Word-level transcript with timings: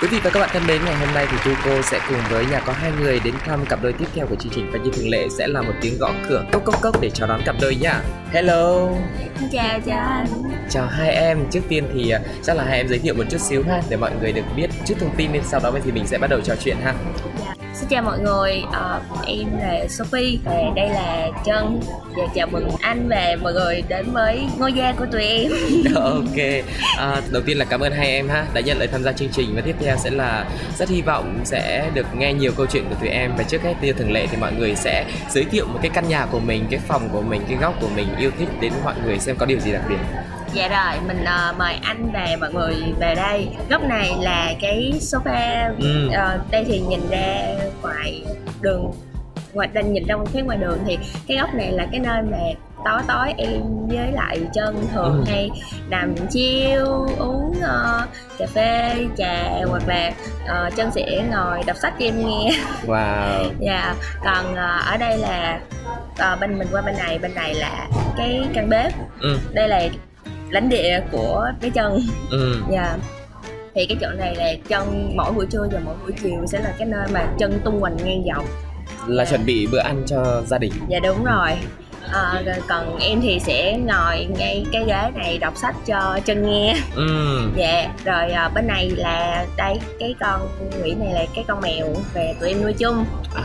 Quý 0.00 0.08
vị 0.08 0.18
và 0.24 0.30
các 0.30 0.40
bạn 0.40 0.48
thân 0.52 0.62
mến, 0.66 0.84
ngày 0.84 0.94
hôm 0.94 1.14
nay 1.14 1.26
thì 1.30 1.36
Tu 1.44 1.56
Cô 1.64 1.82
sẽ 1.82 2.00
cùng 2.08 2.18
với 2.30 2.46
nhà 2.46 2.60
có 2.60 2.72
hai 2.72 2.92
người 3.00 3.20
đến 3.24 3.34
thăm 3.44 3.66
cặp 3.66 3.82
đôi 3.82 3.92
tiếp 3.92 4.04
theo 4.14 4.26
của 4.26 4.34
chương 4.34 4.52
trình 4.54 4.70
và 4.72 4.78
như 4.78 4.90
thường 4.90 5.08
lệ 5.08 5.26
sẽ 5.38 5.46
là 5.46 5.62
một 5.62 5.72
tiếng 5.80 5.98
gõ 5.98 6.12
cửa 6.28 6.44
cốc 6.52 6.64
cốc 6.64 6.82
cốc 6.82 7.00
để 7.00 7.10
chào 7.10 7.28
đón 7.28 7.40
cặp 7.44 7.56
đôi 7.60 7.74
nhá. 7.74 8.00
Hello, 8.32 8.88
chào 9.52 9.80
chào 9.86 9.98
anh 9.98 10.26
chào 10.70 10.86
hai 10.86 11.10
em. 11.10 11.38
Trước 11.50 11.60
tiên 11.68 11.84
thì 11.94 12.10
à, 12.10 12.20
chắc 12.42 12.56
là 12.56 12.64
hai 12.64 12.76
em 12.76 12.88
giới 12.88 12.98
thiệu 12.98 13.14
một 13.14 13.24
chút 13.30 13.40
xíu 13.40 13.62
ha 13.68 13.82
để 13.88 13.96
mọi 13.96 14.10
người 14.20 14.32
được 14.32 14.44
biết 14.56 14.70
chút 14.86 14.94
thông 15.00 15.16
tin 15.16 15.32
nên 15.32 15.42
sau 15.44 15.60
đó 15.60 15.72
thì 15.84 15.92
mình 15.92 16.06
sẽ 16.06 16.18
bắt 16.18 16.30
đầu 16.30 16.40
trò 16.40 16.54
chuyện 16.64 16.76
ha 16.84 16.94
xin 17.80 17.88
chào 17.88 18.02
mọi 18.02 18.18
người. 18.18 18.62
Ờ, 18.72 19.00
em 19.26 19.58
là 19.58 19.88
Sophie 19.88 20.38
và 20.44 20.52
đây 20.76 20.88
là 20.88 21.28
Trân. 21.44 21.80
Và 22.16 22.22
chào 22.34 22.46
mừng 22.46 22.70
anh 22.80 23.08
và 23.08 23.36
mọi 23.42 23.52
người 23.52 23.82
đến 23.88 24.06
với 24.12 24.46
ngôi 24.58 24.72
gia 24.72 24.92
của 24.92 25.06
tụi 25.12 25.22
em. 25.22 25.52
Ok, 25.94 26.64
à, 26.98 27.22
đầu 27.30 27.42
tiên 27.46 27.58
là 27.58 27.64
cảm 27.64 27.80
ơn 27.80 27.92
hai 27.92 28.06
em 28.06 28.28
ha 28.28 28.46
đã 28.54 28.60
nhận 28.60 28.78
lời 28.78 28.88
tham 28.88 29.02
gia 29.02 29.12
chương 29.12 29.28
trình. 29.28 29.54
Và 29.54 29.60
tiếp 29.60 29.76
theo 29.80 29.96
sẽ 29.96 30.10
là 30.10 30.44
rất 30.78 30.88
hy 30.88 31.02
vọng 31.02 31.40
sẽ 31.44 31.90
được 31.94 32.06
nghe 32.16 32.32
nhiều 32.32 32.52
câu 32.56 32.66
chuyện 32.66 32.84
của 32.88 32.94
tụi 33.00 33.08
em. 33.08 33.32
Và 33.36 33.44
trước 33.44 33.62
hết 33.62 33.74
như 33.82 33.92
thường 33.92 34.12
lệ 34.12 34.26
thì 34.30 34.36
mọi 34.36 34.52
người 34.52 34.74
sẽ 34.74 35.04
giới 35.30 35.44
thiệu 35.44 35.66
một 35.66 35.78
cái 35.82 35.90
căn 35.94 36.08
nhà 36.08 36.26
của 36.30 36.40
mình, 36.40 36.66
cái 36.70 36.80
phòng 36.88 37.08
của 37.12 37.22
mình, 37.22 37.42
cái 37.48 37.58
góc 37.60 37.74
của 37.80 37.88
mình 37.96 38.06
yêu 38.18 38.30
thích 38.38 38.48
đến 38.60 38.72
mọi 38.84 38.94
người 39.04 39.18
xem 39.18 39.36
có 39.36 39.46
điều 39.46 39.58
gì 39.58 39.72
đặc 39.72 39.82
biệt 39.88 39.98
dạ 40.52 40.68
rồi 40.68 41.00
mình 41.08 41.24
ờ, 41.24 41.54
mời 41.58 41.74
anh 41.82 42.10
và 42.12 42.26
mọi 42.40 42.52
người 42.52 42.74
về 43.00 43.14
đây 43.14 43.48
góc 43.70 43.82
này 43.82 44.12
là 44.20 44.52
cái 44.60 44.92
sofa 45.00 45.72
Ừ. 45.80 46.08
Ờ, 46.14 46.38
đây 46.50 46.64
thì 46.68 46.80
nhìn 46.80 47.00
ra 47.10 47.46
ngoài 47.82 48.22
đường 48.60 48.92
ngoài 49.52 49.68
đang 49.72 49.92
nhìn 49.92 50.06
ra 50.06 50.14
phía 50.32 50.42
ngoài 50.42 50.58
đường 50.58 50.78
thì 50.86 50.98
cái 51.28 51.36
góc 51.36 51.54
này 51.54 51.72
là 51.72 51.86
cái 51.90 52.00
nơi 52.00 52.22
mà 52.22 52.38
tối 52.84 53.00
tối 53.08 53.34
em 53.36 53.62
với 53.88 54.12
lại 54.12 54.38
chân 54.54 54.86
thường 54.94 55.24
Ừ. 55.26 55.30
hay 55.32 55.50
nằm 55.88 56.14
chiêu 56.30 56.86
uống 57.18 57.54
ờ, 57.62 58.06
cà 58.38 58.46
phê 58.54 58.94
trà 59.16 59.44
hoặc 59.68 59.82
là 59.86 60.12
ờ, 60.46 60.70
chân 60.76 60.90
sẽ 60.90 61.22
ngồi 61.30 61.60
đọc 61.66 61.76
sách 61.76 61.94
cho 61.98 62.04
em 62.06 62.28
nghe 62.28 62.50
Wow. 62.86 63.50
dạ 63.60 63.94
còn 64.24 64.54
ờ, 64.56 64.78
ở 64.86 64.96
đây 64.96 65.18
là 65.18 65.60
ờ, 66.18 66.36
bên 66.40 66.58
mình 66.58 66.68
qua 66.72 66.82
bên 66.82 66.94
này 66.98 67.18
bên 67.18 67.34
này 67.34 67.54
là 67.54 67.86
cái 68.16 68.46
căn 68.54 68.68
bếp 68.68 68.92
Ừ. 69.20 69.38
đây 69.52 69.68
là 69.68 69.88
lãnh 70.50 70.68
địa 70.68 71.00
của 71.12 71.46
cái 71.60 71.70
chân 71.70 72.00
Ừ. 72.30 72.54
dạ 72.72 72.96
thì 73.74 73.86
cái 73.86 73.96
chỗ 74.00 74.08
này 74.18 74.34
là 74.36 74.52
chân 74.68 75.12
mỗi 75.16 75.32
buổi 75.32 75.46
trưa 75.50 75.68
và 75.72 75.80
mỗi 75.84 75.94
buổi 76.02 76.12
chiều 76.22 76.46
sẽ 76.46 76.60
là 76.60 76.72
cái 76.78 76.88
nơi 76.88 77.08
mà 77.12 77.26
chân 77.38 77.60
tung 77.64 77.80
hoành 77.80 77.96
ngang 77.96 78.22
dọc 78.34 78.44
Là 79.06 79.24
chuẩn 79.24 79.46
bị 79.46 79.66
bữa 79.72 79.78
ăn 79.78 80.02
cho 80.06 80.42
gia 80.46 80.58
đình. 80.58 80.72
dạ 80.88 80.98
đúng 81.02 81.24
rồi 81.24 81.50
rồi 82.46 82.54
còn 82.68 82.98
em 82.98 83.20
thì 83.20 83.40
sẽ 83.40 83.78
ngồi 83.78 84.26
ngay 84.38 84.64
cái 84.72 84.84
ghế 84.86 85.10
này 85.14 85.38
đọc 85.38 85.56
sách 85.56 85.74
cho 85.86 86.18
chân 86.24 86.46
nghe 86.46 86.76
Ừ. 86.96 87.06
dạ 87.56 87.92
rồi 88.04 88.30
ờ, 88.30 88.50
bên 88.54 88.66
này 88.66 88.90
là 88.90 89.46
đây 89.56 89.78
cái 90.00 90.14
con 90.20 90.48
quỷ 90.82 90.94
này 90.94 91.12
là 91.14 91.24
cái 91.34 91.44
con 91.48 91.60
mèo 91.60 91.86
về 92.14 92.34
tụi 92.40 92.48
em 92.48 92.62
nuôi 92.62 92.72
chung 92.72 93.04
À. 93.34 93.42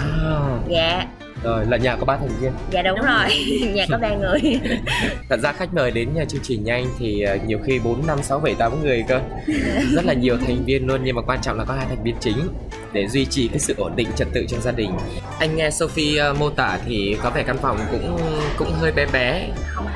dạ 0.67 1.05
Rồi 1.45 1.65
là 1.65 1.77
nhà 1.77 1.95
có 1.95 2.05
ba 2.05 2.17
thành 2.17 2.29
viên. 2.41 2.51
dạ 2.71 2.81
đúng, 2.81 2.99
rồi. 2.99 3.29
Nhà 3.73 3.85
có 3.91 3.97
ba 3.97 4.09
người. 4.09 4.39
Thật 5.29 5.39
ra 5.43 5.51
khách 5.51 5.73
mời 5.73 5.91
đến 5.91 6.09
nhà 6.15 6.25
chương 6.25 6.41
trình 6.43 6.63
nhanh 6.63 6.85
thì 6.99 7.21
ờ, 7.21 7.37
nhiều 7.47 7.59
khi 7.65 7.79
4, 7.79 8.07
5, 8.07 8.23
6, 8.23 8.39
7, 8.39 8.55
8 8.55 8.83
người 8.83 9.03
cơ. 9.07 9.19
Rất 9.95 10.05
là 10.05 10.13
nhiều 10.13 10.37
thành 10.37 10.65
viên 10.65 10.87
luôn 10.87 11.01
nhưng 11.03 11.15
mà 11.15 11.21
quan 11.21 11.39
trọng 11.41 11.57
là 11.57 11.65
có 11.65 11.73
hai 11.73 11.85
thành 11.85 12.03
viên 12.03 12.15
chính 12.19 12.37
để 12.93 13.07
duy 13.07 13.25
trì 13.25 13.47
cái 13.47 13.59
sự 13.59 13.73
ổn 13.77 13.95
định 13.95 14.07
trật 14.15 14.27
tự 14.33 14.45
trong 14.49 14.61
gia 14.61 14.71
đình. 14.71 14.91
Anh 15.39 15.55
nghe 15.55 15.69
Sophie 15.71 16.17
ờ, 16.17 16.33
mô 16.33 16.49
tả 16.49 16.79
thì 16.85 17.17
có 17.23 17.29
vẻ 17.29 17.43
căn 17.43 17.57
phòng 17.61 17.77
cũng 17.91 18.17
cũng 18.57 18.71
hơi 18.71 18.91
bé 18.91 19.05
bé. 19.13 19.47
không 19.67 19.87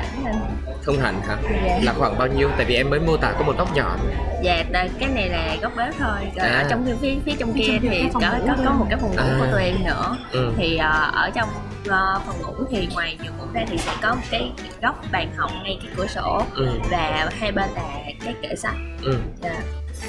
Không 0.89 0.99
hẳn 0.99 1.21
hả? 1.27 1.37
dạ 1.65 1.79
Là 1.83 1.93
khoảng 1.97 2.17
bao 2.17 2.27
nhiêu? 2.27 2.49
Tại 2.57 2.65
vì 2.65 2.75
em 2.75 2.89
mới 2.89 2.99
mô 2.99 3.17
tả 3.17 3.31
có 3.39 3.43
một 3.45 3.53
góc 3.57 3.75
nhỏ 3.75 3.97
dạ 4.43 4.63
đây, 4.71 4.89
cái 4.99 5.09
này 5.09 5.29
là 5.29 5.55
góc 5.61 5.71
bếp 5.77 5.93
thôi 5.99 6.17
rồi 6.35 6.47
À. 6.47 6.57
ở 6.63 6.67
trong 6.69 6.85
phía 6.85 6.93
phía, 7.01 7.15
phía 7.25 7.31
trong 7.39 7.53
kia 7.53 7.79
thì 7.81 8.03
có 8.13 8.19
có 8.47 8.55
có, 8.65 8.71
một 8.71 8.85
cái 8.89 8.99
phòng 9.01 9.11
ngủ 9.11 9.17
À. 9.17 9.35
của 9.39 9.45
tụi 9.51 9.63
em 9.63 9.75
nữa 9.85 10.17
ừ. 10.31 10.53
thì 10.57 10.77
ờ, 10.77 11.11
ở 11.13 11.29
trong 11.35 11.49
ờ, 11.87 12.21
phòng 12.25 12.35
ngủ 12.41 12.53
thì 12.71 12.87
ngoài 12.93 13.17
giường 13.23 13.33
ngủ 13.37 13.43
ra 13.53 13.61
thì 13.69 13.77
sẽ 13.77 13.91
có 14.01 14.15
một 14.15 14.21
cái 14.31 14.51
góc 14.81 15.03
bàn 15.11 15.29
học 15.37 15.51
ngay 15.63 15.79
cái 15.83 15.91
cửa 15.97 16.07
sổ 16.07 16.41
Ừ. 16.55 16.67
và 16.91 17.29
hai 17.39 17.51
bên 17.51 17.69
là 17.75 17.81
cái 18.25 18.33
kệ 18.41 18.55
sách 18.55 18.75
Ừ. 19.03 19.17
dạ. 19.41 19.55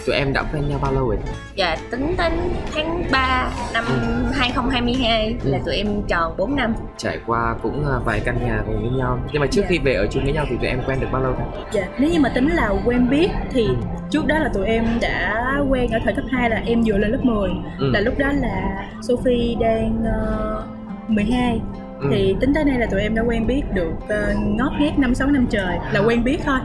Tụi 0.07 0.17
em 0.17 0.33
đã 0.33 0.43
quen 0.53 0.69
nhau 0.69 0.79
bao 0.83 0.93
lâu 0.93 1.09
rồi? 1.09 1.19
dạ 1.55 1.77
tính 1.91 2.15
đến 2.19 2.33
tháng 2.75 3.05
3 3.13 3.51
năm 3.75 3.85
Ừ. 3.89 3.93
2022 4.33 5.37
là 5.45 5.59
Ừ. 5.59 5.63
tụi 5.67 5.75
em 5.77 6.03
tròn 6.09 6.35
4 6.39 6.57
năm 6.57 6.75
Trải 6.97 7.19
qua 7.27 7.55
cũng 7.63 7.85
ờ, 7.85 8.01
vài 8.05 8.21
căn 8.25 8.39
nhà 8.47 8.63
cùng 8.67 8.81
với 8.81 8.91
nhau 8.99 9.19
Nhưng 9.33 9.41
mà 9.41 9.47
trước 9.47 9.61
Dạ. 9.63 9.67
khi 9.71 9.79
về 9.79 9.95
ở 9.95 10.07
chung 10.11 10.25
với 10.25 10.33
nhau 10.33 10.45
thì 10.51 10.57
tụi 10.57 10.69
em 10.69 10.81
quen 10.87 11.01
được 11.01 11.07
bao 11.13 11.23
lâu 11.23 11.33
ta? 11.33 11.45
Dạ, 11.73 11.83
nếu 11.99 12.11
như 12.11 12.21
mà 12.21 12.29
tính 12.29 12.49
là 12.49 12.71
quen 12.85 13.09
biết 13.11 13.31
thì 13.53 13.69
trước 14.11 14.27
đó 14.27 14.39
là 14.39 14.49
tụi 14.55 14.67
em 14.67 14.85
đã 15.01 15.45
quen 15.69 15.91
ở 15.91 15.99
thời 16.05 16.15
cấp 16.15 16.25
2 16.31 16.51
là 16.51 16.63
em 16.67 16.83
vừa 16.87 16.99
lên 16.99 17.11
lớp 17.11 17.21
10 17.23 17.51
Ừ. 17.79 17.91
là 17.93 18.01
lúc 18.01 18.19
đó 18.19 18.27
là 18.33 18.85
Sophie 19.09 19.55
đang 19.61 20.05
ờ, 20.05 20.65
12 21.09 21.61
Ừ. 22.01 22.09
thì 22.11 22.37
tính 22.41 22.55
tới 22.55 22.65
nay 22.65 22.79
là 22.79 22.87
tụi 22.91 23.01
em 23.01 23.15
đã 23.15 23.23
quen 23.23 23.47
biết 23.47 23.63
được 23.75 23.93
ờ, 24.09 24.35
ngót 24.39 24.73
nghét 24.81 24.93
năm 24.99 25.15
sáu 25.15 25.29
năm 25.29 25.47
trời 25.51 25.79
là 25.93 26.01
quen 26.01 26.25
biết 26.25 26.39
thôi 26.47 26.59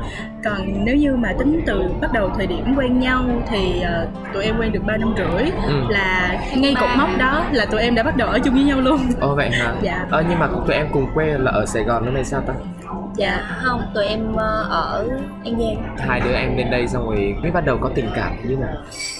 còn 0.43 0.85
nếu 0.85 0.95
như 0.95 1.15
mà 1.15 1.33
tính 1.39 1.61
từ 1.65 1.83
bắt 2.01 2.13
đầu 2.13 2.29
thời 2.37 2.47
điểm 2.47 2.73
quen 2.77 2.99
nhau 2.99 3.23
thì 3.49 3.81
ờ, 3.81 4.07
tụi 4.33 4.43
em 4.43 4.55
quen 4.59 4.71
được 4.71 4.83
3 4.85 4.97
năm 4.97 5.13
rưỡi 5.17 5.51
Ừ. 5.67 5.73
là 5.89 6.37
ngay 6.57 6.75
cột 6.79 6.89
mốc 6.97 7.09
đó 7.19 7.45
là 7.51 7.65
tụi 7.65 7.81
em 7.81 7.95
đã 7.95 8.03
bắt 8.03 8.17
đầu 8.17 8.27
ở 8.29 8.39
chung 8.39 8.53
với 8.53 8.63
nhau 8.63 8.81
luôn 8.81 8.99
Ồ 9.19 9.35
vậy 9.35 9.49
hả? 9.49 9.73
Dạ. 9.81 10.05
Ờ, 10.09 10.23
nhưng 10.29 10.39
mà 10.39 10.47
tụi 10.67 10.75
em 10.75 10.87
cùng 10.93 11.07
quê 11.13 11.37
là 11.37 11.51
ở 11.51 11.65
Sài 11.65 11.83
Gòn 11.83 12.05
lúc 12.05 12.13
này 12.13 12.23
sao 12.25 12.41
ta? 12.41 12.53
Dạ 13.17 13.41
không 13.63 13.81
tụi 13.93 14.05
em 14.05 14.33
ờ, 14.35 14.67
ở 14.69 15.05
An 15.45 15.53
Giang 15.59 15.95
Hai 16.07 16.19
đứa 16.19 16.33
em 16.33 16.57
lên 16.57 16.71
đây 16.71 16.87
xong 16.87 17.05
rồi 17.09 17.35
mới 17.41 17.51
bắt 17.51 17.65
đầu 17.65 17.77
có 17.81 17.89
tình 17.95 18.09
cảm 18.15 18.31
như 18.49 18.55
nào? 18.55 18.75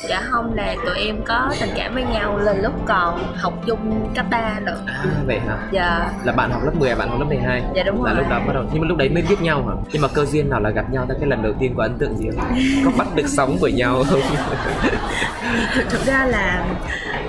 dạ 0.10 0.22
không 0.30 0.54
là 0.54 0.76
tụi 0.86 0.98
em 0.98 1.16
có 1.26 1.50
tình 1.62 1.70
cảm 1.76 1.94
với 1.94 2.04
nhau 2.04 2.38
lên 2.38 2.62
lúc 2.62 2.74
còn 2.86 3.34
học 3.36 3.54
chung 3.68 4.10
cấp 4.16 4.26
3 4.30 4.60
nữa 4.60 4.78
À 4.86 5.04
vậy 5.26 5.40
hả? 5.40 5.58
dạ 5.72 6.10
Là 6.24 6.32
bạn 6.34 6.52
học 6.52 6.62
lớp 6.66 6.72
10 6.80 6.90
à 6.90 6.96
bạn 6.96 7.10
học 7.10 7.20
lớp 7.20 7.26
12? 7.26 7.64
dạ 7.76 7.84
đúng 7.84 8.04
Là 8.04 8.12
rồi 8.14 8.22
lúc 8.22 8.30
đó 8.30 8.40
bắt 8.48 8.54
đầu 8.54 8.64
nhưng 8.74 8.82
mà 8.82 8.88
lúc 8.88 8.98
đấy 8.98 9.10
mới 9.10 9.24
biết 9.30 9.42
nhau 9.42 9.66
hả? 9.68 9.74
Nhưng 9.92 10.02
mà 10.02 10.08
cơ 10.08 10.26
duyên 10.26 10.50
nào 10.50 10.60
là 10.60 10.70
gặp 10.70 10.86
nhau 10.92 11.06
ta 11.10 11.16
cái 11.20 11.30
lần 11.30 11.42
đầu 11.44 11.54
tiên 11.60 11.74
có 11.78 11.84
ấn 11.84 11.98
tượng 11.98 12.18
gì 12.18 12.26
không? 12.36 12.56
Có 12.86 12.92
bắt 12.98 13.08
được 13.16 13.28
sóng 13.28 13.58
của 13.62 13.68
nhau 13.68 14.04
không? 14.10 14.20
thực, 15.90 16.06
ra 16.06 16.26
là 16.26 16.66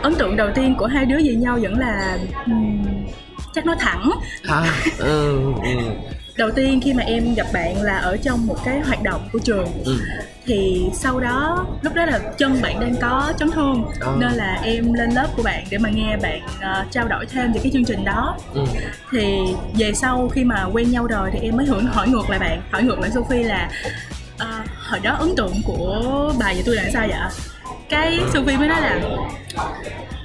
ấn 0.03 0.15
tượng 0.15 0.37
đầu 0.37 0.49
tiên 0.55 0.75
của 0.79 0.87
hai 0.87 1.05
đứa 1.07 1.17
về 1.17 1.35
nhau 1.35 1.59
vẫn 1.63 1.79
là 1.79 2.19
chắc 3.55 3.67
nói 3.67 3.77
thẳng 3.79 4.11
à, 4.49 4.65
ừ, 4.99 5.39
ừ, 5.63 5.71
đầu 6.37 6.51
tiên 6.51 6.81
khi 6.85 6.93
mà 6.95 7.03
em 7.03 7.35
gặp 7.35 7.47
bạn 7.53 7.83
là 7.83 7.97
ở 7.99 8.17
trong 8.17 8.47
một 8.47 8.57
cái 8.65 8.81
hoạt 8.81 9.03
động 9.03 9.29
của 9.33 9.39
trường 9.39 9.69
ừ. 9.85 9.97
thì 10.45 10.85
sau 10.95 11.21
đó 11.21 11.67
lúc 11.83 11.95
đó 11.95 12.05
là 12.07 12.19
chân 12.39 12.63
bạn 12.63 12.81
đang 12.81 12.95
có 13.01 13.33
chấn 13.39 13.51
thương 13.51 13.85
À. 14.01 14.09
nên 14.19 14.33
là 14.33 14.61
em 14.65 14.93
lên 14.93 15.11
lớp 15.11 15.27
của 15.37 15.43
bạn 15.43 15.65
để 15.71 15.79
mà 15.79 15.89
nghe 15.91 16.17
bạn 16.17 16.41
ờ, 16.61 16.85
trao 16.91 17.09
đổi 17.09 17.27
thêm 17.27 17.53
về 17.53 17.61
cái 17.63 17.73
chương 17.73 17.85
trình 17.85 18.05
đó 18.05 18.37
ừ. 18.55 18.61
thì 19.11 19.37
về 19.79 19.93
sau 19.95 20.29
khi 20.29 20.45
mà 20.45 20.65
quen 20.73 20.91
nhau 20.91 21.07
rồi 21.07 21.31
thì 21.33 21.39
em 21.43 21.57
mới 21.57 21.67
hỏi 21.67 21.83
hỏi 21.83 22.09
ngược 22.09 22.31
lại 22.31 22.39
bạn 22.39 22.61
hỏi 22.71 22.83
ngược 22.83 22.99
lại 23.01 23.11
Sophie 23.15 23.45
là 23.45 23.71
"Ờ, 24.39 24.61
hồi 24.91 25.01
đó 25.01 25.17
ấn 25.21 25.37
tượng 25.37 25.55
của 25.65 26.33
bà 26.39 26.47
và 26.57 26.63
tôi 26.67 26.77
là 26.77 26.85
sao 26.93 27.07
vậy 27.09 27.19
cái 27.89 28.21
Sophie 28.35 28.57
mới 28.57 28.69
nói 28.69 28.81
là 28.81 29.01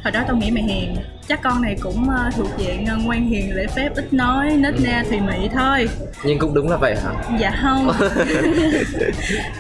hồi 0.04 0.12
đó 0.12 0.22
tao 0.28 0.36
nghĩ 0.36 0.52
mày 0.52 0.64
hiền. 0.64 0.96
Chắc 1.28 1.42
con 1.44 1.62
này 1.62 1.76
cũng 1.82 2.10
ờ, 2.10 2.30
thuộc 2.36 2.48
dạng 2.60 2.86
ờ, 2.86 2.96
ngoan 2.98 3.28
hiền 3.28 3.56
lễ 3.56 3.66
phép 3.76 3.90
ít 3.96 4.14
nói 4.14 4.50
nết 4.52 4.74
na 4.84 5.04
thùy 5.10 5.20
mị 5.20 5.50
thôi. 5.54 5.90
Nhưng 6.24 6.40
cũng 6.40 6.54
đúng 6.54 6.70
là 6.70 6.78
vậy 6.78 6.96
hả? 7.04 7.12
dạ 7.40 7.52
không. 7.62 7.92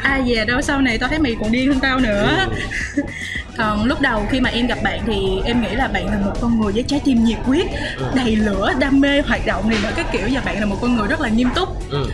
Ai 0.02 0.22
về 0.28 0.46
đâu 0.46 0.62
sau 0.62 0.82
này 0.82 0.98
tao 0.98 1.10
thấy 1.10 1.20
mày 1.20 1.36
còn 1.40 1.52
điên 1.52 1.68
hơn 1.68 1.80
tao 1.80 2.00
nữa. 2.00 2.48
Còn 3.58 3.86
lúc 3.86 4.02
đầu 4.02 4.26
khi 4.30 4.40
mà 4.40 4.50
em 4.50 4.68
gặp 4.68 4.78
bạn 4.84 5.00
thì 5.06 5.42
em 5.46 5.62
nghĩ 5.62 5.76
là 5.76 5.88
bạn 5.88 6.06
là 6.08 6.18
một 6.26 6.34
con 6.42 6.60
người 6.60 6.74
với 6.74 6.84
trái 6.84 7.02
tim 7.06 7.24
nhiệt 7.24 7.38
huyết 7.44 7.66
đầy 8.16 8.36
lửa 8.36 8.74
đam 8.80 9.02
mê 9.02 9.22
hoạt 9.22 9.46
động 9.46 9.70
này 9.70 9.80
nọ 9.84 9.90
cái 9.96 10.06
kiểu 10.12 10.28
và 10.32 10.42
bạn 10.46 10.60
là 10.60 10.66
một 10.66 10.78
con 10.82 10.96
người 10.96 11.08
rất 11.08 11.22
là 11.22 11.30
nghiêm 11.30 11.50
túc. 11.56 11.90
Ừ. 11.92 12.10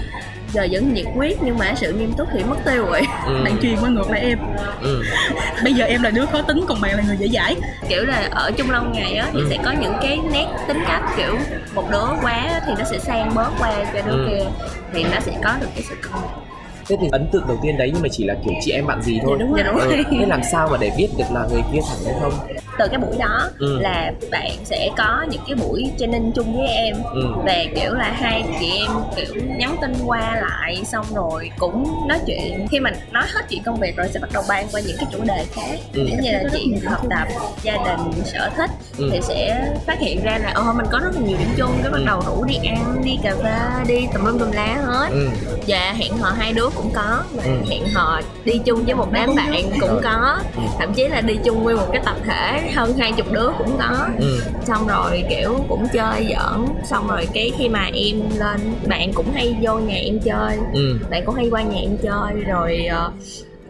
giờ 0.53 0.67
vẫn 0.71 0.93
nhiệt 0.93 1.05
huyết 1.15 1.37
nhưng 1.43 1.57
mà 1.57 1.73
sự 1.75 1.93
nghiêm 1.93 2.13
túc 2.17 2.27
thì 2.33 2.43
mất 2.43 2.55
tiêu 2.65 2.85
rồi 2.85 3.01
Ừ. 3.27 3.43
bạn 3.43 3.57
truyền 3.61 3.75
qua 3.81 3.89
ngược 3.89 4.09
lại 4.11 4.21
em 4.21 4.39
Ừ. 4.81 5.03
bây 5.63 5.73
giờ 5.73 5.85
em 5.85 6.01
là 6.03 6.09
đứa 6.09 6.25
khó 6.25 6.41
tính 6.41 6.65
còn 6.67 6.81
bạn 6.81 6.95
là 6.97 7.03
người 7.07 7.17
dễ 7.17 7.27
dãi 7.27 7.55
kiểu 7.89 8.05
là 8.05 8.27
ở 8.31 8.51
chung 8.57 8.69
lâu 8.71 8.83
ngày 8.93 9.15
á 9.15 9.27
thì 9.33 9.39
Ừ. 9.39 9.47
sẽ 9.49 9.57
có 9.65 9.71
những 9.71 9.93
cái 10.01 10.19
nét 10.31 10.45
tính 10.67 10.79
cách 10.87 11.01
kiểu 11.17 11.35
một 11.75 11.91
đứa 11.91 12.07
quá 12.21 12.61
thì 12.67 12.73
nó 12.79 12.83
sẽ 12.91 12.99
sang 12.99 13.35
bớt 13.35 13.49
qua 13.59 13.71
cho 13.93 14.01
đứa 14.05 14.11
Ừ. 14.11 14.27
kia 14.29 14.45
thì 14.93 15.03
nó 15.03 15.19
sẽ 15.19 15.31
có 15.43 15.53
được 15.61 15.67
cái 15.75 15.83
sự 15.89 15.95
cân 16.01 16.11
bằng 16.13 16.46
thế 16.89 16.95
thì 17.01 17.07
ấn 17.11 17.27
tượng 17.31 17.43
đầu 17.47 17.57
tiên 17.63 17.77
đấy 17.77 17.91
nhưng 17.93 18.01
mà 18.03 18.09
chỉ 18.11 18.23
là 18.23 18.35
kiểu 18.45 18.53
chị 18.61 18.71
em 18.71 18.87
bạn 18.87 19.01
gì 19.01 19.19
thôi 19.23 19.37
Dạ, 19.39 19.45
đúng 19.45 19.51
rồi. 19.53 19.63
Dạ, 19.63 19.71
đúng 19.71 19.79
ừ. 19.79 19.95
rồi. 19.95 20.05
thế 20.19 20.25
làm 20.25 20.41
sao 20.51 20.67
mà 20.71 20.77
để 20.77 20.91
biết 20.97 21.07
được 21.17 21.25
là 21.33 21.47
người 21.51 21.61
kia 21.73 21.79
thẳng 21.89 21.97
hay 22.05 22.13
không 22.21 22.33
từ 22.79 22.87
cái 22.87 22.97
buổi 22.99 23.17
đó 23.19 23.49
Ừ. 23.59 23.79
là 23.79 24.11
bạn 24.31 24.51
sẽ 24.63 24.89
có 24.97 25.25
những 25.29 25.41
cái 25.47 25.55
buổi 25.55 25.83
training 25.99 26.31
chung 26.35 26.57
với 26.57 26.67
em 26.67 26.95
ừ. 27.13 27.21
về 27.45 27.65
kiểu 27.75 27.93
là 27.93 28.11
hai 28.11 28.43
chị 28.59 28.71
em 28.79 28.91
kiểu 29.15 29.43
nhắn 29.57 29.75
tin 29.81 29.93
qua 30.05 30.35
lại 30.41 30.81
xong 30.85 31.05
rồi 31.15 31.49
cũng 31.59 32.07
nói 32.07 32.19
chuyện 32.27 32.67
khi 32.71 32.79
mà 32.79 32.91
nói 33.11 33.23
hết 33.33 33.41
chuyện 33.49 33.63
công 33.63 33.79
việc 33.79 33.95
rồi 33.97 34.07
sẽ 34.13 34.19
bắt 34.19 34.29
đầu 34.33 34.43
ban 34.49 34.67
qua 34.71 34.81
những 34.87 34.97
cái 34.99 35.05
chủ 35.11 35.19
đề 35.23 35.45
khác 35.55 35.77
Ừ. 35.93 36.05
giống 36.09 36.19
như 36.21 36.31
là 36.31 36.43
chuyện 36.53 36.79
học 36.85 37.01
tập 37.09 37.27
gia 37.63 37.73
đình 37.73 38.23
sở 38.25 38.49
thích 38.57 38.69
Ừ. 38.97 39.09
thì 39.11 39.19
sẽ 39.21 39.65
phát 39.85 39.99
hiện 39.99 40.23
ra 40.23 40.37
là 40.37 40.51
ồ 40.55 40.73
mình 40.73 40.85
có 40.91 40.99
rất 40.99 41.09
là 41.15 41.21
nhiều 41.27 41.37
điểm 41.37 41.49
chung 41.57 41.71
cái 41.83 41.91
bắt 41.91 41.97
Ừ. 41.99 42.05
đầu 42.05 42.21
rủ 42.27 42.43
đi 42.43 42.55
ăn 42.55 43.01
đi 43.05 43.17
cà 43.23 43.35
phê 43.43 43.83
đi 43.87 44.07
tùm 44.13 44.25
lum 44.25 44.39
tùm 44.39 44.51
lá 44.51 44.77
hết 44.85 45.09
Ừ. 45.11 45.29
và 45.67 45.93
hẹn 45.97 46.17
hò 46.17 46.29
hai 46.31 46.53
đứa 46.53 46.69
cũng 46.77 46.91
có 46.95 47.23
và 47.35 47.43
Ừ. 47.43 47.49
hẹn 47.69 47.81
hò 47.93 48.21
đi 48.45 48.57
chung 48.65 48.83
với 48.85 48.95
một 48.95 49.07
đám 49.11 49.35
bạn 49.35 49.63
cũng 49.81 49.99
có 50.03 50.37
Ừ. 50.55 50.61
thậm 50.79 50.93
chí 50.93 51.07
là 51.07 51.21
đi 51.21 51.37
chung 51.43 51.63
nguyên 51.63 51.77
một 51.77 51.87
cái 51.91 52.01
tập 52.05 52.15
thể 52.25 52.71
hơn 52.75 52.93
hai 52.99 53.11
chục 53.11 53.31
đứa 53.31 53.49
cũng 53.57 53.77
có 53.77 54.07
Ừ. 54.19 54.41
xong 54.65 54.87
rồi 54.87 55.23
kiểu 55.29 55.55
cũng 55.69 55.87
chơi 55.93 56.27
giỡn 56.29 56.65
xong 56.83 57.07
rồi 57.07 57.27
cái 57.33 57.51
khi 57.57 57.69
mà 57.69 57.89
em 57.93 58.21
lên 58.39 58.59
bạn 58.87 59.13
cũng 59.13 59.31
hay 59.33 59.55
vô 59.61 59.75
nhà 59.79 59.95
em 59.95 60.19
chơi 60.19 60.57
Ừ. 60.73 60.99
bạn 61.09 61.25
cũng 61.25 61.35
hay 61.35 61.49
qua 61.51 61.61
nhà 61.61 61.77
em 61.81 61.97
chơi 61.97 62.43
rồi 62.47 62.85
ờ, 62.85 63.11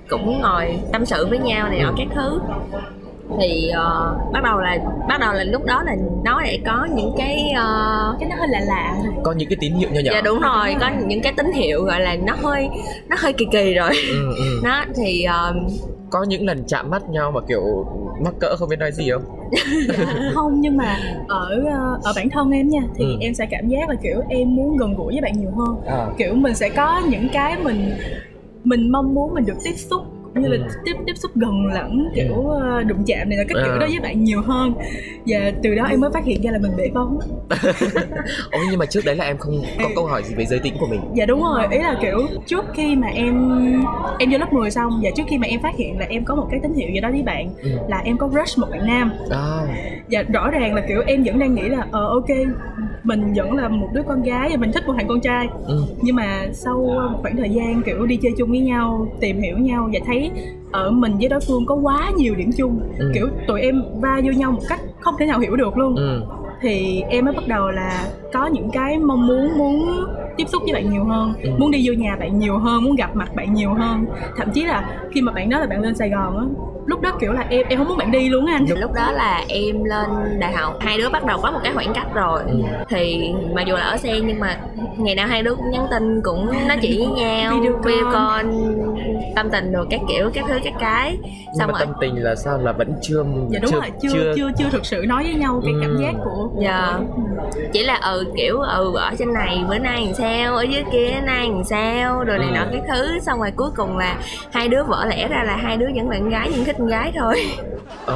cũng 0.09 0.41
ngồi 0.41 0.79
tâm 0.91 1.05
sự 1.05 1.27
với 1.27 1.39
nhau 1.39 1.67
này 1.69 1.79
nọ 1.79 1.87
Ừ. 1.89 1.93
các 1.97 2.07
thứ 2.15 2.39
thì 3.39 3.69
ờ, 3.69 4.17
bắt 4.33 4.43
đầu 4.43 4.59
là 4.59 4.77
bắt 5.09 5.19
đầu 5.19 5.33
là 5.33 5.43
lúc 5.43 5.65
đó 5.65 5.83
là 5.85 5.95
nó 6.23 6.41
lại 6.41 6.59
có 6.65 6.87
những 6.95 7.11
cái 7.17 7.49
ờ, 7.57 8.15
cái 8.19 8.29
nó 8.29 8.35
hơi 8.39 8.47
lạ 8.47 8.59
lạ 8.67 8.95
có 9.23 9.31
những 9.31 9.49
cái 9.49 9.57
tín 9.61 9.73
hiệu 9.73 9.89
nhỏ 9.91 9.99
nhỏ 10.03 10.11
dạ 10.13 10.21
đúng 10.21 10.39
rồi 10.39 10.75
có 10.81 10.89
những 11.07 11.21
cái 11.21 11.33
tín 11.37 11.51
hiệu 11.51 11.81
gọi 11.83 11.99
là 12.01 12.15
nó 12.15 12.33
hơi 12.43 12.69
nó 13.09 13.15
hơi 13.19 13.33
kỳ 13.33 13.45
kỳ 13.51 13.73
rồi 13.73 13.91
ừ, 14.09 14.35
ừ. 14.37 14.59
nó 14.63 14.83
thì 14.95 15.23
ờ, 15.23 15.53
có 16.09 16.23
những 16.23 16.45
lần 16.45 16.63
chạm 16.67 16.89
mắt 16.89 17.09
nhau 17.09 17.31
mà 17.31 17.41
kiểu 17.47 17.85
mắc 18.23 18.33
cỡ 18.39 18.55
không 18.55 18.69
biết 18.69 18.79
nói 18.79 18.91
gì 18.91 19.09
không 19.11 19.23
không 20.33 20.61
nhưng 20.61 20.77
mà 20.77 20.97
ở 21.27 21.63
ở 22.03 22.13
bản 22.15 22.29
thân 22.29 22.51
em 22.51 22.69
nha 22.69 22.81
thì 22.95 23.05
Ừ. 23.05 23.17
em 23.21 23.33
sẽ 23.33 23.45
cảm 23.45 23.67
giác 23.67 23.89
là 23.89 23.95
kiểu 24.03 24.21
em 24.29 24.55
muốn 24.55 24.77
gần 24.77 24.93
gũi 24.97 25.13
với 25.13 25.21
bạn 25.21 25.33
nhiều 25.39 25.51
hơn 25.57 25.75
à. 25.87 26.07
kiểu 26.17 26.33
mình 26.33 26.55
sẽ 26.55 26.69
có 26.69 27.01
những 27.09 27.27
cái 27.33 27.57
mình 27.63 27.91
mình 28.63 28.91
mong 28.91 29.13
muốn 29.13 29.33
mình 29.33 29.45
được 29.45 29.57
tiếp 29.63 29.73
xúc 29.77 30.01
cũng 30.33 30.43
như 30.43 30.49
là 30.49 30.57
Ừ. 30.57 30.73
tiếp 30.85 30.93
tiếp 31.05 31.13
xúc 31.15 31.31
gần 31.35 31.65
lẫn 31.73 32.09
kiểu 32.15 32.47
ờ, 32.47 32.83
đụng 32.83 33.03
chạm 33.07 33.29
này 33.29 33.37
là 33.37 33.43
các 33.47 33.55
kiểu 33.63 33.73
À. 33.73 33.77
đó 33.79 33.87
với 33.89 33.99
bạn 33.99 34.23
nhiều 34.23 34.41
hơn 34.41 34.73
và 35.25 35.51
từ 35.63 35.75
đó 35.75 35.83
em 35.83 35.99
mới 35.99 36.09
phát 36.13 36.25
hiện 36.25 36.41
ra 36.41 36.51
là 36.51 36.59
mình 36.59 36.71
bể 36.77 36.89
bóng 36.93 37.19
Ồ 38.51 38.59
nhưng 38.69 38.79
mà 38.79 38.85
trước 38.85 39.05
đấy 39.05 39.15
là 39.15 39.25
em 39.25 39.37
không 39.37 39.61
có 39.83 39.89
câu 39.95 40.05
hỏi 40.05 40.23
gì 40.23 40.35
về 40.37 40.45
giới 40.45 40.59
tính 40.59 40.73
của 40.79 40.87
mình 40.87 40.99
dạ 41.15 41.25
đúng 41.25 41.43
rồi 41.43 41.63
ý 41.71 41.77
là 41.79 41.95
kiểu 42.01 42.17
trước 42.45 42.65
khi 42.73 42.95
mà 42.95 43.07
em 43.07 43.49
em 44.19 44.29
vô 44.31 44.37
lớp 44.37 44.53
10 44.53 44.71
xong 44.71 44.99
và 45.03 45.09
trước 45.15 45.23
khi 45.29 45.37
mà 45.37 45.47
em 45.47 45.59
phát 45.61 45.75
hiện 45.77 45.99
là 45.99 46.05
em 46.09 46.25
có 46.25 46.35
một 46.35 46.47
cái 46.51 46.59
tín 46.63 46.73
hiệu 46.73 46.89
gì 46.93 46.99
đó 46.99 47.09
với 47.11 47.23
bạn 47.23 47.49
Ừ. 47.63 47.69
là 47.87 47.97
em 47.97 48.17
có 48.17 48.27
crush 48.29 48.57
một 48.59 48.67
bạn 48.71 48.85
nam 48.87 49.11
à. 49.29 49.67
và 50.11 50.23
rõ 50.33 50.49
ràng 50.51 50.73
là 50.75 50.81
kiểu 50.87 51.01
em 51.07 51.23
vẫn 51.23 51.39
đang 51.39 51.55
nghĩ 51.55 51.69
là 51.69 51.87
ờ 51.91 52.07
ok 52.07 52.27
mình 53.07 53.33
vẫn 53.35 53.53
là 53.53 53.67
một 53.69 53.87
đứa 53.93 54.01
con 54.07 54.23
gái 54.23 54.49
và 54.51 54.57
mình 54.57 54.71
thích 54.71 54.83
một 54.87 54.93
thằng 54.97 55.07
con 55.07 55.21
trai 55.21 55.47
ừ. 55.67 55.83
nhưng 56.01 56.15
mà 56.15 56.47
sau 56.53 56.77
một 57.11 57.19
khoảng 57.21 57.37
thời 57.37 57.49
gian 57.49 57.81
kiểu 57.85 58.05
đi 58.05 58.15
chơi 58.17 58.31
chung 58.37 58.49
với 58.49 58.59
nhau 58.59 59.07
tìm 59.19 59.41
hiểu 59.41 59.57
nhau 59.57 59.89
và 59.93 59.99
thấy 60.05 60.31
ở 60.71 60.91
mình 60.91 61.17
với 61.19 61.29
đối 61.29 61.39
phương 61.47 61.65
có 61.65 61.75
quá 61.75 62.11
nhiều 62.17 62.35
điểm 62.35 62.49
chung 62.57 62.79
Ừ. 62.99 63.11
kiểu 63.13 63.27
tụi 63.47 63.61
em 63.61 63.83
va 64.01 64.21
vô 64.25 64.31
nhau 64.31 64.51
một 64.51 64.61
cách 64.69 64.79
không 64.99 65.15
thể 65.19 65.25
nào 65.25 65.39
hiểu 65.39 65.55
được 65.55 65.77
luôn 65.77 65.95
Ừ. 65.95 66.21
thì 66.61 67.03
em 67.09 67.25
mới 67.25 67.33
bắt 67.33 67.47
đầu 67.47 67.69
là 67.71 68.05
có 68.33 68.45
những 68.47 68.69
cái 68.73 68.97
mong 68.99 69.27
muốn 69.27 69.57
muốn 69.57 70.05
tiếp 70.37 70.45
xúc 70.47 70.61
với 70.65 70.73
bạn 70.73 70.89
nhiều 70.91 71.03
hơn 71.03 71.33
Ừ. 71.43 71.49
muốn 71.57 71.71
đi 71.71 71.81
vô 71.85 71.93
nhà 71.93 72.15
bạn 72.15 72.39
nhiều 72.39 72.57
hơn 72.57 72.83
muốn 72.83 72.95
gặp 72.95 73.15
mặt 73.15 73.35
bạn 73.35 73.53
nhiều 73.53 73.73
hơn 73.73 74.05
thậm 74.37 74.51
chí 74.53 74.63
là 74.63 74.89
khi 75.11 75.21
mà 75.21 75.31
bạn 75.31 75.49
nói 75.49 75.59
là 75.61 75.67
bạn 75.67 75.81
lên 75.81 75.95
sài 75.95 76.09
gòn 76.09 76.37
á 76.37 76.43
lúc 76.85 77.01
đó 77.01 77.11
kiểu 77.19 77.31
là 77.33 77.45
em 77.49 77.65
em 77.69 77.79
không 77.79 77.87
muốn 77.87 77.97
bạn 77.97 78.11
đi 78.11 78.29
luôn 78.29 78.45
á 78.45 78.53
anh 78.53 78.65
lúc 78.79 78.93
đó 78.93 79.11
là 79.11 79.43
em 79.47 79.83
lên 79.83 80.39
đại 80.39 80.53
học 80.53 80.77
hai 80.79 80.97
đứa 80.97 81.09
bắt 81.09 81.25
đầu 81.25 81.39
có 81.43 81.51
một 81.51 81.59
cái 81.63 81.73
khoảng 81.73 81.93
cách 81.93 82.07
rồi 82.13 82.39
Ừ. 82.47 82.53
thì 82.89 83.31
mặc 83.55 83.63
dù 83.67 83.75
là 83.75 83.81
ở 83.83 83.97
xe 83.97 84.19
nhưng 84.19 84.39
mà 84.39 84.57
ngày 84.97 85.15
nào 85.15 85.27
hai 85.27 85.43
đứa 85.43 85.55
cũng 85.55 85.69
nhắn 85.71 85.85
tin 85.91 86.21
cũng 86.23 86.45
nói 86.67 86.77
chuyện 86.81 86.97
với 86.97 87.07
nhau 87.23 87.53
Video 87.53 87.73
call 87.83 88.49
tâm 89.35 89.49
tình 89.49 89.71
rồi 89.71 89.85
các 89.89 90.01
kiểu 90.09 90.29
các 90.33 90.45
thứ 90.47 90.53
các 90.63 90.73
cái 90.79 91.17
nhưng 91.21 91.59
xong 91.59 91.67
mà 91.71 91.79
rồi 91.79 91.79
tâm 91.79 91.95
tình 92.01 92.23
là 92.23 92.35
sao 92.35 92.57
là 92.57 92.71
vẫn 92.71 92.93
chưa 93.01 93.25
dạ 93.49 93.59
đúng 93.61 93.71
chưa, 93.71 93.79
rồi 93.79 93.91
chưa 94.01 94.33
chưa 94.35 94.51
chưa 94.57 94.69
thực 94.71 94.85
sự 94.85 95.05
nói 95.07 95.23
với 95.23 95.33
nhau 95.33 95.61
cái 95.65 95.73
cảm 95.81 95.91
Ừ. 95.91 96.01
giác 96.01 96.13
của, 96.23 96.29
của 96.46 96.46
Dạ. 96.61 96.99
chỉ 97.73 97.83
là 97.83 97.95
ừ 98.03 98.25
kiểu 98.37 98.59
ừ 98.59 98.93
ở 98.95 99.11
trên 99.19 99.33
này 99.33 99.63
bữa 99.69 99.77
nay 99.77 100.05
làm 100.05 100.13
sao 100.13 100.55
ở 100.55 100.61
dưới 100.63 100.83
kia 100.91 101.21
nay 101.25 101.49
làm 101.49 101.63
sao 101.69 102.23
rồi 102.23 102.37
này 102.39 102.47
Ừ. 102.49 102.53
nọ 102.55 102.65
cái 102.71 102.81
thứ 102.87 103.19
xong 103.25 103.39
rồi 103.39 103.51
cuối 103.55 103.69
cùng 103.75 103.97
là 103.97 104.15
hai 104.53 104.67
đứa 104.67 104.83
vỡ 104.83 105.05
lẽ 105.05 105.27
ra 105.27 105.43
là 105.43 105.55
hai 105.55 105.77
đứa 105.77 105.85
vẫn 105.95 106.09
con 106.09 106.29
gái 106.29 106.49
nhưng 106.51 106.65
thích 106.65 106.75
con 106.79 106.87
gái 106.87 107.11
thôi 107.19 107.41
à, 108.07 108.15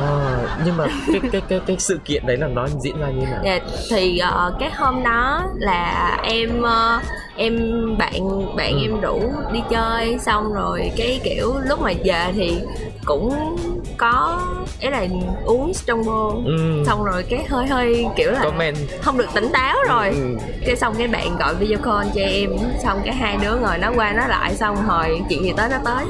nhưng 0.65 0.77
mà 0.77 0.85
cái 1.11 1.21
cái 1.31 1.41
cái 1.49 1.59
cái 1.67 1.75
sự 1.79 1.99
kiện 2.05 2.25
đấy 2.27 2.37
là 2.37 2.47
nó 2.47 2.67
diễn 2.83 2.99
ra 3.01 3.07
như 3.07 3.25
thế 3.25 3.31
nào 3.31 3.41
Dạ, 3.43 3.59
thì 3.91 4.17
ờ, 4.17 4.53
cái 4.59 4.71
hôm 4.75 5.03
đó 5.03 5.43
là 5.59 6.17
em 6.23 6.61
ờ, 6.61 6.99
em 7.37 7.57
bạn 7.97 8.13
bạn 8.55 8.73
Ừ. 8.73 8.79
em 8.81 9.01
rủ 9.01 9.31
đi 9.53 9.59
chơi 9.69 10.17
xong 10.19 10.53
rồi 10.53 10.91
cái 10.97 11.19
kiểu 11.23 11.53
lúc 11.67 11.81
mà 11.81 11.91
về 12.03 12.25
thì 12.35 12.61
cũng 13.05 13.55
có 13.97 14.41
ý 14.79 14.89
là 14.89 15.07
uống 15.45 15.71
strongbow 15.71 16.45
ừ. 16.45 16.83
xong 16.85 17.03
rồi 17.03 17.23
cái 17.29 17.45
hơi 17.49 17.67
hơi 17.67 18.05
kiểu 18.15 18.31
là 18.31 18.39
comment. 18.43 18.77
không 19.01 19.17
được 19.17 19.27
tỉnh 19.33 19.47
táo 19.53 19.77
rồi. 19.89 20.09
Ừ. 20.09 20.37
cái 20.65 20.75
xong 20.75 20.95
cái 20.97 21.07
bạn 21.07 21.37
gọi 21.37 21.55
video 21.55 21.77
call 21.77 22.09
cho 22.15 22.21
em. 22.21 22.49
Xong 22.83 23.01
cái 23.05 23.15
hai 23.15 23.37
đứa 23.41 23.55
ngồi 23.55 23.77
nói 23.77 23.93
qua 23.95 24.13
nói 24.13 24.29
lại 24.29 24.55
xong 24.55 24.75
hồi 24.75 25.21
chuyện 25.29 25.43
gì 25.43 25.53
tới 25.57 25.69
nó 25.69 25.77
tới. 25.85 26.05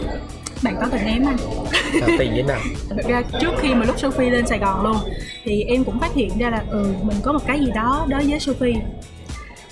Bạn 0.64 0.76
có 0.82 0.88
tình 0.92 1.06
em 1.06 1.26
anh? 1.28 1.38
Tình 2.18 2.32
thế 2.36 2.44
nào? 2.44 2.60
Thực 2.90 3.08
ra 3.08 3.22
trước 3.42 3.52
khi 3.60 3.74
mà 3.74 3.86
lúc 3.86 4.00
Sophie 4.00 4.30
lên 4.30 4.48
Sài 4.48 4.60
Gòn 4.60 4.84
luôn 4.84 4.98
thì 5.44 5.64
em 5.64 5.84
cũng 5.84 6.00
phát 6.00 6.14
hiện 6.14 6.38
ra 6.40 6.50
là 6.50 6.64
ừ 6.70 6.94
mình 7.02 7.18
có 7.24 7.34
một 7.34 7.46
cái 7.48 7.60
gì 7.60 7.72
đó 7.76 8.06
đối 8.10 8.24
với 8.28 8.40
Sophie. 8.40 8.76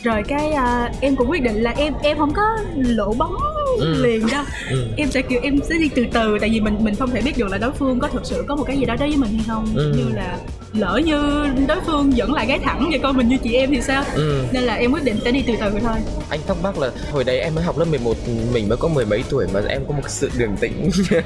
Rồi 0.04 0.24
cái 0.27 0.51
à, 0.51 0.92
em 1.01 1.15
cũng 1.15 1.30
quyết 1.30 1.42
định 1.42 1.63
là 1.63 1.72
em 1.77 1.94
em 2.04 2.18
không 2.18 2.33
có 2.33 2.57
lộ 2.75 3.13
bóng 3.13 3.36
Ừ. 3.80 4.04
liền 4.04 4.27
đâu 4.31 4.44
ừ. 4.71 4.88
em 4.98 5.12
sẽ 5.12 5.21
kiểu 5.21 5.39
em 5.44 5.60
sẽ 5.63 5.75
đi 5.80 5.89
từ 5.95 6.06
từ 6.13 6.38
tại 6.42 6.50
vì 6.50 6.60
mình 6.62 6.77
mình 6.80 6.95
không 6.95 7.10
thể 7.12 7.21
biết 7.21 7.38
được 7.38 7.48
là 7.51 7.57
đối 7.57 7.71
phương 7.71 8.00
có 8.00 8.07
thực 8.07 8.25
sự 8.25 8.44
có 8.48 8.56
một 8.56 8.63
cái 8.63 8.77
gì 8.77 8.86
đó 8.86 8.95
đối 9.00 9.07
với 9.10 9.18
mình 9.18 9.31
hay 9.33 9.44
không 9.48 9.66
Ừ. 9.75 9.94
như 9.98 10.06
là 10.16 10.38
lỡ 10.74 11.01
như 11.06 11.45
đối 11.68 11.80
phương 11.86 12.12
vẫn 12.18 12.33
là 12.33 12.45
gái 12.45 12.60
thẳng 12.60 12.89
và 12.92 12.98
coi 13.04 13.13
mình 13.13 13.27
như 13.27 13.38
chị 13.44 13.54
em 13.54 13.69
thì 13.71 13.81
sao 13.81 14.04
ừ. 14.16 14.44
nên 14.51 14.63
là 14.63 14.74
em 14.74 14.92
quyết 14.92 15.04
định 15.04 15.16
sẽ 15.24 15.31
đi 15.31 15.44
từ 15.48 15.54
từ 15.60 15.69
thôi 15.83 15.98
anh 16.30 16.39
thắc 16.48 16.57
mắc 16.63 16.77
là 16.80 16.92
hồi 17.12 17.24
đấy 17.24 17.39
em 17.39 17.56
mới 17.56 17.63
học 17.63 17.77
lớp 17.77 17.86
11 17.86 18.13
mình 18.54 18.69
mới 18.69 18.77
có 18.77 18.88
mười 18.88 19.06
mấy 19.06 19.24
tuổi 19.30 19.48
mà 19.54 19.60
em 19.69 19.81
có 19.88 19.94
một 19.95 20.10
sự 20.10 20.30
đường 20.38 20.56
tĩnh 20.62 20.89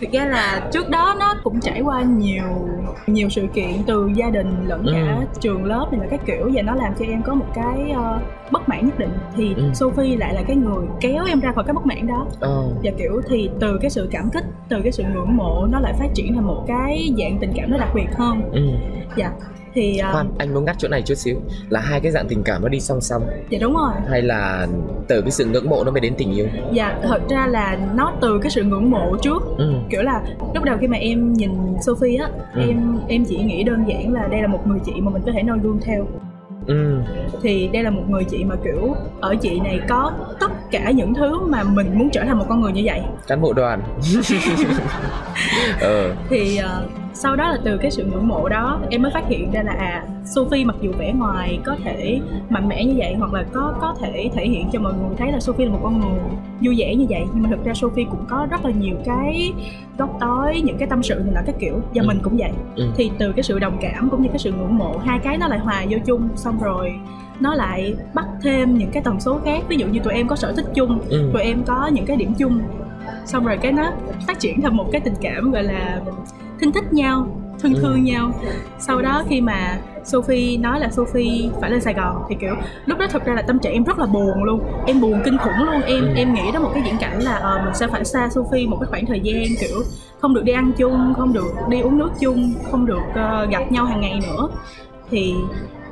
thực 0.00 0.10
ra 0.12 0.24
là 0.24 0.68
trước 0.72 0.88
đó 0.90 1.16
nó 1.20 1.34
cũng 1.44 1.60
trải 1.60 1.80
qua 1.80 2.02
nhiều 2.02 2.68
nhiều 3.06 3.28
sự 3.28 3.46
kiện 3.54 3.72
từ 3.86 4.10
gia 4.14 4.30
đình 4.30 4.64
lẫn 4.68 4.86
cả 4.92 5.16
Ừ. 5.18 5.24
trường 5.40 5.64
lớp 5.64 5.86
này 5.92 6.00
là 6.00 6.06
các 6.10 6.20
kiểu 6.26 6.50
và 6.54 6.62
nó 6.62 6.74
làm 6.74 6.92
cho 6.98 7.04
em 7.04 7.22
có 7.22 7.34
một 7.34 7.46
cái 7.54 7.90
ờ, 7.96 8.18
bất 8.50 8.68
mãn 8.68 8.86
nhất 8.86 8.98
định 8.98 9.10
thì 9.36 9.54
Ừ. 9.56 9.62
Sophie 9.74 10.16
lại 10.16 10.34
là 10.34 10.42
cái 10.46 10.56
người 10.56 10.77
kéo 11.00 11.24
em 11.24 11.40
ra 11.40 11.52
khỏi 11.52 11.64
cái 11.64 11.74
bất 11.74 11.86
mãn 11.86 12.06
đó 12.06 12.26
ờ. 12.40 12.62
và 12.82 12.90
kiểu 12.98 13.20
thì 13.28 13.50
từ 13.60 13.78
cái 13.82 13.90
sự 13.90 14.08
cảm 14.10 14.30
kích 14.32 14.44
từ 14.68 14.76
cái 14.82 14.92
sự 14.92 15.02
ngưỡng 15.14 15.36
mộ 15.36 15.66
nó 15.70 15.80
lại 15.80 15.92
phát 15.98 16.08
triển 16.14 16.34
thành 16.34 16.46
một 16.46 16.64
cái 16.66 17.10
dạng 17.18 17.38
tình 17.40 17.52
cảm 17.56 17.70
nó 17.70 17.78
đặc 17.78 17.88
biệt 17.94 18.06
hơn 18.16 18.42
ừ. 18.52 18.62
dạ 19.16 19.30
thì 19.74 20.00
khoan 20.12 20.30
anh 20.38 20.54
muốn 20.54 20.64
ngắt 20.64 20.76
chỗ 20.78 20.88
này 20.88 21.02
chút 21.02 21.14
xíu 21.14 21.36
là 21.68 21.80
hai 21.80 22.00
cái 22.00 22.12
dạng 22.12 22.28
tình 22.28 22.42
cảm 22.42 22.62
nó 22.62 22.68
đi 22.68 22.80
song 22.80 23.00
song 23.00 23.22
dạ 23.50 23.58
đúng 23.62 23.74
rồi 23.74 23.92
hay 24.08 24.22
là 24.22 24.66
từ 25.08 25.20
cái 25.20 25.30
sự 25.30 25.44
ngưỡng 25.46 25.68
mộ 25.70 25.84
nó 25.84 25.90
mới 25.90 26.00
đến 26.00 26.14
tình 26.18 26.32
yêu 26.34 26.46
dạ 26.72 27.00
thật 27.02 27.22
ra 27.28 27.46
là 27.46 27.78
nó 27.94 28.12
từ 28.20 28.38
cái 28.42 28.50
sự 28.50 28.62
ngưỡng 28.64 28.90
mộ 28.90 29.16
trước 29.22 29.42
ừ. 29.58 29.72
kiểu 29.90 30.02
là 30.02 30.22
lúc 30.54 30.64
đầu 30.64 30.76
khi 30.80 30.86
mà 30.86 30.96
em 30.96 31.32
nhìn 31.32 31.50
Sophie 31.86 32.16
á 32.16 32.28
Ừ. 32.54 32.60
em 32.68 32.98
em 33.08 33.24
chỉ 33.24 33.36
nghĩ 33.38 33.62
đơn 33.62 33.84
giản 33.88 34.12
là 34.12 34.28
đây 34.30 34.42
là 34.42 34.48
một 34.48 34.66
người 34.66 34.78
chị 34.84 34.92
mà 35.00 35.10
mình 35.10 35.22
có 35.26 35.32
thể 35.32 35.42
noi 35.42 35.58
gương 35.62 35.78
theo 35.84 36.06
ừ. 36.66 37.00
thì 37.42 37.68
đây 37.72 37.82
là 37.82 37.90
một 37.90 38.02
người 38.08 38.24
chị 38.24 38.44
mà 38.44 38.54
kiểu 38.64 38.94
ở 39.20 39.34
chị 39.40 39.60
này 39.60 39.80
có 39.88 40.12
tất 40.40 40.50
cả 40.70 40.90
những 40.90 41.14
thứ 41.14 41.46
mà 41.46 41.62
mình 41.64 41.98
muốn 41.98 42.10
trở 42.10 42.24
thành 42.24 42.38
một 42.38 42.44
con 42.48 42.60
người 42.60 42.72
như 42.72 42.82
vậy 42.84 43.00
cán 43.26 43.40
bộ 43.40 43.52
đoàn 43.52 43.80
ờ 45.80 46.14
thì 46.28 46.56
ờ, 46.56 46.86
sau 47.14 47.36
đó 47.36 47.48
là 47.48 47.58
từ 47.64 47.76
cái 47.76 47.90
sự 47.90 48.04
ngưỡng 48.04 48.28
mộ 48.28 48.48
đó 48.48 48.80
em 48.90 49.02
mới 49.02 49.10
phát 49.14 49.28
hiện 49.28 49.50
ra 49.52 49.62
là 49.62 49.72
à 49.72 50.04
Sophie 50.24 50.64
mặc 50.64 50.76
dù 50.80 50.92
vẻ 50.98 51.12
ngoài 51.12 51.58
có 51.64 51.76
thể 51.84 52.20
mạnh 52.48 52.68
mẽ 52.68 52.84
như 52.84 52.94
vậy 52.96 53.14
hoặc 53.18 53.32
là 53.32 53.44
có 53.52 53.74
có 53.80 53.94
thể 54.00 54.30
thể 54.34 54.48
hiện 54.48 54.68
cho 54.72 54.80
mọi 54.80 54.92
người 54.92 55.16
thấy 55.18 55.32
là 55.32 55.40
Sophie 55.40 55.66
là 55.66 55.72
một 55.72 55.80
con 55.82 56.00
người 56.00 56.20
vui 56.60 56.74
vẻ 56.78 56.94
như 56.94 57.06
vậy 57.08 57.22
nhưng 57.34 57.42
mà 57.42 57.48
thực 57.50 57.64
ra 57.64 57.74
Sophie 57.74 58.04
cũng 58.04 58.24
có 58.28 58.46
rất 58.50 58.64
là 58.64 58.70
nhiều 58.70 58.96
cái 59.04 59.52
góc 59.98 60.16
tối 60.20 60.60
những 60.64 60.78
cái 60.78 60.88
tâm 60.88 61.02
sự 61.02 61.14
này 61.14 61.34
là 61.34 61.42
các 61.46 61.54
kiểu 61.58 61.74
và 61.94 62.02
Ừ. 62.02 62.06
mình 62.06 62.18
cũng 62.22 62.36
vậy 62.36 62.50
ừ. 62.76 62.84
thì 62.96 63.10
từ 63.18 63.32
cái 63.32 63.42
sự 63.42 63.58
đồng 63.58 63.78
cảm 63.80 64.08
cũng 64.10 64.22
như 64.22 64.28
cái 64.28 64.38
sự 64.38 64.52
ngưỡng 64.52 64.78
mộ 64.78 64.98
hai 65.04 65.18
cái 65.18 65.38
nó 65.38 65.48
lại 65.48 65.58
hòa 65.58 65.84
vô 65.90 65.98
chung 66.06 66.28
xong 66.36 66.58
rồi 66.62 66.92
nó 67.40 67.54
lại 67.54 67.94
bắt 68.14 68.26
thêm 68.42 68.78
những 68.78 68.90
cái 68.92 69.02
tần 69.02 69.20
số 69.20 69.40
khác 69.44 69.62
ví 69.68 69.76
dụ 69.76 69.86
như 69.86 70.00
tụi 70.00 70.12
em 70.14 70.28
có 70.28 70.36
sở 70.36 70.52
thích 70.52 70.66
chung 70.74 71.00
Ừ. 71.10 71.30
tụi 71.32 71.42
em 71.42 71.62
có 71.66 71.86
những 71.92 72.06
cái 72.06 72.16
điểm 72.16 72.34
chung 72.38 72.60
xong 73.26 73.44
rồi 73.46 73.56
cái 73.62 73.72
nó 73.72 73.90
phát 74.26 74.40
triển 74.40 74.60
thành 74.62 74.76
một 74.76 74.88
cái 74.92 75.00
tình 75.00 75.14
cảm 75.20 75.50
gọi 75.52 75.62
là 75.62 76.00
thinh 76.60 76.72
thích 76.72 76.92
nhau 76.92 77.26
thân 77.62 77.74
Ừ. 77.74 77.80
thương 77.82 78.04
nhau 78.04 78.30
sau 78.78 79.02
đó 79.02 79.22
khi 79.28 79.40
mà 79.40 79.78
Sophie 80.04 80.56
nói 80.56 80.80
là 80.80 80.88
Sophie 80.90 81.50
phải 81.60 81.70
lên 81.70 81.80
Sài 81.80 81.94
Gòn 81.94 82.22
thì 82.28 82.36
kiểu 82.40 82.54
lúc 82.86 82.98
đó 82.98 83.06
thực 83.10 83.24
ra 83.24 83.34
là 83.34 83.42
tâm 83.42 83.58
trạng 83.58 83.72
em 83.72 83.84
rất 83.84 83.98
là 83.98 84.06
buồn 84.06 84.44
luôn 84.44 84.60
em 84.86 85.00
buồn 85.00 85.20
kinh 85.24 85.38
khủng 85.38 85.62
luôn 85.64 85.82
em 85.82 86.04
Ừ. 86.04 86.12
em 86.16 86.34
nghĩ 86.34 86.52
đó 86.52 86.60
một 86.60 86.70
cái 86.74 86.82
diễn 86.86 86.98
cảnh 87.00 87.22
là 87.22 87.34
ờ, 87.34 87.60
mình 87.64 87.74
sẽ 87.74 87.86
phải 87.86 88.04
xa 88.04 88.28
Sophie 88.28 88.66
một 88.66 88.76
cái 88.80 88.86
khoảng 88.90 89.06
thời 89.06 89.20
gian 89.20 89.44
kiểu 89.60 89.82
không 90.20 90.34
được 90.34 90.44
đi 90.44 90.52
ăn 90.52 90.72
chung 90.78 91.14
không 91.16 91.32
được 91.32 91.52
đi 91.68 91.80
uống 91.80 91.98
nước 91.98 92.10
chung 92.20 92.54
không 92.70 92.86
được 92.86 93.02
ờ, 93.14 93.46
gặp 93.50 93.72
nhau 93.72 93.84
hàng 93.84 94.00
ngày 94.00 94.20
nữa 94.22 94.48
thì 95.10 95.34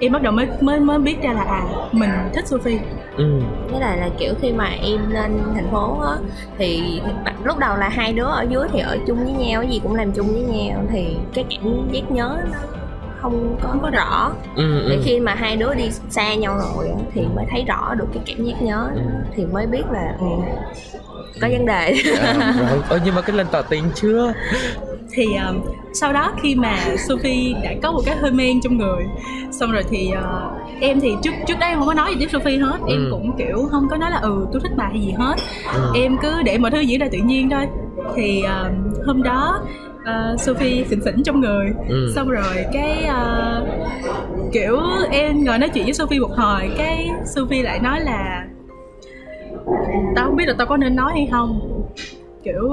em 0.01 0.13
bắt 0.13 0.23
đầu 0.23 0.33
mới 0.33 0.47
mới 0.61 0.81
mới 0.81 0.99
biết 0.99 1.17
ra 1.23 1.33
là 1.33 1.43
à 1.43 1.63
mình 1.93 2.11
thích 2.35 2.47
Sophie 2.49 2.79
ừ 3.17 3.41
với 3.71 3.81
lại 3.81 3.97
là 3.99 4.09
kiểu 4.19 4.35
khi 4.41 4.53
mà 4.53 4.65
em 4.83 5.11
lên 5.11 5.39
thành 5.55 5.69
phố 5.71 6.01
á 6.01 6.17
thì 6.59 7.01
lúc 7.45 7.59
đầu 7.59 7.77
là 7.77 7.89
hai 7.89 8.13
đứa 8.13 8.25
ở 8.25 8.47
dưới 8.51 8.69
thì 8.73 8.81
ở 8.81 8.99
chung 9.07 9.25
với 9.25 9.33
nhau 9.47 9.63
cái 9.63 9.71
gì 9.71 9.81
cũng 9.83 9.95
làm 9.95 10.13
chung 10.13 10.27
với 10.27 10.43
nhau 10.43 10.83
thì 10.93 11.17
cái 11.35 11.45
cảm 11.51 11.89
giác 11.93 12.11
nhớ 12.11 12.39
nó 12.53 12.59
không 13.21 13.57
có, 13.63 13.69
không 13.69 13.81
có 13.83 13.91
rõ 13.91 14.33
ừ, 14.57 14.87
để 14.89 14.95
ừ. 14.97 15.03
khi 15.05 15.21
mà 15.21 15.35
hai 15.35 15.57
đứa 15.57 15.75
đi 15.75 15.91
xa 16.11 16.35
nhau 16.35 16.59
rồi 16.59 16.89
thì 17.15 17.23
mới 17.37 17.45
thấy 17.51 17.65
rõ 17.69 17.95
được 17.95 18.07
cái 18.15 18.23
cảm 18.27 18.45
giác 18.47 18.63
nhớ. 18.63 18.89
Ừ. 18.95 19.01
thì 19.37 19.47
mới 19.47 19.67
biết 19.67 19.83
là 19.91 20.15
ừ, 20.21 20.27
có 21.41 21.49
vấn 21.51 21.67
đề 21.67 21.95
À, 22.21 22.53
rồi. 22.71 22.81
Ơ, 22.89 23.01
nhưng 23.05 23.15
mà 23.15 23.21
cái 23.23 23.37
lần 23.37 23.47
tỏ 23.51 23.63
tình 23.63 23.85
chưa 23.95 24.33
thì 25.17 25.25
um, 25.49 25.61
sau 25.93 26.13
đó 26.13 26.33
khi 26.43 26.55
mà 26.55 26.79
Sophie 27.09 27.55
đã 27.65 27.71
có 27.83 27.93
một 27.93 28.01
cái 28.07 28.17
hơi 28.17 28.31
men 28.33 28.61
trong 28.61 28.79
người 28.79 29.05
xong 29.51 29.73
rồi 29.73 29.83
thì 29.91 30.11
uh, 30.19 30.81
em 30.81 31.01
thì 31.01 31.13
trước 31.23 31.31
trước 31.47 31.55
đây 31.61 31.71
em 31.71 31.79
không 31.79 31.89
có 31.89 31.95
nói 31.95 32.11
gì 32.11 32.17
với 32.19 32.29
Sophie 32.29 32.59
hết 32.59 32.79
em 32.89 32.99
Ừ. 33.05 33.09
cũng 33.11 33.33
kiểu 33.39 33.69
không 33.71 33.89
có 33.91 33.97
nói 33.97 34.11
là 34.11 34.17
ừ 34.19 34.47
tôi 34.53 34.61
thích 34.61 34.73
bà 34.77 34.85
hay 34.85 35.01
gì 35.01 35.11
hết 35.19 35.35
ừ. 35.75 35.81
em 35.95 36.17
cứ 36.23 36.43
để 36.43 36.59
mọi 36.59 36.71
thứ 36.71 36.81
diễn 36.81 37.01
ra 37.01 37.09
tự 37.13 37.19
nhiên 37.19 37.51
thôi 37.51 37.67
thì 38.17 38.43
um, 38.43 38.93
hôm 39.07 39.23
đó 39.23 39.61
uh, 40.03 40.41
Sophie 40.41 40.85
phỉnh 40.85 41.01
phỉnh 41.05 41.23
trong 41.23 41.41
người 41.41 41.73
Ừ. 41.89 42.13
xong 42.15 42.29
rồi 42.29 42.65
cái 42.73 43.09
uh, 43.11 43.69
kiểu 44.53 44.81
em 45.11 45.45
ngồi 45.45 45.59
nói 45.59 45.69
chuyện 45.69 45.85
với 45.85 45.95
Sophie 45.95 46.21
một 46.21 46.31
hồi 46.37 46.71
cái 46.79 47.11
Sophie 47.25 47.63
lại 47.63 47.79
nói 47.79 48.01
là 48.01 48.45
tao 50.17 50.25
không 50.27 50.37
biết 50.37 50.45
là 50.47 50.55
tao 50.59 50.67
có 50.67 50.77
nên 50.77 50.97
nói 50.97 51.13
hay 51.15 51.29
không 51.31 51.76
kiểu 52.47 52.69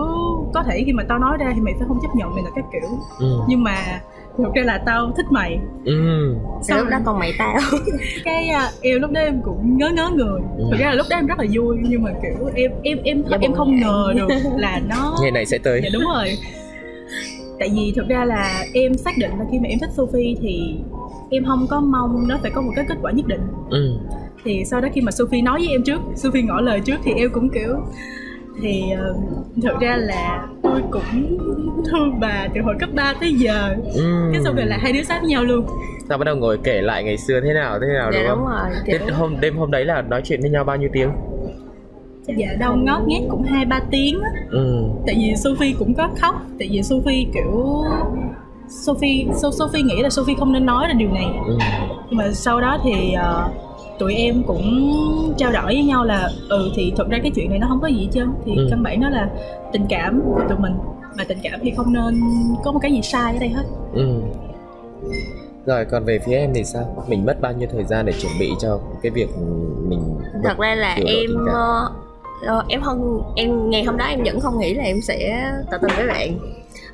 có 0.54 0.64
thể 0.64 0.84
khi 0.86 0.94
mà 0.94 1.04
tao 1.10 1.20
nói 1.20 1.38
ra 1.40 1.52
thì 1.56 1.62
mày 1.62 1.74
sẽ 1.80 1.86
không 1.88 1.98
chấp 2.02 2.16
nhận 2.16 2.36
mày 2.36 2.44
là 2.44 2.50
cái 2.56 2.64
kiểu 2.72 2.90
ừ. 3.20 3.40
nhưng 3.48 3.64
mà 3.64 3.76
thực 4.38 4.54
ra 4.56 4.64
là 4.66 4.78
tao 4.86 5.12
thích 5.18 5.26
mày 5.32 5.60
ừ. 5.86 5.94
Rồi 6.70 6.80
lúc 6.80 6.88
đó 6.92 6.98
con 7.06 7.20
mày 7.20 7.34
tao 7.40 7.58
cái 8.24 8.48
à, 8.48 8.70
em 8.82 9.02
lúc 9.02 9.12
đó 9.12 9.22
em 9.22 9.42
cũng 9.44 9.78
ngớ 9.78 9.90
ngớ 9.90 10.10
người 10.16 10.42
Ừ. 10.58 10.64
thực 10.72 10.80
ra 10.80 10.86
là 10.90 10.94
lúc 10.94 11.06
đó 11.10 11.18
em 11.18 11.26
rất 11.26 11.40
là 11.40 11.46
vui 11.54 11.78
nhưng 11.82 12.04
mà 12.04 12.12
kiểu 12.22 12.50
em 12.56 12.72
em 12.84 12.98
em 13.04 13.24
Dạ 13.30 13.38
em 13.42 13.54
không 13.54 13.76
ngờ 13.80 14.14
được 14.16 14.28
là 14.58 14.82
nó 14.90 15.16
ngày 15.22 15.32
này 15.32 15.46
sẽ 15.46 15.58
tới 15.58 15.80
dạ 15.84 15.90
đúng 15.94 16.04
rồi 16.14 16.38
tại 17.60 17.70
vì 17.76 17.94
thực 17.96 18.08
ra 18.08 18.26
là 18.26 18.64
em 18.74 18.94
xác 18.98 19.12
định 19.20 19.32
là 19.40 19.46
khi 19.52 19.60
mà 19.60 19.68
em 19.70 19.80
thích 19.80 19.90
Sophie 19.94 20.36
thì 20.42 20.76
em 21.30 21.46
không 21.46 21.68
có 21.70 21.80
mong 21.82 22.28
nó 22.28 22.38
phải 22.42 22.52
có 22.52 22.62
một 22.62 22.72
cái 22.76 22.86
kết 22.90 22.96
quả 23.02 23.12
nhất 23.12 23.28
định 23.28 23.42
ừ. 23.70 23.92
thì 24.44 24.66
sau 24.66 24.82
đó 24.82 24.88
khi 24.94 25.02
mà 25.02 25.12
Sophie 25.12 25.42
nói 25.42 25.60
với 25.60 25.70
em 25.70 25.84
trước 25.84 26.02
Sophie 26.16 26.44
ngỏ 26.44 26.62
lời 26.62 26.80
trước 26.86 26.96
thì 27.04 27.12
em 27.18 27.30
cũng 27.34 27.50
kiểu 27.50 27.76
thì 28.62 28.84
uh, 29.12 29.64
thực 29.64 29.80
ra 29.80 29.98
là 29.98 30.48
tôi 30.64 30.82
cũng 30.92 31.38
thương 31.92 32.20
bà 32.20 32.48
từ 32.56 32.62
hồi 32.62 32.76
cấp 32.80 32.90
3 32.94 33.14
tới 33.20 33.34
giờ. 33.34 33.76
Ừ. 33.94 34.30
cái 34.34 34.42
xong 34.44 34.56
rồi 34.56 34.66
là 34.66 34.78
hai 34.78 34.94
đứa 34.94 35.04
sát 35.04 35.20
với 35.22 35.30
nhau 35.30 35.44
luôn. 35.44 35.66
Sao 36.10 36.18
bắt 36.18 36.24
đầu 36.24 36.36
ngồi 36.36 36.58
kể 36.64 36.82
lại 36.82 37.04
ngày 37.04 37.18
xưa 37.18 37.40
thế 37.42 37.54
nào 37.54 37.80
thế 37.80 37.88
nào 37.94 38.12
dạ 38.14 38.20
đúng 38.20 38.28
đúng 38.30 38.38
không 38.38 38.50
rồi 38.50 38.82
Thế 38.86 38.98
kiểu 38.98 39.16
hôm 39.16 39.40
đêm 39.40 39.58
hôm 39.58 39.72
đấy 39.72 39.86
là 39.86 40.02
nói 40.02 40.22
chuyện 40.26 40.42
với 40.42 40.50
nhau 40.50 40.64
bao 40.64 40.78
nhiêu 40.78 40.90
tiếng? 40.94 41.10
Dạ 42.28 42.48
đâu 42.60 42.76
ngót 42.76 43.02
nghét 43.08 43.22
cũng 43.30 43.44
hai 43.44 43.66
ba 43.66 43.82
tiếng 43.92 44.22
á. 44.22 44.30
Ừ. 44.50 44.84
tại 45.08 45.16
vì 45.20 45.36
Sophie 45.36 45.74
cũng 45.80 45.94
có 45.94 46.10
khóc. 46.22 46.36
Tại 46.60 46.68
vì 46.72 46.84
Sophie 46.84 47.26
kiểu 47.34 47.84
Sophie 48.68 49.26
so, 49.42 49.52
Sophie 49.52 49.82
nghĩ 49.82 50.02
là 50.02 50.10
Sophie 50.10 50.36
không 50.40 50.54
nên 50.54 50.66
nói 50.66 50.88
ra 50.88 50.94
điều 50.94 51.10
này. 51.12 51.28
Ừ. 51.48 51.58
nhưng 52.10 52.18
mà 52.18 52.32
sau 52.32 52.62
đó 52.62 52.78
thì 52.84 53.14
ờ, 53.14 53.50
tụi 54.00 54.14
em 54.16 54.44
cũng 54.48 54.92
trao 55.38 55.52
đổi 55.52 55.66
với 55.66 55.84
nhau 55.84 56.04
là 56.06 56.30
ừ 56.50 56.72
thì 56.76 56.94
thật 56.98 57.10
ra 57.10 57.20
cái 57.22 57.32
chuyện 57.36 57.50
này 57.50 57.60
nó 57.60 57.68
không 57.70 57.82
có 57.82 57.88
gì 57.88 58.00
hết 58.00 58.10
trơn 58.14 58.28
thì 58.46 58.52
Ừ. 58.58 58.68
căn 58.70 58.84
bản 58.84 59.02
nó 59.02 59.10
là 59.10 59.30
tình 59.74 59.86
cảm 59.90 60.22
của 60.26 60.42
tụi 60.50 60.58
mình 60.58 60.74
mà 61.18 61.24
tình 61.28 61.38
cảm 61.44 61.60
thì 61.64 61.72
không 61.72 61.94
nên 61.94 62.22
có 62.64 62.72
một 62.72 62.80
cái 62.82 62.92
gì 62.92 63.02
sai 63.02 63.34
ở 63.34 63.40
đây 63.40 63.50
hết 63.50 63.64
ừ. 63.94 64.08
Rồi 65.66 65.86
còn 65.86 66.04
về 66.06 66.20
phía 66.26 66.34
em 66.36 66.52
thì 66.54 66.64
sao? 66.64 67.06
Mình 67.08 67.26
mất 67.26 67.42
bao 67.42 67.54
nhiêu 67.54 67.70
thời 67.72 67.84
gian 67.84 68.06
để 68.06 68.14
chuẩn 68.22 68.32
bị 68.40 68.50
cho 68.60 68.80
cái 69.02 69.12
việc 69.12 69.28
mình 69.88 70.00
thật 70.44 70.58
ra 70.58 70.76
là 70.76 70.94
em 71.06 71.30
ờ, 71.54 71.90
ờ, 72.46 72.64
em 72.68 72.82
không 72.82 73.22
em 73.36 73.70
ngày 73.70 73.84
hôm 73.84 73.98
đó 73.98 74.06
em 74.06 74.24
vẫn 74.26 74.40
không 74.40 74.60
nghĩ 74.60 74.74
là 74.74 74.84
em 74.84 75.02
sẽ 75.02 75.52
tỏ 75.72 75.78
tình 75.82 75.92
với 75.98 76.08
bạn 76.08 76.40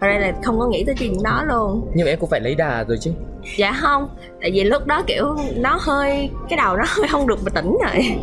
thật 0.01 0.07
ra 0.07 0.17
là 0.19 0.31
không 0.43 0.59
có 0.59 0.67
nghĩ 0.67 0.83
tới 0.83 0.95
chuyện 0.99 1.23
đó 1.23 1.43
luôn 1.47 1.91
Nhưng 1.95 2.05
mà 2.05 2.11
em 2.11 2.19
cũng 2.19 2.29
phải 2.29 2.39
lấy 2.39 2.55
đà 2.55 2.83
rồi 2.87 2.97
chứ 3.01 3.11
dạ 3.57 3.73
không 3.81 4.09
tại 4.41 4.51
vì 4.53 4.63
lúc 4.63 4.85
đó 4.85 5.03
kiểu 5.07 5.37
nó 5.55 5.77
hơi 5.81 6.29
cái 6.49 6.57
đầu 6.57 6.77
nó 6.77 6.83
hơi 6.87 7.07
không 7.11 7.27
được 7.27 7.39
tỉnh 7.55 7.77
rồi 7.85 8.17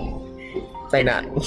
Tai 0.91 1.03
nạn 1.03 1.35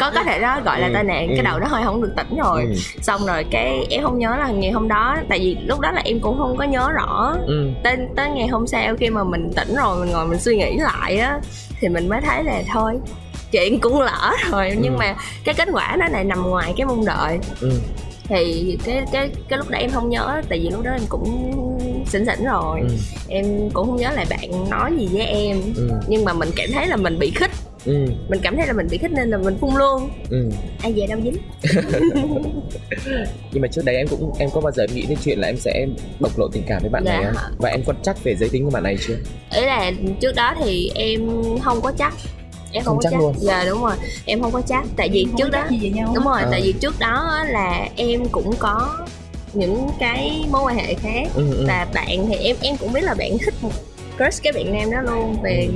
có 0.00 0.10
có 0.14 0.22
thể 0.24 0.38
đó 0.40 0.60
gọi 0.64 0.80
là 0.80 0.86
Ừ, 0.86 0.90
tai 0.94 1.04
nạn 1.04 1.28
ừ. 1.28 1.32
cái 1.36 1.44
đầu 1.44 1.58
nó 1.58 1.66
hơi 1.66 1.82
không 1.84 2.02
được 2.02 2.12
tỉnh 2.16 2.36
rồi 2.38 2.62
ừ. 2.64 2.74
xong 3.02 3.26
rồi 3.26 3.44
cái 3.50 3.86
em 3.90 4.02
không 4.02 4.18
nhớ 4.18 4.36
là 4.38 4.48
ngày 4.48 4.70
hôm 4.70 4.88
đó 4.88 5.16
tại 5.28 5.38
vì 5.38 5.56
lúc 5.66 5.80
đó 5.80 5.90
là 5.92 6.00
em 6.04 6.20
cũng 6.20 6.38
không 6.38 6.56
có 6.56 6.64
nhớ 6.64 6.90
rõ 6.92 7.36
Ừ. 7.46 7.70
tới 7.84 7.96
tới 8.16 8.30
ngày 8.30 8.46
hôm 8.48 8.66
sau 8.66 8.96
khi 8.98 9.10
mà 9.10 9.24
mình 9.24 9.50
tỉnh 9.56 9.74
rồi 9.74 9.96
mình 10.00 10.10
ngồi 10.12 10.26
mình 10.26 10.38
suy 10.38 10.56
nghĩ 10.56 10.76
lại 10.76 11.18
á 11.18 11.40
thì 11.80 11.88
mình 11.88 12.08
mới 12.08 12.20
thấy 12.20 12.44
là 12.44 12.62
thôi 12.72 12.92
chuyện 13.52 13.80
cũng 13.80 14.00
lỡ 14.00 14.32
rồi 14.50 14.72
nhưng 14.80 14.92
Ừ. 14.92 14.98
mà 14.98 15.14
cái 15.44 15.54
kết 15.54 15.68
quả 15.72 15.96
nó 15.98 16.06
lại 16.08 16.24
nằm 16.24 16.42
ngoài 16.50 16.74
cái 16.76 16.86
mong 16.86 17.04
đợi 17.04 17.38
Ừ. 17.60 17.70
thì 18.36 18.78
cái 18.84 19.02
cái 19.12 19.28
cái 19.48 19.58
lúc 19.58 19.70
đó 19.70 19.78
em 19.78 19.90
không 19.90 20.10
nhớ 20.10 20.42
tại 20.48 20.58
vì 20.62 20.70
lúc 20.70 20.82
đó 20.84 20.90
em 20.92 21.00
cũng 21.08 21.52
xỉn 22.06 22.24
xỉn 22.26 22.44
rồi 22.44 22.80
Ừ. 22.80 22.86
em 23.28 23.70
cũng 23.72 23.86
không 23.86 23.96
nhớ 23.96 24.10
là 24.14 24.24
bạn 24.30 24.70
nói 24.70 24.90
gì 24.98 25.08
với 25.12 25.26
em 25.26 25.60
Ừ. 25.76 25.88
nhưng 26.08 26.24
mà 26.24 26.32
mình 26.32 26.48
cảm 26.56 26.68
thấy 26.72 26.86
là 26.86 26.96
mình 26.96 27.18
bị 27.18 27.32
khích 27.34 27.50
Ừ. 27.86 28.06
mình 28.28 28.40
cảm 28.42 28.56
thấy 28.56 28.66
là 28.66 28.72
mình 28.72 28.86
bị 28.90 28.98
khích 28.98 29.10
nên 29.12 29.30
là 29.30 29.38
mình 29.38 29.56
phun 29.60 29.70
luôn 29.74 30.10
Ừ. 30.30 30.48
ai 30.82 30.92
về 30.92 31.06
đâu 31.06 31.18
dính 31.24 31.36
Nhưng 33.52 33.62
mà 33.62 33.68
trước 33.68 33.82
đấy 33.84 33.96
em 33.96 34.06
cũng 34.08 34.32
em 34.38 34.50
có 34.52 34.60
bao 34.60 34.72
giờ 34.72 34.86
nghĩ 34.94 35.06
đến 35.08 35.18
chuyện 35.24 35.38
là 35.38 35.46
em 35.48 35.56
sẽ 35.56 35.86
bộc 36.20 36.38
lộ 36.38 36.48
tình 36.52 36.62
cảm 36.68 36.82
với 36.82 36.90
bạn 36.90 37.02
Dạ. 37.06 37.12
này 37.20 37.24
không? 37.34 37.52
Và 37.58 37.68
em 37.68 37.82
có 37.86 37.92
chắc 38.02 38.24
về 38.24 38.34
giới 38.36 38.48
tính 38.48 38.64
của 38.64 38.70
bạn 38.70 38.82
này 38.82 38.96
chưa? 39.06 39.14
ý 39.56 39.60
là 39.66 39.92
trước 40.20 40.32
đó 40.34 40.54
thì 40.64 40.90
em 40.94 41.20
không 41.62 41.80
có 41.82 41.92
chắc 41.98 42.14
em 42.72 42.84
không, 42.84 42.94
Không 42.94 42.96
có 42.96 43.02
chắc 43.02 43.10
chắc 43.12 43.20
luôn. 43.20 43.34
dạ 43.38 43.64
đúng 43.64 43.82
rồi 43.82 43.94
em 44.24 44.42
không 44.42 44.52
có 44.52 44.60
chắc 44.68 44.84
tại 44.96 45.08
vì 45.12 45.26
trước 45.38 45.50
đó 45.50 45.64
đúng 46.14 46.24
rồi 46.24 46.40
tại 46.50 46.60
vì 46.64 46.72
trước 46.72 46.98
đó 46.98 47.28
á 47.38 47.44
là 47.44 47.88
em 47.96 48.24
cũng 48.32 48.56
có 48.58 48.96
những 49.52 49.88
cái 49.98 50.44
mối 50.50 50.62
quan 50.64 50.76
hệ 50.78 50.94
khác 50.94 51.28
Ừ. 51.34 51.54
ừ. 51.58 51.64
và 51.68 51.86
bạn 51.94 52.26
thì 52.28 52.34
em 52.36 52.56
em 52.62 52.76
cũng 52.76 52.92
biết 52.92 53.00
là 53.04 53.14
bạn 53.14 53.38
thích 53.38 53.54
một 53.62 53.70
crush 54.16 54.42
cái 54.42 54.52
bạn 54.52 54.72
nam 54.72 54.90
đó 54.90 54.98
luôn 55.12 55.36
về 55.42 55.68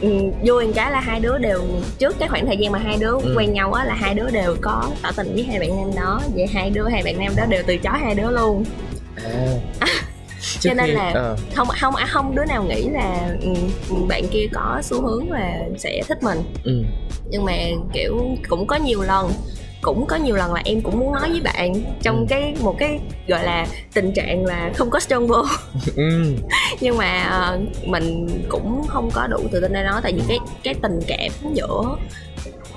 ừ, 0.00 0.08
vui 0.46 0.66
một 0.66 0.72
cái 0.74 0.90
là 0.92 1.00
hai 1.00 1.20
đứa 1.20 1.38
đều 1.38 1.60
trước 1.98 2.16
cái 2.18 2.28
khoảng 2.28 2.46
thời 2.46 2.56
gian 2.56 2.72
mà 2.72 2.78
hai 2.78 2.96
đứa 2.96 3.10
Ừ. 3.22 3.34
quen 3.36 3.52
nhau 3.52 3.72
á 3.72 3.84
là 3.84 3.94
hai 3.94 4.14
đứa 4.14 4.30
đều 4.30 4.56
có 4.60 4.84
tỏ 5.02 5.10
tình 5.16 5.34
với 5.34 5.44
hai 5.44 5.58
bạn 5.58 5.76
nam 5.76 5.90
đó 5.96 6.20
vậy 6.34 6.46
hai 6.54 6.70
đứa 6.70 6.88
hai 6.88 7.02
bạn 7.02 7.18
nam 7.18 7.32
đó 7.36 7.44
đều 7.48 7.62
từ 7.66 7.76
chối 7.76 7.94
hai 8.00 8.14
đứa 8.14 8.30
luôn 8.30 8.64
À. 9.80 9.88
Cho 10.60 10.74
nên 10.74 10.90
là- 10.90 11.10
ờ. 11.14 11.36
không 11.54 11.68
không 11.80 11.94
không 12.08 12.34
đứa 12.34 12.44
nào 12.44 12.64
nghĩ 12.64 12.88
là 12.88 13.28
ừ, 13.42 13.48
bạn 14.08 14.24
kia 14.30 14.46
có 14.52 14.80
xu 14.82 15.02
hướng 15.02 15.30
là 15.32 15.58
sẽ 15.78 16.02
thích 16.08 16.22
mình 16.22 16.38
Ừ. 16.64 16.82
nhưng 17.30 17.44
mà 17.44 17.52
kiểu 17.92 18.36
cũng 18.48 18.66
có 18.66 18.76
nhiều 18.76 19.02
lần 19.02 19.30
cũng 19.82 20.06
có 20.06 20.16
nhiều 20.16 20.36
lần 20.36 20.54
là 20.54 20.62
em 20.64 20.80
cũng 20.80 20.98
muốn 20.98 21.12
nói 21.12 21.30
với 21.30 21.40
bạn 21.40 21.72
trong 22.02 22.16
Ừ. 22.18 22.24
cái 22.28 22.54
một 22.60 22.74
cái 22.78 23.00
gọi 23.28 23.44
là 23.44 23.66
tình 23.94 24.12
trạng 24.14 24.44
là 24.44 24.70
không 24.76 24.90
có 24.90 25.00
strong 25.00 25.26
vô 25.26 25.44
nhưng 26.80 26.96
mà 26.96 27.22
ờ, 27.22 27.58
mình 27.84 28.28
cũng 28.48 28.82
không 28.88 29.10
có 29.14 29.26
đủ 29.26 29.38
tự 29.52 29.60
tin 29.60 29.72
để 29.72 29.82
nói 29.82 30.00
tại 30.02 30.12
vì 30.12 30.22
cái 30.28 30.38
cái 30.64 30.74
tình 30.82 31.00
cảm 31.06 31.52
giữa 31.54 31.96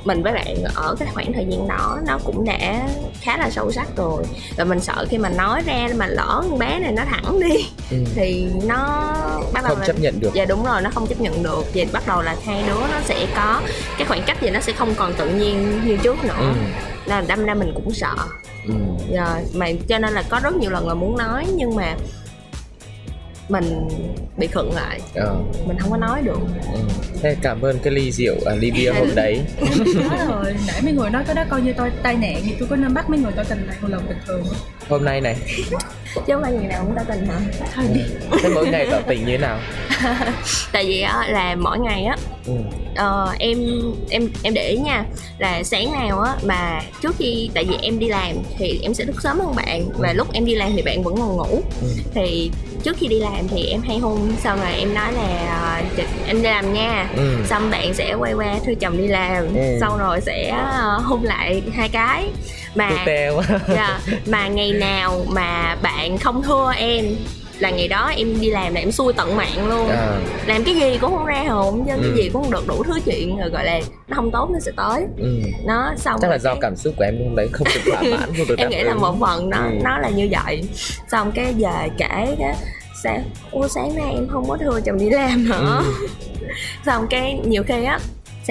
mình 0.04 0.24
với 0.24 0.34
bạn 0.34 0.56
ở 0.76 0.96
cái 1.00 1.08
khoảng 1.14 1.34
thời 1.34 1.46
gian 1.50 1.68
đó 1.68 1.98
nó 2.08 2.20
cũng 2.26 2.46
đã 2.46 2.88
khá 3.22 3.38
là 3.38 3.50
sâu 3.50 3.72
sắc 3.72 3.88
rồi 3.98 4.24
và 4.58 4.64
mình 4.64 4.80
sợ 4.80 5.06
khi 5.10 5.18
mà 5.18 5.30
nói 5.30 5.62
ra 5.66 5.88
mà 5.98 6.08
lỡ 6.08 6.44
con 6.50 6.60
bé 6.60 6.80
này 6.80 6.92
nó 6.92 7.04
thẳng 7.10 7.40
đi 7.40 7.66
Ừ. 7.92 7.98
thì 8.16 8.48
nó 8.64 8.78
bắt 9.54 9.64
đầu 9.64 9.70
Không 9.74 9.80
là 9.80 9.88
chấp 9.88 10.00
nhận 10.00 10.20
được. 10.20 10.30
dạ 10.34 10.46
đúng 10.46 10.64
rồi 10.66 10.82
nó 10.82 10.90
không 10.94 11.08
chấp 11.08 11.22
nhận 11.22 11.44
được 11.44 11.66
vậy 11.74 11.88
bắt 11.94 12.08
đầu 12.08 12.22
là 12.22 12.36
hai 12.46 12.64
đứa 12.68 12.74
nó 12.92 13.00
sẽ 13.06 13.28
có 13.36 13.62
cái 13.98 14.08
khoảng 14.08 14.24
cách 14.24 14.42
gì 14.42 14.50
nó 14.50 14.60
sẽ 14.60 14.74
không 14.74 14.96
còn 14.96 15.14
tự 15.14 15.30
nhiên 15.30 15.82
như 15.86 15.98
trước 15.98 16.24
nữa 16.24 16.34
Ừ. 16.38 16.46
nên 17.08 17.10
là 17.20 17.22
đâm 17.28 17.44
ra 17.46 17.54
mình 17.54 17.72
cũng 17.76 17.94
sợ 17.94 18.16
Ừ. 18.68 18.74
rồi 19.16 19.44
mà 19.54 19.68
cho 19.88 20.00
nên 20.00 20.14
là 20.14 20.24
có 20.30 20.40
rất 20.44 20.56
nhiều 20.56 20.72
lần 20.72 20.88
là 20.88 20.94
muốn 20.94 21.18
nói 21.18 21.46
nhưng 21.56 21.76
mà 21.76 21.96
mình 23.52 23.88
bị 24.38 24.48
khựng 24.48 24.72
lại 24.74 25.00
Ờ. 25.16 25.36
mình 25.68 25.78
không 25.80 25.92
có 25.92 25.98
nói 25.98 26.22
được 26.22 26.40
Ừ. 26.74 26.80
Thế 27.22 27.36
cảm 27.42 27.62
ơn 27.62 27.80
cái 27.84 27.94
ly 27.94 28.12
rượu, 28.12 28.36
à, 28.46 28.56
ly 28.56 28.72
bia 28.72 28.92
hôm 28.92 29.08
đấy. 29.16 29.42
nói 30.10 30.18
rồi 30.28 30.54
nãy 30.68 30.82
mấy 30.84 30.94
người 30.94 31.10
nói 31.10 31.24
cái 31.26 31.36
đó 31.36 31.44
coi 31.50 31.62
như 31.62 31.74
tôi 31.78 31.92
tai 32.04 32.16
nạn 32.16 32.42
thì 32.46 32.56
tôi 32.60 32.68
có 32.68 32.76
nên 32.76 32.94
bắt 32.94 33.10
mấy 33.10 33.20
người 33.20 33.32
tỏ 33.36 33.44
tình 33.50 33.68
lại 33.68 33.78
một 33.82 33.88
lần 33.92 34.08
bình 34.10 34.18
thường? 34.28 34.44
Hôm 34.92 35.06
nay 35.06 35.22
này, 35.22 35.36
chứ 36.16 36.34
không 36.34 36.42
phải 36.44 36.52
ngày 36.52 36.68
nào 36.68 36.84
cũng 36.86 36.96
tỏ 36.96 37.02
tình 37.08 37.26
hả 37.26 37.40
thôi 37.76 37.86
đi 37.94 38.02
thế 38.44 38.50
mỗi 38.56 38.68
ngày 38.68 38.88
tỏ 38.92 38.98
tình 39.08 39.20
như 39.26 39.32
thế 39.32 39.38
nào? 39.38 39.60
tại 40.72 40.86
vì 40.86 41.02
á 41.02 41.26
là 41.28 41.56
mỗi 41.56 41.80
ngày 41.80 42.04
á 42.06 42.16
ừ. 42.46 42.54
ờ, 42.96 43.36
em 43.40 43.58
em 44.10 44.30
em 44.44 44.54
để 44.54 44.68
ý 44.70 44.78
nha 44.78 45.04
là 45.38 45.64
sáng 45.64 45.92
nào 45.94 46.20
á 46.20 46.34
mà 46.44 46.82
trước 47.02 47.16
khi 47.20 47.50
tại 47.54 47.64
vì 47.70 47.76
em 47.82 48.00
đi 48.00 48.08
làm 48.08 48.32
thì 48.58 48.80
em 48.84 48.94
sẽ 48.94 49.06
thức 49.06 49.22
sớm 49.24 49.40
hơn 49.40 49.56
bạn 49.56 49.86
và 49.98 50.14
lúc 50.14 50.34
em 50.34 50.46
đi 50.46 50.56
làm 50.56 50.72
thì 50.76 50.82
bạn 50.82 51.04
vẫn 51.04 51.16
còn 51.18 51.38
ngủ 51.38 51.62
Ừ. 51.82 51.88
thì 52.14 52.52
trước 52.84 52.98
khi 53.00 53.08
đi 53.08 53.20
làm 53.20 53.48
thì 53.48 53.66
em 53.66 53.82
hay 53.82 53.98
hôn 54.00 54.32
xong 54.44 54.60
rồi 54.60 54.74
em 54.74 54.94
nói 54.94 55.14
là 55.14 55.48
ờ, 55.62 55.82
"Chị- 55.98 56.04
em 56.28 56.36
đi 56.42 56.44
làm 56.50 56.74
nha 56.74 57.10
Ừ. 57.18 57.36
xong 57.46 57.70
bạn 57.70 57.94
sẽ 57.94 58.14
quay 58.14 58.34
qua 58.34 58.56
thưa 58.66 58.74
chồng 58.80 58.98
đi 58.98 59.08
làm 59.08 59.56
Ừ. 59.56 59.78
xong 59.82 59.98
rồi 59.98 60.22
sẽ 60.22 60.50
ờ, 60.50 60.98
hôn 61.04 61.24
lại 61.24 61.62
hai 61.76 61.90
cái 61.90 62.28
mà 62.76 62.90
quá 63.06 63.60
Dạ, 63.76 64.00
mà 64.28 64.48
ngày 64.48 64.72
nào 64.82 65.26
mà 65.30 65.76
bạn 65.82 66.18
không 66.18 66.44
thưa 66.44 66.72
em 66.78 67.06
là 67.60 67.70
ngày 67.70 67.88
đó 67.88 68.12
em 68.18 68.42
đi 68.42 68.50
làm 68.50 68.74
là 68.74 68.80
em 68.80 68.92
xui 68.92 69.14
tận 69.14 69.36
mạng 69.36 69.70
luôn 69.70 69.88
à, 69.90 70.18
làm 70.46 70.64
cái 70.64 70.76
gì 70.76 70.98
cũng 71.02 71.12
không 71.12 71.26
ra 71.26 71.44
hồn 71.50 71.84
chứ 71.86 71.92
Ừ. 71.96 72.02
cái 72.04 72.24
gì 72.24 72.30
cũng 72.30 72.42
không 72.44 72.52
được 72.52 72.68
đủ 72.68 72.84
thứ 72.84 73.00
chuyện 73.06 73.38
rồi 73.38 73.50
gọi 73.50 73.66
là 73.66 73.80
nó 74.08 74.16
không 74.16 74.32
tốt 74.32 74.50
nó 74.54 74.60
sẽ 74.60 74.72
tới 74.78 75.06
ừ. 75.18 75.42
nó 75.66 75.94
xong 75.98 76.20
chắc 76.22 76.32
là 76.32 76.38
do 76.38 76.52
cái- 76.52 76.60
cảm 76.62 76.76
xúc 76.76 76.94
của 76.98 77.04
em 77.04 77.16
hôm 77.24 77.36
đấy 77.36 77.50
không 77.52 77.68
được 77.76 77.82
thỏa 77.92 78.02
mãn 78.12 78.20
không 78.38 78.48
được 78.48 78.58
em 78.58 78.70
nghĩ 78.70 78.84
là 78.84 78.94
một 78.94 79.16
phần 79.20 79.50
nó 79.50 79.58
Ừ. 79.58 79.72
nó 79.84 79.98
là 79.98 80.10
như 80.10 80.28
vậy 80.32 80.62
xong 81.12 81.32
cái 81.32 81.54
về 81.58 81.90
kể 81.98 82.36
cái 82.40 82.56
sáng 83.04 83.24
ô 83.52 83.68
sáng 83.68 83.96
nay 83.96 84.12
em 84.16 84.28
không 84.28 84.50
có 84.50 84.58
thưa 84.58 84.80
chồng 84.86 84.98
đi 84.98 85.10
làm 85.10 85.50
nữa 85.50 85.84
ừ. 85.86 86.08
xong 86.86 87.08
cái 87.10 87.40
nhiều 87.46 87.64
khi 87.68 87.84
á 87.84 88.00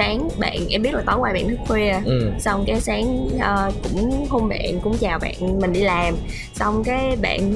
sáng 0.00 0.28
bạn 0.38 0.59
em 0.71 0.83
biết 0.83 0.95
là 0.95 1.02
tối 1.07 1.16
qua 1.19 1.33
bạn 1.33 1.49
thức 1.49 1.59
khuya 1.69 1.92
Ừ. 2.04 2.30
xong 2.40 2.64
cái 2.66 2.80
sáng 2.80 3.28
ờ, 3.40 3.71
cũng 3.83 4.26
hôn 4.30 4.49
bạn 4.49 4.80
cũng 4.85 4.97
chào 4.99 5.19
bạn 5.19 5.61
mình 5.61 5.73
đi 5.73 5.80
làm 5.80 6.14
xong 6.54 6.85
cái 6.85 7.16
bạn 7.23 7.52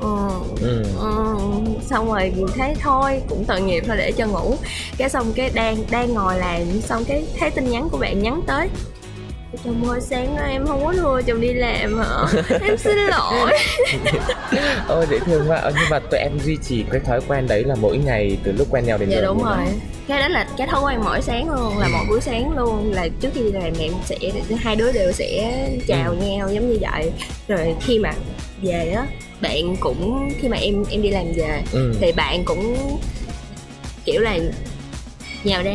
ờ, 0.00 0.28
Ừ. 0.60 0.82
ờ, 1.00 1.36
xong 1.90 2.06
rồi 2.12 2.32
thấy 2.56 2.74
thôi 2.82 3.20
cũng 3.28 3.44
tội 3.44 3.60
nghiệp 3.60 3.84
thôi 3.86 3.96
để 3.96 4.12
cho 4.12 4.26
ngủ 4.26 4.54
cái 4.98 5.08
xong 5.08 5.32
cái 5.34 5.50
đang 5.54 5.76
đang 5.90 6.14
ngồi 6.14 6.38
làm 6.38 6.60
xong 6.80 7.04
cái 7.04 7.24
thấy 7.38 7.50
tin 7.50 7.70
nhắn 7.70 7.88
của 7.90 7.98
bạn 7.98 8.22
nhắn 8.22 8.40
tới 8.46 8.68
chồng 9.64 9.88
ơi 9.88 10.00
sáng 10.00 10.36
nay 10.36 10.52
em 10.52 10.66
không 10.66 10.84
có 10.84 10.92
thua 10.92 11.22
chồng 11.22 11.40
đi 11.40 11.52
làm 11.52 11.98
hả? 11.98 12.26
Em 12.60 12.76
xin 12.76 12.96
lỗi. 13.10 13.52
Ôi 14.88 15.06
dễ 15.10 15.18
thương 15.18 15.50
quá. 15.50 15.56
Ờ, 15.56 15.72
nhưng 15.80 15.90
mà 15.90 15.98
tụi 15.98 16.20
em 16.20 16.32
duy 16.44 16.56
trì 16.68 16.84
cái 16.90 17.00
thói 17.00 17.20
quen 17.28 17.46
đấy 17.48 17.64
là 17.64 17.74
mỗi 17.74 17.96
ngày 17.98 18.36
từ 18.44 18.52
lúc 18.52 18.68
quen 18.70 18.84
nhau 18.84 18.98
đến 18.98 19.08
dạ 19.10 19.16
giờ 19.18 19.24
đúng 19.26 19.42
rồi. 19.44 19.56
Cái 20.08 20.20
đó 20.20 20.28
là 20.28 20.46
cái 20.56 20.66
thói 20.66 20.80
quen 20.82 21.00
mỗi 21.04 21.22
sáng 21.22 21.50
luôn 21.50 21.78
là 21.78 21.88
một 21.88 22.04
buổi 22.08 22.20
sáng 22.20 22.56
luôn. 22.56 22.92
Là 22.92 23.08
trước 23.20 23.28
khi 23.34 23.40
đi 23.42 23.52
làm 23.52 23.72
em 23.78 23.92
sẽ 24.04 24.16
hai 24.58 24.76
đứa 24.76 24.92
đều 24.92 25.12
sẽ 25.12 25.58
chào 25.88 26.10
Ừ. 26.10 26.16
nhau 26.26 26.48
giống 26.52 26.70
như 26.70 26.78
vậy. 26.80 27.12
Rồi 27.48 27.74
khi 27.80 27.98
mà 27.98 28.12
về 28.62 28.92
á 28.96 29.06
bạn 29.40 29.76
cũng 29.80 30.30
khi 30.40 30.48
mà 30.48 30.56
em 30.56 30.84
em 30.90 31.02
đi 31.02 31.10
làm 31.10 31.24
về 31.36 31.62
ừ. 31.72 31.94
thì 32.00 32.12
bạn 32.12 32.44
cũng 32.44 32.76
kiểu 34.04 34.20
là 34.20 34.38
nhào 35.44 35.62
ra. 35.62 35.74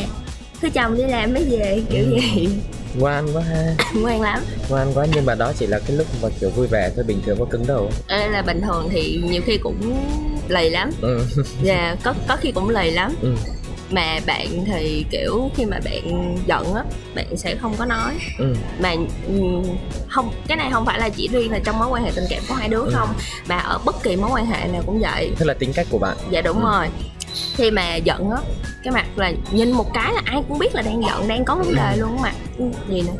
Thứ 0.61 0.69
chồng 0.69 0.97
đi 0.97 1.03
làm 1.03 1.33
mới 1.33 1.43
về. 1.43 1.81
Kiểu 1.89 2.03
Ừ. 2.03 2.11
vậy 2.11 2.47
ngoan 2.95 3.27
quá 3.33 3.41
ha 3.41 3.75
ngoan 4.01 4.21
lắm 4.21 4.39
ngoan 4.69 4.91
quá 4.93 5.05
nhưng 5.13 5.25
mà 5.25 5.35
đó 5.35 5.51
chỉ 5.59 5.67
là 5.67 5.79
cái 5.87 5.97
lúc 5.97 6.07
mà 6.21 6.29
kiểu 6.39 6.49
vui 6.49 6.67
vẻ 6.67 6.89
thôi 6.95 7.05
bình 7.07 7.21
thường 7.25 7.39
có 7.39 7.45
cứng 7.45 7.67
đầu 7.67 7.89
Ê, 8.07 8.27
là 8.27 8.41
bình 8.41 8.61
thường 8.61 8.87
thì 8.91 9.21
nhiều 9.29 9.41
khi 9.45 9.57
cũng 9.57 10.05
lầy 10.47 10.69
lắm 10.69 10.89
ừ. 11.01 11.19
và 11.63 11.95
có 12.03 12.13
có 12.27 12.35
khi 12.35 12.51
cũng 12.51 12.69
lầy 12.69 12.91
lắm 12.91 13.15
Ừ. 13.21 13.33
mà 13.91 14.19
bạn 14.25 14.65
thì 14.65 15.05
kiểu 15.11 15.51
khi 15.55 15.65
mà 15.65 15.79
bạn 15.85 16.35
giận 16.47 16.73
á 16.73 16.83
bạn 17.15 17.37
sẽ 17.37 17.55
không 17.55 17.75
có 17.77 17.85
nói 17.85 18.13
Ừ. 18.39 18.53
mà 18.79 18.93
ừm, 19.27 19.63
không 20.09 20.31
cái 20.47 20.57
này 20.57 20.69
không 20.71 20.85
phải 20.85 20.99
là 20.99 21.09
chỉ 21.09 21.27
riêng 21.31 21.51
là 21.51 21.59
trong 21.59 21.79
mối 21.79 21.87
quan 21.91 22.03
hệ 22.03 22.11
tình 22.15 22.25
cảm 22.29 22.39
của 22.49 22.53
hai 22.55 22.69
đứa 22.69 22.81
Ừ. 22.81 22.91
không 22.93 23.09
mà 23.47 23.57
ở 23.57 23.79
bất 23.85 24.03
kỳ 24.03 24.15
mối 24.15 24.29
quan 24.33 24.45
hệ 24.45 24.67
nào 24.67 24.83
cũng 24.85 24.99
vậy 24.99 25.31
thế 25.37 25.45
là 25.45 25.53
tính 25.53 25.73
cách 25.73 25.87
của 25.89 25.97
bạn 25.97 26.17
dạ 26.31 26.41
đúng 26.41 26.57
Ừ. 26.57 26.63
rồi 26.71 26.87
khi 27.55 27.71
mà 27.71 27.95
giận 27.95 28.29
á 28.31 28.37
cái 28.83 28.93
mặt 28.93 29.05
là 29.19 29.31
nhìn 29.51 29.71
một 29.71 29.93
cái 29.93 30.13
là 30.13 30.21
ai 30.25 30.43
cũng 30.47 30.59
biết 30.59 30.75
là 30.75 30.81
đang 30.81 31.01
giận 31.03 31.27
đang 31.27 31.45
có 31.45 31.55
vấn 31.55 31.75
đề 31.75 31.97
luôn 31.97 32.21
mặt 32.21 32.33
ừ, 32.57 32.65
gì 32.89 33.01
nè 33.01 33.13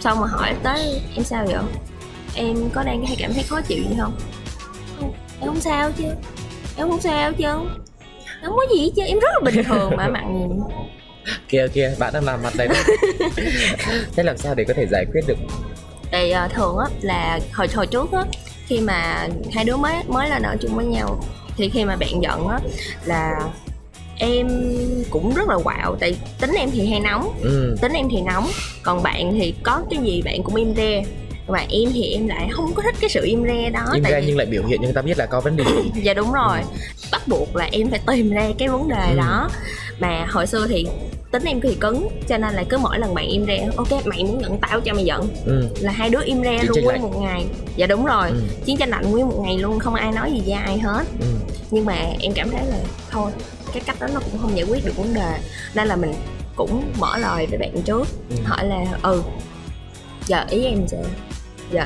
xong 0.00 0.20
mà 0.20 0.26
hỏi 0.26 0.54
tới 0.62 1.00
em 1.14 1.24
sao 1.24 1.46
vậy? 1.46 1.56
Em 2.34 2.56
có 2.74 2.82
đang 2.82 3.06
hay 3.06 3.16
cảm 3.18 3.34
thấy 3.34 3.42
khó 3.42 3.60
chịu 3.60 3.82
gì 3.88 3.96
không? 4.00 4.18
Em 5.40 5.48
không 5.48 5.60
sao 5.60 5.90
chứ. 5.98 6.04
Em 6.76 6.90
không 6.90 7.00
sao 7.00 7.32
chứ. 7.32 7.44
Không 8.42 8.56
có 8.56 8.66
gì 8.74 8.92
chứ 8.96 9.02
em 9.02 9.18
rất 9.18 9.28
là 9.32 9.40
bình 9.44 9.64
thường 9.64 9.92
mà 9.96 10.08
mặt 10.08 10.22
nhìn 10.32 10.60
kia 11.48 11.66
kia 11.74 11.94
bạn 11.98 12.12
đang 12.12 12.24
làm 12.24 12.42
mặt 12.42 12.52
đấy 12.56 12.68
thế 14.16 14.22
làm 14.22 14.36
sao 14.36 14.54
để 14.54 14.64
có 14.68 14.74
thể 14.74 14.86
giải 14.90 15.06
quyết 15.12 15.20
được? 15.26 15.38
Thì 16.12 16.32
uh, 16.44 16.52
thường 16.52 16.78
á 16.78 16.86
là 17.02 17.40
hồi 17.52 17.68
hồi 17.74 17.86
trước 17.86 18.12
á 18.12 18.24
khi 18.66 18.80
mà 18.80 19.28
hai 19.54 19.64
đứa 19.64 19.76
mới 19.76 19.94
mới 20.08 20.28
lên 20.28 20.42
ở 20.42 20.56
chung 20.60 20.76
với 20.76 20.84
nhau 20.84 21.20
thì 21.56 21.68
khi 21.68 21.84
mà 21.84 21.96
bạn 21.96 22.22
giận 22.22 22.48
á 22.48 22.58
là 23.04 23.40
em 24.18 24.48
cũng 25.10 25.34
rất 25.34 25.48
là 25.48 25.58
quạo 25.64 25.96
tại 26.00 26.16
tính 26.40 26.50
em 26.58 26.70
thì 26.70 26.86
hay 26.86 27.00
nóng. 27.00 27.38
Ừ. 27.42 27.76
tính 27.82 27.92
em 27.92 28.08
thì 28.10 28.20
nóng 28.20 28.48
còn 28.82 29.02
bạn 29.02 29.32
thì 29.40 29.54
có 29.62 29.82
cái 29.90 30.00
gì 30.04 30.22
bạn 30.22 30.42
cũng 30.42 30.54
im 30.54 30.74
re. 30.76 31.02
Và 31.46 31.66
em 31.70 31.90
thì 31.92 32.12
em 32.12 32.28
lại 32.28 32.48
không 32.52 32.72
có 32.74 32.82
thích 32.82 32.94
cái 33.00 33.10
sự 33.10 33.20
im 33.24 33.44
re 33.44 33.70
đó 33.70 33.84
im 33.94 34.02
tại 34.02 34.12
ra 34.12 34.20
vì 34.20 34.26
nhưng 34.26 34.36
lại 34.36 34.46
biểu 34.46 34.62
hiện 34.66 34.78
cho 34.80 34.84
người 34.84 34.92
ta 34.94 35.02
biết 35.02 35.18
là 35.18 35.26
có 35.26 35.40
vấn 35.40 35.56
đề. 35.56 35.64
Dạ 36.02 36.14
đúng 36.14 36.32
rồi. 36.32 36.58
Bắt 37.12 37.28
buộc 37.28 37.56
là 37.56 37.68
em 37.72 37.90
phải 37.90 38.00
tìm 38.06 38.30
ra 38.30 38.50
cái 38.58 38.68
vấn 38.68 38.88
đề 38.88 39.06
Ừ. 39.10 39.16
đó. 39.16 39.50
Mà 40.00 40.26
hồi 40.30 40.46
xưa 40.46 40.66
thì 40.68 40.86
tính 41.32 41.42
em 41.44 41.60
thì 41.60 41.74
cứng 41.80 42.08
cho 42.28 42.38
nên 42.38 42.54
là 42.54 42.64
cứ 42.68 42.78
mỗi 42.78 42.98
lần 42.98 43.14
bạn 43.14 43.28
im 43.28 43.46
re 43.46 43.68
ok 43.76 44.06
mày 44.06 44.24
muốn 44.24 44.40
giận 44.42 44.58
tao 44.60 44.80
cho 44.80 44.94
mày 44.94 45.04
giận. 45.04 45.28
Ừ. 45.46 45.68
là 45.80 45.92
hai 45.92 46.10
đứa 46.10 46.20
im 46.24 46.42
re 46.42 46.58
Chiến 46.58 46.68
luôn 46.68 46.84
nguyên 46.84 47.02
một 47.02 47.20
ngày. 47.22 47.44
Dạ 47.76 47.86
đúng 47.86 48.04
rồi. 48.04 48.28
Ừ. 48.28 48.36
chiến 48.64 48.76
tranh 48.76 48.88
lạnh 48.90 49.10
nguyên 49.10 49.28
một 49.28 49.42
ngày 49.46 49.58
luôn 49.58 49.78
không 49.78 49.94
ai 49.94 50.12
nói 50.12 50.32
gì 50.32 50.42
với 50.44 50.52
ai 50.52 50.78
hết. 50.78 51.04
Ừ. 51.20 51.26
nhưng 51.70 51.84
mà 51.84 51.94
em 52.20 52.32
cảm 52.32 52.50
thấy 52.50 52.60
là 52.70 52.78
thôi 53.10 53.30
cái 53.72 53.82
cách 53.86 53.96
đó 54.00 54.06
nó 54.14 54.20
cũng 54.20 54.38
không 54.40 54.56
giải 54.56 54.66
quyết 54.70 54.84
được 54.84 54.96
vấn 54.96 55.14
đề 55.14 55.38
nên 55.74 55.86
là 55.88 55.96
mình 55.96 56.14
cũng 56.56 56.92
mở 56.98 57.18
lời 57.18 57.46
với 57.46 57.58
bạn 57.58 57.82
trước 57.82 58.08
Ừ. 58.30 58.36
hỏi 58.44 58.66
là 58.66 58.84
ừ 59.02 59.22
giờ 60.26 60.44
ý 60.50 60.64
em 60.64 60.88
sao 60.88 61.00
giờ 61.72 61.84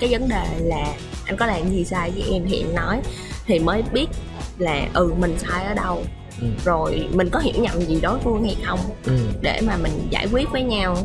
cái 0.00 0.10
vấn 0.10 0.28
đề 0.28 0.44
là 0.58 0.94
anh 1.26 1.36
có 1.36 1.46
làm 1.46 1.70
gì 1.70 1.84
sai 1.84 2.10
với 2.10 2.24
em 2.32 2.44
thì 2.48 2.58
em 2.58 2.74
nói 2.74 3.00
thì 3.46 3.58
mới 3.58 3.82
biết 3.92 4.06
là 4.58 4.86
ừ 4.94 5.14
mình 5.18 5.38
sai 5.38 5.64
ở 5.64 5.74
đâu 5.74 6.04
Ừ. 6.40 6.46
rồi 6.64 7.06
mình 7.12 7.28
có 7.30 7.38
hiểu 7.38 7.54
nhầm 7.58 7.80
gì 7.80 8.00
đối 8.02 8.18
phương 8.18 8.44
hay 8.44 8.56
không 8.64 8.80
Ừ. 9.04 9.12
để 9.40 9.60
mà 9.66 9.76
mình 9.76 9.92
giải 10.10 10.26
quyết 10.32 10.50
với 10.50 10.62
nhau 10.62 10.96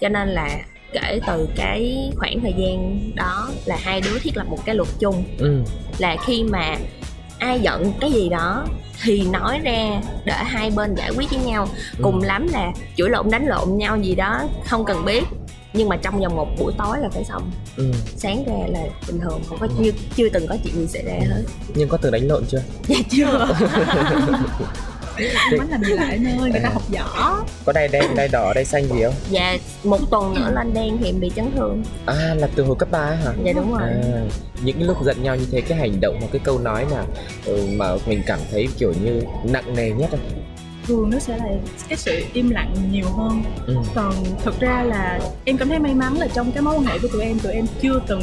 cho 0.00 0.08
nên 0.08 0.28
là 0.28 0.58
kể 0.92 1.20
từ 1.26 1.48
cái 1.56 2.10
khoảng 2.16 2.40
thời 2.40 2.54
gian 2.58 3.00
đó 3.14 3.48
là 3.64 3.76
hai 3.82 4.00
đứa 4.00 4.18
thiết 4.18 4.36
lập 4.36 4.46
một 4.48 4.58
cái 4.64 4.74
luật 4.74 4.88
chung 4.98 5.24
Ừ. 5.38 5.62
là 5.98 6.16
khi 6.26 6.42
mà 6.44 6.76
ai 7.38 7.60
giận 7.60 7.92
cái 8.00 8.12
gì 8.12 8.28
đó 8.28 8.66
thì 9.02 9.26
nói 9.28 9.60
ra 9.64 10.00
để 10.24 10.32
hai 10.32 10.70
bên 10.70 10.94
giải 10.94 11.10
quyết 11.16 11.30
với 11.30 11.38
nhau. 11.44 11.68
Ừ. 11.98 12.02
cùng 12.02 12.22
lắm 12.22 12.48
là 12.52 12.72
chửi 12.96 13.08
lộn 13.10 13.30
đánh 13.30 13.46
lộn 13.46 13.78
nhau 13.78 13.96
gì 13.96 14.14
đó 14.14 14.42
không 14.66 14.84
cần 14.84 15.04
biết 15.04 15.22
nhưng 15.72 15.88
mà 15.88 15.96
trong 15.96 16.20
vòng 16.20 16.36
một 16.36 16.48
buổi 16.58 16.72
tối 16.78 16.98
là 17.00 17.08
phải 17.12 17.24
xong. 17.24 17.50
Ừ. 17.76 17.92
sáng 18.16 18.44
ra 18.46 18.66
là 18.68 18.80
bình 19.06 19.20
thường 19.20 19.40
không 19.48 19.58
có 19.60 19.68
như 19.78 19.92
chưa 20.16 20.28
từng 20.28 20.46
có 20.46 20.56
chuyện 20.64 20.74
gì 20.74 20.86
xảy 20.86 21.02
ra 21.02 21.12
hết. 21.12 21.42
Nhưng 21.74 21.88
có 21.88 21.96
từng 21.96 22.12
đánh 22.12 22.28
lộn 22.28 22.44
chưa? 22.48 22.62
Dạ 22.88 22.96
chưa 23.10 23.48
Không 25.58 25.70
làm 25.70 25.84
gì 25.84 25.92
lại 25.92 26.18
nơi 26.18 26.50
người 26.50 26.60
ta 26.62 26.68
học 26.72 26.82
võ. 26.88 27.44
Có 27.64 27.72
đai 27.72 27.88
đen 27.88 28.04
đai 28.16 28.28
đỏ 28.28 28.52
đai 28.54 28.64
xanh 28.64 28.84
gì 28.84 29.02
không? 29.04 29.14
Dạ 29.30 29.56
một 29.84 30.10
tuần 30.10 30.34
nữa 30.34 30.52
lên 30.54 30.74
đen 30.74 30.98
thì 31.00 31.06
em 31.06 31.20
bị 31.20 31.30
chấn 31.36 31.50
thương. 31.56 31.82
À 32.06 32.34
là 32.38 32.48
từ 32.54 32.64
hồi 32.64 32.76
cấp 32.78 32.90
3 32.90 32.98
hả? 32.98 33.32
Dạ 33.44 33.52
đúng 33.52 33.72
rồi. 33.72 33.82
À, 33.82 34.22
những 34.62 34.82
lúc 34.82 34.96
giận 35.04 35.22
nhau 35.22 35.36
như 35.36 35.46
thế 35.52 35.60
cái 35.60 35.78
hành 35.78 36.00
động 36.00 36.16
hoặc 36.20 36.28
cái 36.32 36.40
câu 36.44 36.58
nói 36.58 36.86
mà 36.90 37.04
ừ, 37.44 37.66
mà 37.76 37.86
mình 38.06 38.22
cảm 38.26 38.38
thấy 38.50 38.68
kiểu 38.78 38.92
như 39.04 39.22
nặng 39.44 39.74
nề 39.76 39.90
nhất 39.90 40.10
à? 40.12 40.18
thường 40.86 41.10
nó 41.10 41.18
sẽ 41.18 41.36
là 41.36 41.44
cái 41.88 41.98
sự 41.98 42.24
im 42.32 42.50
lặng 42.50 42.74
nhiều 42.90 43.06
hơn. 43.16 43.42
Ừ. 43.66 43.76
còn 43.94 44.14
thực 44.44 44.60
ra 44.60 44.82
là 44.82 45.20
em 45.44 45.56
cảm 45.56 45.68
thấy 45.68 45.78
may 45.78 45.94
mắn 45.94 46.18
là 46.18 46.28
trong 46.34 46.52
cái 46.52 46.62
mối 46.62 46.74
quan 46.74 46.84
hệ 46.84 46.98
của 46.98 47.08
tụi 47.08 47.22
em 47.22 47.38
tụi 47.38 47.52
em 47.52 47.66
chưa 47.80 48.00
từng 48.06 48.22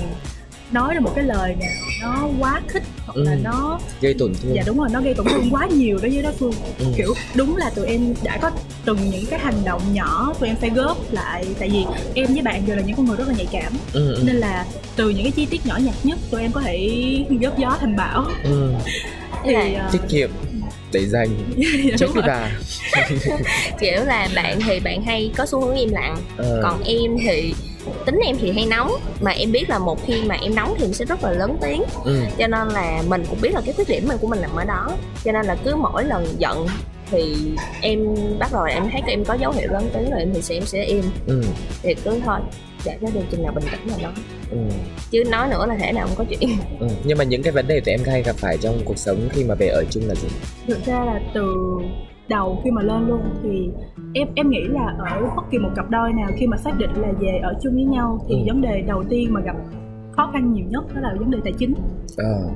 nói 0.73 0.93
ra 0.93 0.99
một 0.99 1.12
cái 1.15 1.23
lời 1.25 1.55
nào 1.59 1.69
nó 2.01 2.27
quá 2.39 2.62
khích 2.67 2.83
hoặc 3.05 3.17
là 3.17 3.31
Ừ. 3.31 3.38
nó 3.43 3.79
gây 4.01 4.13
tổn 4.19 4.33
thương 4.43 4.55
dạ 4.55 4.63
đúng 4.65 4.77
rồi 4.77 4.88
nó 4.91 5.01
gây 5.01 5.13
tổn 5.13 5.25
thương 5.29 5.49
quá 5.51 5.67
nhiều 5.67 5.97
đối 6.01 6.09
với 6.12 6.21
đối 6.23 6.33
phương 6.33 6.53
ừ. 6.79 6.86
kiểu 6.97 7.13
đúng 7.36 7.57
là 7.57 7.69
tụi 7.69 7.86
em 7.88 8.13
đã 8.23 8.38
có 8.41 8.51
từng 8.86 8.97
những 9.12 9.25
cái 9.25 9.39
hành 9.39 9.63
động 9.65 9.81
nhỏ 9.93 10.33
tụi 10.39 10.49
em 10.49 10.57
phải 10.62 10.69
góp 10.69 11.13
lại 11.13 11.45
tại 11.59 11.69
vì 11.69 11.86
em 12.15 12.33
với 12.33 12.41
bạn 12.41 12.63
đều 12.67 12.75
là 12.75 12.81
những 12.81 12.95
con 12.95 13.05
người 13.05 13.17
rất 13.17 13.27
là 13.27 13.33
nhạy 13.38 13.47
cảm 13.51 13.73
Ừ, 13.93 14.13
ừ. 14.15 14.23
nên 14.25 14.36
là 14.36 14.65
từ 14.95 15.09
những 15.09 15.23
cái 15.23 15.31
chi 15.31 15.45
tiết 15.45 15.65
nhỏ 15.65 15.77
nhặt 15.83 15.95
nhất 16.03 16.19
tụi 16.31 16.41
em 16.41 16.51
có 16.51 16.62
thể 16.62 16.89
góp 17.41 17.57
gió 17.59 17.77
thành 17.79 17.95
bão 17.95 18.25
Ừ. 18.43 18.73
thì 19.45 19.53
Là- 19.53 19.79
ờ, 19.83 19.89
tiết 19.91 20.01
kiệm 20.09 20.29
để 20.91 21.05
dành 21.05 21.29
dạ, 21.57 21.95
trước 21.99 22.15
rồi. 22.15 22.23
bà 22.27 22.49
kiểu 23.79 24.03
là 24.05 24.27
bạn 24.36 24.59
thì 24.67 24.79
bạn 24.79 25.03
hay 25.03 25.31
có 25.38 25.45
xu 25.45 25.62
hướng 25.65 25.75
im 25.75 25.89
lặng 25.89 26.17
Ờ, 26.38 26.59
còn 26.63 26.83
em 26.83 27.17
thì 27.21 27.53
tính 28.06 28.19
em 28.26 28.36
thì 28.39 28.52
hay 28.52 28.65
nóng 28.65 28.91
mà 29.22 29.32
em 29.32 29.52
biết 29.52 29.69
là 29.69 29.80
một 29.80 30.06
khi 30.06 30.22
mà 30.26 30.36
em 30.41 30.56
nóng 30.56 30.74
thì 30.78 30.86
em 30.86 30.93
sẽ 30.93 31.06
rất 31.06 31.24
là 31.24 31.32
lớn 31.32 31.58
tiếng 31.62 31.84
ừ. 32.06 32.19
cho 32.38 32.48
nên 32.48 32.67
là 32.67 33.02
mình 33.08 33.24
cũng 33.30 33.41
biết 33.41 33.54
là 33.54 33.62
cái 33.65 33.74
khuyết 33.74 33.89
điểm 33.89 34.08
của 34.22 34.28
mình 34.28 34.41
nằm 34.41 34.56
ở 34.56 34.63
đó 34.63 34.91
cho 35.24 35.32
nên 35.32 35.46
là 35.46 35.56
cứ 35.63 35.76
mỗi 35.76 36.04
lần 36.04 36.26
giận 36.38 36.67
thì 37.12 37.36
em 37.82 38.15
bắt 38.39 38.50
đầu 38.54 38.63
em 38.63 38.89
thấy 38.91 39.02
em 39.08 39.26
có 39.26 39.34
dấu 39.34 39.52
hiệu 39.52 39.67
lớn 39.72 39.89
tiếng 39.93 40.10
rồi 40.12 40.19
em 40.19 40.34
thì 40.34 40.41
sẽ 40.41 40.56
em 40.56 40.65
sẽ 40.65 40.84
im 40.86 41.04
Ừ. 41.28 41.41
thì 41.84 41.93
cứ 41.93 42.19
thôi 42.26 42.39
để 42.86 42.98
nó 43.02 43.10
được 43.13 43.22
chừng 43.32 43.43
nào 43.43 43.52
bình 43.56 43.65
tĩnh 43.72 43.88
là 43.88 43.96
đó 44.04 44.12
ừ. 44.52 44.58
chứ 45.12 45.24
nói 45.24 45.48
nữa 45.48 45.65
là 45.65 45.76
thể 45.80 45.91
nào 45.91 46.08
không 46.08 46.15
có 46.17 46.24
chuyện 46.30 46.50
Ừ. 46.80 46.88
nhưng 47.04 47.17
mà 47.17 47.24
những 47.24 47.43
cái 47.43 47.52
vấn 47.52 47.67
đề 47.67 47.80
tụi 47.80 47.93
em 47.93 48.00
hay 48.06 48.24
gặp 48.24 48.36
phải 48.36 48.58
trong 48.58 48.80
cuộc 48.86 48.98
sống 48.98 49.30
khi 49.32 49.43
mà 49.43 49.56
về 49.56 49.67
ở 49.67 49.84
chung 49.89 50.04
là 50.08 50.15
gì 50.15 50.28
thực 50.67 50.86
ra 50.86 51.06
là 51.06 51.19
từ 51.34 51.41
đầu 52.29 52.62
khi 52.63 52.71
mà 52.71 52.81
lên 52.81 53.07
luôn 53.07 53.21
thì 53.43 53.69
em 54.13 54.27
em 54.36 54.49
nghĩ 54.49 54.63
là 54.63 54.95
ở 54.99 55.21
bất 55.36 55.43
kỳ 55.51 55.57
một 55.57 55.69
cặp 55.75 55.89
đôi 55.89 56.13
nào 56.13 56.29
khi 56.36 56.47
mà 56.47 56.57
xác 56.57 56.77
định 56.77 56.89
là 56.95 57.12
về 57.19 57.39
ở 57.43 57.53
chung 57.62 57.73
với 57.73 57.83
nhau 57.83 58.25
thì 58.29 58.36
Ừ. 58.36 58.41
vấn 58.47 58.62
đề 58.62 58.81
đầu 58.81 59.03
tiên 59.09 59.33
mà 59.33 59.41
gặp 59.41 59.55
khó 60.12 60.29
khăn 60.33 60.53
nhiều 60.53 60.65
nhất 60.69 60.83
đó 60.95 61.01
là 61.01 61.15
vấn 61.19 61.31
đề 61.31 61.38
tài 61.43 61.53
chính. 61.53 61.73
Ờ 62.17 62.49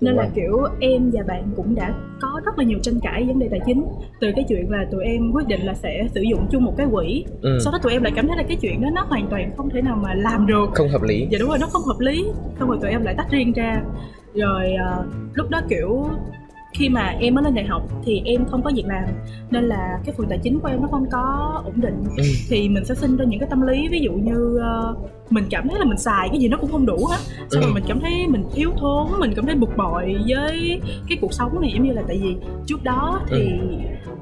nên 0.00 0.14
là 0.14 0.28
kiểu 0.34 0.58
em 0.80 1.10
và 1.12 1.22
bạn 1.28 1.42
cũng 1.56 1.74
đã 1.74 1.94
có 2.20 2.40
rất 2.44 2.58
là 2.58 2.64
nhiều 2.64 2.78
tranh 2.82 3.00
cãi 3.02 3.24
vấn 3.24 3.38
đề 3.38 3.48
tài 3.50 3.60
chính. 3.66 3.84
Từ 4.20 4.32
cái 4.36 4.44
chuyện 4.48 4.70
là 4.70 4.86
tụi 4.92 5.04
em 5.04 5.32
quyết 5.32 5.46
định 5.48 5.60
là 5.66 5.74
sẽ 5.74 6.08
sử 6.14 6.20
dụng 6.20 6.46
chung 6.50 6.64
một 6.64 6.74
cái 6.76 6.86
quỹ 6.92 7.24
ừ. 7.42 7.58
sau 7.64 7.72
đó 7.72 7.78
tụi 7.82 7.92
em 7.92 8.02
lại 8.02 8.12
cảm 8.16 8.28
thấy 8.28 8.36
là 8.36 8.42
cái 8.42 8.56
chuyện 8.56 8.80
đó 8.82 8.88
nó 8.92 9.04
hoàn 9.08 9.26
toàn 9.26 9.50
không 9.56 9.70
thể 9.70 9.82
nào 9.82 9.96
mà 10.02 10.14
làm 10.14 10.46
được. 10.46 10.66
Không 10.74 10.88
hợp 10.88 11.02
lý. 11.02 11.26
Dạ 11.30 11.38
đúng 11.40 11.48
rồi 11.48 11.58
nó 11.58 11.66
không 11.66 11.82
hợp 11.82 11.96
lý. 11.98 12.24
Xong 12.58 12.68
rồi 12.68 12.78
tụi 12.82 12.90
em 12.90 13.02
lại 13.02 13.14
tách 13.18 13.30
riêng 13.30 13.52
ra. 13.52 13.82
Rồi 14.34 14.72
ờ, 14.72 15.04
lúc 15.34 15.50
đó 15.50 15.60
kiểu 15.68 16.06
khi 16.78 16.88
mà 16.88 17.14
em 17.20 17.34
mới 17.34 17.44
lên 17.44 17.54
đại 17.54 17.64
học 17.64 17.82
thì 18.04 18.22
em 18.24 18.44
không 18.50 18.62
có 18.62 18.70
việc 18.74 18.84
làm 18.86 19.04
nên 19.50 19.64
là 19.64 19.98
cái 20.04 20.14
phần 20.18 20.26
tài 20.28 20.38
chính 20.42 20.60
của 20.60 20.68
em 20.68 20.82
nó 20.82 20.88
không 20.90 21.06
có 21.12 21.52
ổn 21.64 21.74
định 21.80 22.04
ừ. 22.16 22.22
thì 22.48 22.68
mình 22.68 22.84
sẽ 22.84 22.94
sinh 22.94 23.16
ra 23.16 23.24
những 23.24 23.40
cái 23.40 23.48
tâm 23.50 23.62
lý 23.62 23.88
ví 23.88 24.00
dụ 24.00 24.12
như 24.12 24.58
ờ, 24.60 24.94
mình 25.30 25.44
cảm 25.50 25.68
thấy 25.68 25.78
là 25.78 25.84
mình 25.84 25.98
xài 25.98 26.28
cái 26.28 26.38
gì 26.40 26.48
nó 26.48 26.56
cũng 26.56 26.70
không 26.72 26.86
đủ 26.86 26.96
hết 27.10 27.16
xong 27.50 27.62
rồi 27.62 27.70
Ừ. 27.70 27.74
mình 27.74 27.84
cảm 27.88 28.00
thấy 28.00 28.26
mình 28.28 28.44
thiếu 28.54 28.70
thốn 28.80 29.06
mình 29.18 29.32
cảm 29.36 29.46
thấy 29.46 29.54
bực 29.54 29.76
bội 29.76 30.16
với 30.28 30.80
cái 31.08 31.18
cuộc 31.20 31.32
sống 31.32 31.60
này 31.60 31.70
giống 31.74 31.82
như 31.82 31.92
là 31.92 32.02
tại 32.08 32.18
vì 32.22 32.36
trước 32.66 32.84
đó 32.84 33.20
thì 33.30 33.50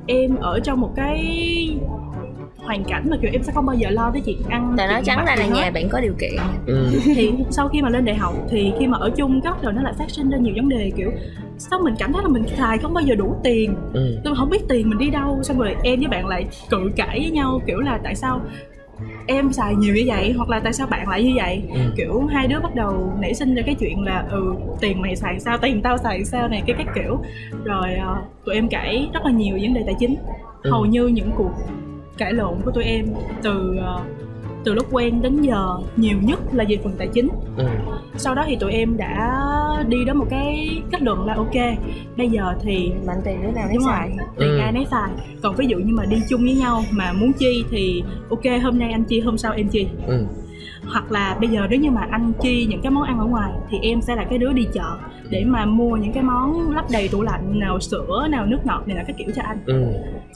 em 0.07 0.37
ở 0.37 0.61
trong 0.61 0.81
một 0.81 0.93
cái 0.97 1.21
hoàn 2.57 2.85
cảnh 2.85 3.07
mà 3.11 3.17
kiểu 3.23 3.31
em 3.33 3.43
sẽ 3.43 3.53
không 3.53 3.67
bao 3.67 3.77
giờ 3.77 3.91
lo 3.91 4.11
tới 4.11 4.21
chuyện 4.27 4.37
ăn 4.49 4.75
tại 4.77 4.87
nói 4.89 5.03
trắng 5.05 5.25
ra 5.27 5.37
là 5.37 5.45
hết 5.45 5.51
nhà 5.55 5.71
bạn 5.71 5.89
có 5.89 6.01
điều 6.01 6.15
kiện 6.19 6.37
Ừ. 6.67 6.91
thì 7.05 7.33
sau 7.51 7.69
khi 7.69 7.83
mà 7.83 7.89
lên 7.89 8.05
đại 8.05 8.17
học 8.17 8.35
thì 8.51 8.73
khi 8.79 8.87
mà 8.87 8.99
ở 8.99 9.11
chung 9.17 9.41
bắt 9.45 9.63
đầu 9.63 9.73
nó 9.73 9.83
lại 9.83 9.93
phát 9.99 10.11
sinh 10.11 10.31
ra 10.31 10.39
nhiều 10.39 10.53
vấn 10.57 10.69
đề 10.69 10.93
kiểu 10.97 11.11
sao 11.59 11.79
mình 11.85 11.95
cảm 11.99 12.13
thấy 12.13 12.23
là 12.23 12.29
mình 12.29 12.45
xài 12.57 12.79
không 12.79 12.95
bao 12.95 13.05
giờ 13.05 13.15
đủ 13.15 13.37
tiền 13.45 13.75
Ừ. 13.93 14.19
tôi 14.25 14.35
không 14.37 14.51
biết 14.51 14.69
tiền 14.69 14.89
mình 14.91 14.99
đi 14.99 15.11
đâu 15.11 15.43
xong 15.43 15.59
rồi 15.59 15.77
em 15.83 15.99
với 16.01 16.09
bạn 16.09 16.27
lại 16.27 16.47
cự 16.71 16.91
cãi 16.97 17.19
với 17.21 17.31
nhau 17.31 17.61
kiểu 17.67 17.81
là 17.81 18.01
tại 18.05 18.15
sao 18.15 18.41
em 19.27 19.53
xài 19.53 19.75
nhiều 19.75 19.95
như 19.95 20.03
vậy 20.07 20.33
hoặc 20.33 20.49
là 20.49 20.61
tại 20.61 20.73
sao 20.73 20.87
bạn 20.87 21.09
lại 21.09 21.25
như 21.25 21.33
vậy 21.37 21.63
Ừ. 21.73 21.79
kiểu 21.97 22.27
hai 22.33 22.49
đứa 22.49 22.61
bắt 22.61 22.75
đầu 22.75 23.13
nảy 23.21 23.35
sinh 23.35 23.55
ra 23.55 23.63
cái 23.67 23.75
chuyện 23.75 24.03
là 24.05 24.25
ừ 24.31 24.55
tiền 24.81 25.01
mày 25.03 25.17
xài 25.17 25.41
sao 25.41 25.59
tiền 25.59 25.83
tao 25.83 25.99
xài 25.99 26.25
sao 26.25 26.49
này 26.49 26.63
cái 26.67 26.77
các 26.79 26.87
kiểu 26.95 27.19
rồi 27.65 27.95
ờ, 27.95 28.17
tụi 28.45 28.55
em 28.55 28.69
cãi 28.69 29.09
rất 29.15 29.25
là 29.25 29.31
nhiều 29.33 29.59
vấn 29.63 29.75
đề 29.75 29.83
tài 29.87 29.95
chính 29.99 30.17
Ừ. 30.63 30.71
hầu 30.71 30.87
như 30.87 31.07
những 31.07 31.31
cuộc 31.37 31.51
cãi 32.19 32.33
lộn 32.33 32.55
của 32.65 32.71
tụi 32.71 32.85
em 32.85 33.07
từ 33.43 33.77
ờ, 33.81 34.03
từ 34.67 34.75
lúc 34.75 34.87
quen 34.91 35.23
đến 35.23 35.43
giờ 35.43 35.77
nhiều 35.97 36.17
nhất 36.23 36.39
là 36.53 36.65
về 36.69 36.79
phần 36.85 36.93
tài 36.99 37.09
chính 37.09 37.29
Ừ. 37.57 37.65
sau 38.17 38.35
đó 38.35 38.45
thì 38.47 38.57
tụi 38.57 38.73
em 38.73 38.97
đã 38.97 39.41
đi 39.89 40.05
đến 40.05 40.17
một 40.17 40.27
cái 40.31 40.83
kết 40.93 41.03
luận 41.03 41.27
là 41.27 41.35
ok 41.35 41.55
bây 42.17 42.29
giờ 42.29 42.55
thì 42.63 42.93
mạnh 43.07 43.19
tiền 43.25 43.43
đứa 43.43 43.51
nào 43.53 43.69
rồi 43.73 43.83
xài 43.87 44.11
tiền 44.39 44.49
Ừ. 44.49 44.59
ai 44.59 44.73
nấy 44.73 44.87
xài 44.91 45.11
còn 45.43 45.55
ví 45.57 45.67
dụ 45.67 45.79
như 45.79 45.95
mà 45.95 46.05
đi 46.05 46.17
chung 46.29 46.41
với 46.41 46.55
nhau 46.55 46.83
mà 46.91 47.13
muốn 47.13 47.33
chi 47.33 47.65
thì 47.71 48.03
ok 48.31 48.63
hôm 48.63 48.79
nay 48.79 48.93
anh 48.93 49.05
chi 49.05 49.21
hôm 49.21 49.39
sau 49.39 49.53
em 49.53 49.69
chi 49.69 49.87
Ừ. 50.07 50.25
hoặc 50.93 51.13
là 51.13 51.37
bây 51.41 51.49
giờ 51.49 51.67
nếu 51.71 51.81
như 51.81 51.91
mà 51.91 52.07
anh 52.11 52.33
chi 52.41 52.67
những 52.71 52.81
cái 52.83 52.91
món 52.91 53.05
ăn 53.05 53.19
ở 53.19 53.25
ngoài 53.27 53.53
thì 53.71 53.79
em 53.83 54.01
sẽ 54.01 54.17
là 54.17 54.25
cái 54.25 54.39
đứa 54.39 54.53
đi 54.53 54.67
chợ 54.73 54.97
để 55.31 55.45
mà 55.45 55.65
mua 55.67 55.97
những 55.97 56.13
cái 56.13 56.23
món 56.23 56.71
lắp 56.71 56.85
đầy 56.93 57.09
tủ 57.09 57.23
lạnh 57.23 57.59
nào 57.61 57.81
sữa 57.81 58.27
nào 58.31 58.47
nước 58.47 58.59
ngọt 58.65 58.83
này 58.87 58.97
là 58.97 59.03
cái 59.03 59.15
kiểu 59.19 59.29
cho 59.37 59.43
anh 59.43 59.59
Ừ. 59.67 59.87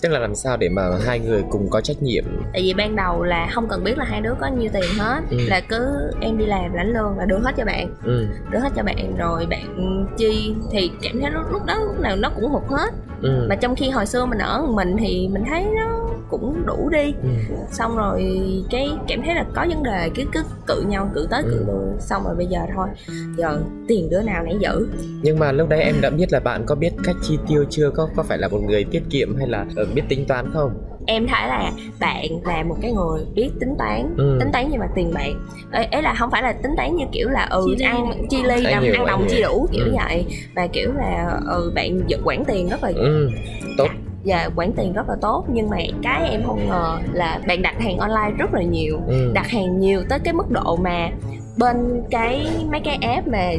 tức 0.02 0.08
là 0.08 0.18
làm 0.18 0.34
sao 0.34 0.56
để 0.56 0.68
mà 0.68 0.82
hai 1.06 1.18
người 1.20 1.42
cùng 1.50 1.70
có 1.70 1.80
trách 1.80 2.02
nhiệm 2.02 2.24
tại 2.52 2.62
vì 2.62 2.74
ban 2.74 2.96
đầu 2.96 3.22
là 3.22 3.48
không 3.52 3.68
cần 3.68 3.84
biết 3.84 3.98
là 3.98 4.04
hai 4.04 4.20
đứa 4.20 4.34
có 4.40 4.46
nhiêu 4.58 4.70
tiền 4.72 4.90
hết 4.98 5.20
Ừ. 5.30 5.36
là 5.48 5.60
cứ 5.60 6.10
em 6.20 6.38
đi 6.38 6.46
làm 6.46 6.72
lãnh 6.74 6.92
lương 6.92 7.18
là 7.18 7.24
đưa 7.24 7.38
hết 7.38 7.52
cho 7.56 7.64
bạn 7.64 7.94
ừ. 8.04 8.26
đưa 8.50 8.58
hết 8.58 8.68
cho 8.76 8.82
bạn 8.82 9.16
rồi 9.16 9.46
bạn 9.50 10.06
chi 10.18 10.54
thì 10.72 10.90
cảm 11.02 11.20
thấy 11.20 11.30
lúc, 11.30 11.42
lúc 11.52 11.64
đó 11.66 11.74
lúc 11.86 12.00
nào 12.00 12.16
nó 12.16 12.30
cũng 12.36 12.50
hụt 12.50 12.62
hết 12.68 12.90
Ừ. 13.22 13.46
mà 13.48 13.54
trong 13.56 13.76
khi 13.76 13.90
hồi 13.90 14.06
xưa 14.06 14.26
mình 14.26 14.38
ở 14.38 14.62
mình 14.68 14.96
thì 14.98 15.28
mình 15.32 15.44
thấy 15.48 15.64
nó 15.76 15.99
cũng 16.30 16.66
đủ 16.66 16.88
đi 16.88 17.14
Ừ. 17.22 17.28
xong 17.72 17.96
rồi 17.96 18.24
cái 18.70 18.90
cảm 19.08 19.22
thấy 19.22 19.34
là 19.34 19.44
có 19.54 19.66
vấn 19.68 19.82
đề 19.82 20.10
cứ 20.14 20.22
cứ 20.32 20.42
cự 20.66 20.82
nhau 20.88 21.10
cự 21.14 21.26
tới 21.30 21.42
cự 21.42 21.58
Ừ. 21.58 21.64
lui 21.66 22.00
xong 22.00 22.24
rồi 22.24 22.34
bây 22.36 22.46
giờ 22.46 22.58
thôi 22.74 22.88
giờ 23.36 23.60
tiền 23.88 24.10
đứa 24.10 24.22
nào 24.22 24.44
nấy 24.44 24.56
giữ 24.60 24.88
nhưng 25.22 25.38
mà 25.38 25.52
lúc 25.52 25.68
đấy 25.68 25.82
em 25.82 26.00
đã 26.00 26.10
biết 26.10 26.32
là 26.32 26.40
bạn 26.40 26.62
có 26.66 26.74
biết 26.74 26.90
cách 27.04 27.16
chi 27.22 27.38
tiêu 27.48 27.64
chưa 27.70 27.90
có 27.90 28.08
có 28.16 28.22
phải 28.22 28.38
là 28.38 28.48
một 28.48 28.60
người 28.62 28.84
tiết 28.84 29.02
kiệm 29.10 29.36
hay 29.36 29.48
là 29.48 29.66
ờ, 29.76 29.86
biết 29.94 30.02
tính 30.08 30.24
toán 30.28 30.50
không 30.52 30.70
em 31.06 31.26
thấy 31.28 31.48
là 31.48 31.72
bạn 32.00 32.26
là 32.44 32.62
một 32.62 32.76
cái 32.82 32.92
người 32.92 33.24
biết 33.34 33.50
tính 33.60 33.74
toán 33.78 34.14
Ừ. 34.18 34.36
tính 34.40 34.52
toán 34.52 34.68
nhưng 34.70 34.80
mà 34.80 34.86
tiền 34.94 35.10
bạc 35.14 35.30
ấy, 35.72 35.84
ấy 35.84 36.02
là 36.02 36.14
không 36.14 36.30
phải 36.30 36.42
là 36.42 36.52
tính 36.52 36.72
toán 36.76 36.96
như 36.96 37.04
kiểu 37.12 37.28
là 37.28 37.44
ừ 37.50 37.74
Chi 37.78 37.84
ăn 37.84 38.12
chi 38.30 38.42
ly 38.42 38.64
Anh 38.64 38.84
ăn, 38.94 39.06
đồng 39.06 39.26
chi 39.28 39.42
đủ 39.42 39.68
kiểu 39.72 39.84
Ừ. 39.86 39.96
vậy 40.06 40.26
và 40.54 40.66
kiểu 40.66 40.92
là 40.92 41.40
ừ 41.46 41.72
bạn 41.74 42.00
quản 42.24 42.44
tiền 42.44 42.68
rất 42.68 42.82
là 42.84 42.92
ừ. 42.96 43.30
tốt 43.76 43.88
và 44.24 44.50
quản 44.56 44.72
tiền 44.72 44.92
rất 44.92 45.08
là 45.08 45.14
tốt 45.20 45.44
nhưng 45.48 45.70
mà 45.70 45.76
cái 46.02 46.30
em 46.30 46.42
không 46.46 46.68
ngờ 46.68 46.98
là 47.12 47.40
bạn 47.46 47.62
đặt 47.62 47.74
hàng 47.80 47.98
online 47.98 48.30
rất 48.38 48.54
là 48.54 48.62
nhiều 48.62 49.00
ừ. 49.06 49.32
đặt 49.34 49.48
hàng 49.48 49.80
nhiều 49.80 50.02
tới 50.08 50.18
cái 50.18 50.34
mức 50.34 50.50
độ 50.50 50.76
mà 50.76 51.08
bên 51.56 52.02
cái 52.10 52.46
mấy 52.70 52.80
cái 52.80 52.98
app 53.02 53.28
mà 53.28 53.50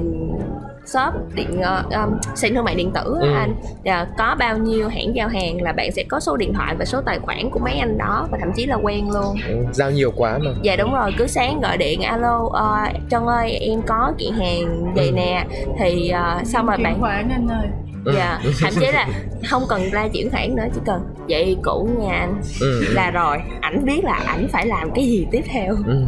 shop 0.86 1.14
điện 1.36 1.60
uh, 1.60 1.92
um, 1.94 2.18
sàn 2.36 2.56
thương 2.56 2.66
mại 2.66 2.76
điện 2.76 2.92
tử 2.92 3.18
á 3.22 3.28
Ừ. 3.28 3.34
anh 3.34 3.56
là 3.84 4.08
có 4.18 4.36
bao 4.40 4.58
nhiêu 4.58 4.88
hãng 4.90 5.16
giao 5.16 5.28
hàng 5.28 5.62
là 5.62 5.72
bạn 5.74 5.92
sẽ 5.92 6.04
có 6.10 6.20
số 6.20 6.38
điện 6.38 6.54
thoại 6.54 6.76
và 6.80 6.86
số 6.86 7.02
tài 7.02 7.20
khoản 7.20 7.50
của 7.50 7.60
mấy 7.60 7.74
anh 7.74 7.98
đó 7.98 8.28
và 8.32 8.38
thậm 8.42 8.52
chí 8.56 8.66
là 8.66 8.76
quen 8.76 9.12
luôn 9.12 9.36
ừ. 9.48 9.66
giao 9.72 9.92
nhiều 9.92 10.12
quá 10.16 10.38
mà 10.44 10.52
dạ 10.62 10.76
đúng 10.76 10.94
rồi 10.94 11.12
cứ 11.18 11.28
sáng 11.28 11.62
gọi 11.62 11.78
điện 11.78 12.02
alo 12.02 12.40
uh, 12.44 13.10
Trân 13.10 13.26
ơi 13.26 13.52
em 13.52 13.82
có 13.82 14.14
kiện 14.18 14.34
hàng 14.34 14.94
vậy 14.96 15.08
Ừ. 15.08 15.12
nè 15.12 15.46
thì 15.80 16.12
uh, 16.40 16.48
xong 16.48 16.66
rồi 16.66 16.78
Chuyển 16.78 16.84
bạn 16.84 17.00
khoản 17.02 17.30
anh 17.30 17.48
ơi 17.48 17.68
Ừ. 18.06 18.14
dạ 18.16 18.40
thậm 18.62 18.74
chí 18.80 18.86
là 18.94 19.08
không 19.50 19.64
cần 19.70 19.90
ra 19.92 20.08
chuyển 20.14 20.30
khoản 20.30 20.56
nữa 20.56 20.64
chỉ 20.76 20.82
cần 20.86 21.02
vậy 21.30 21.58
cũ 21.64 21.90
nha 22.00 22.14
anh 22.14 22.42
ừ. 22.62 22.84
là 22.94 23.12
rồi 23.12 23.38
ảnh 23.62 23.86
biết 23.86 24.04
là 24.04 24.14
ảnh 24.14 24.48
phải 24.52 24.66
làm 24.68 24.92
cái 24.96 25.06
gì 25.06 25.28
tiếp 25.32 25.42
theo 25.48 25.76
Ừ. 25.88 26.04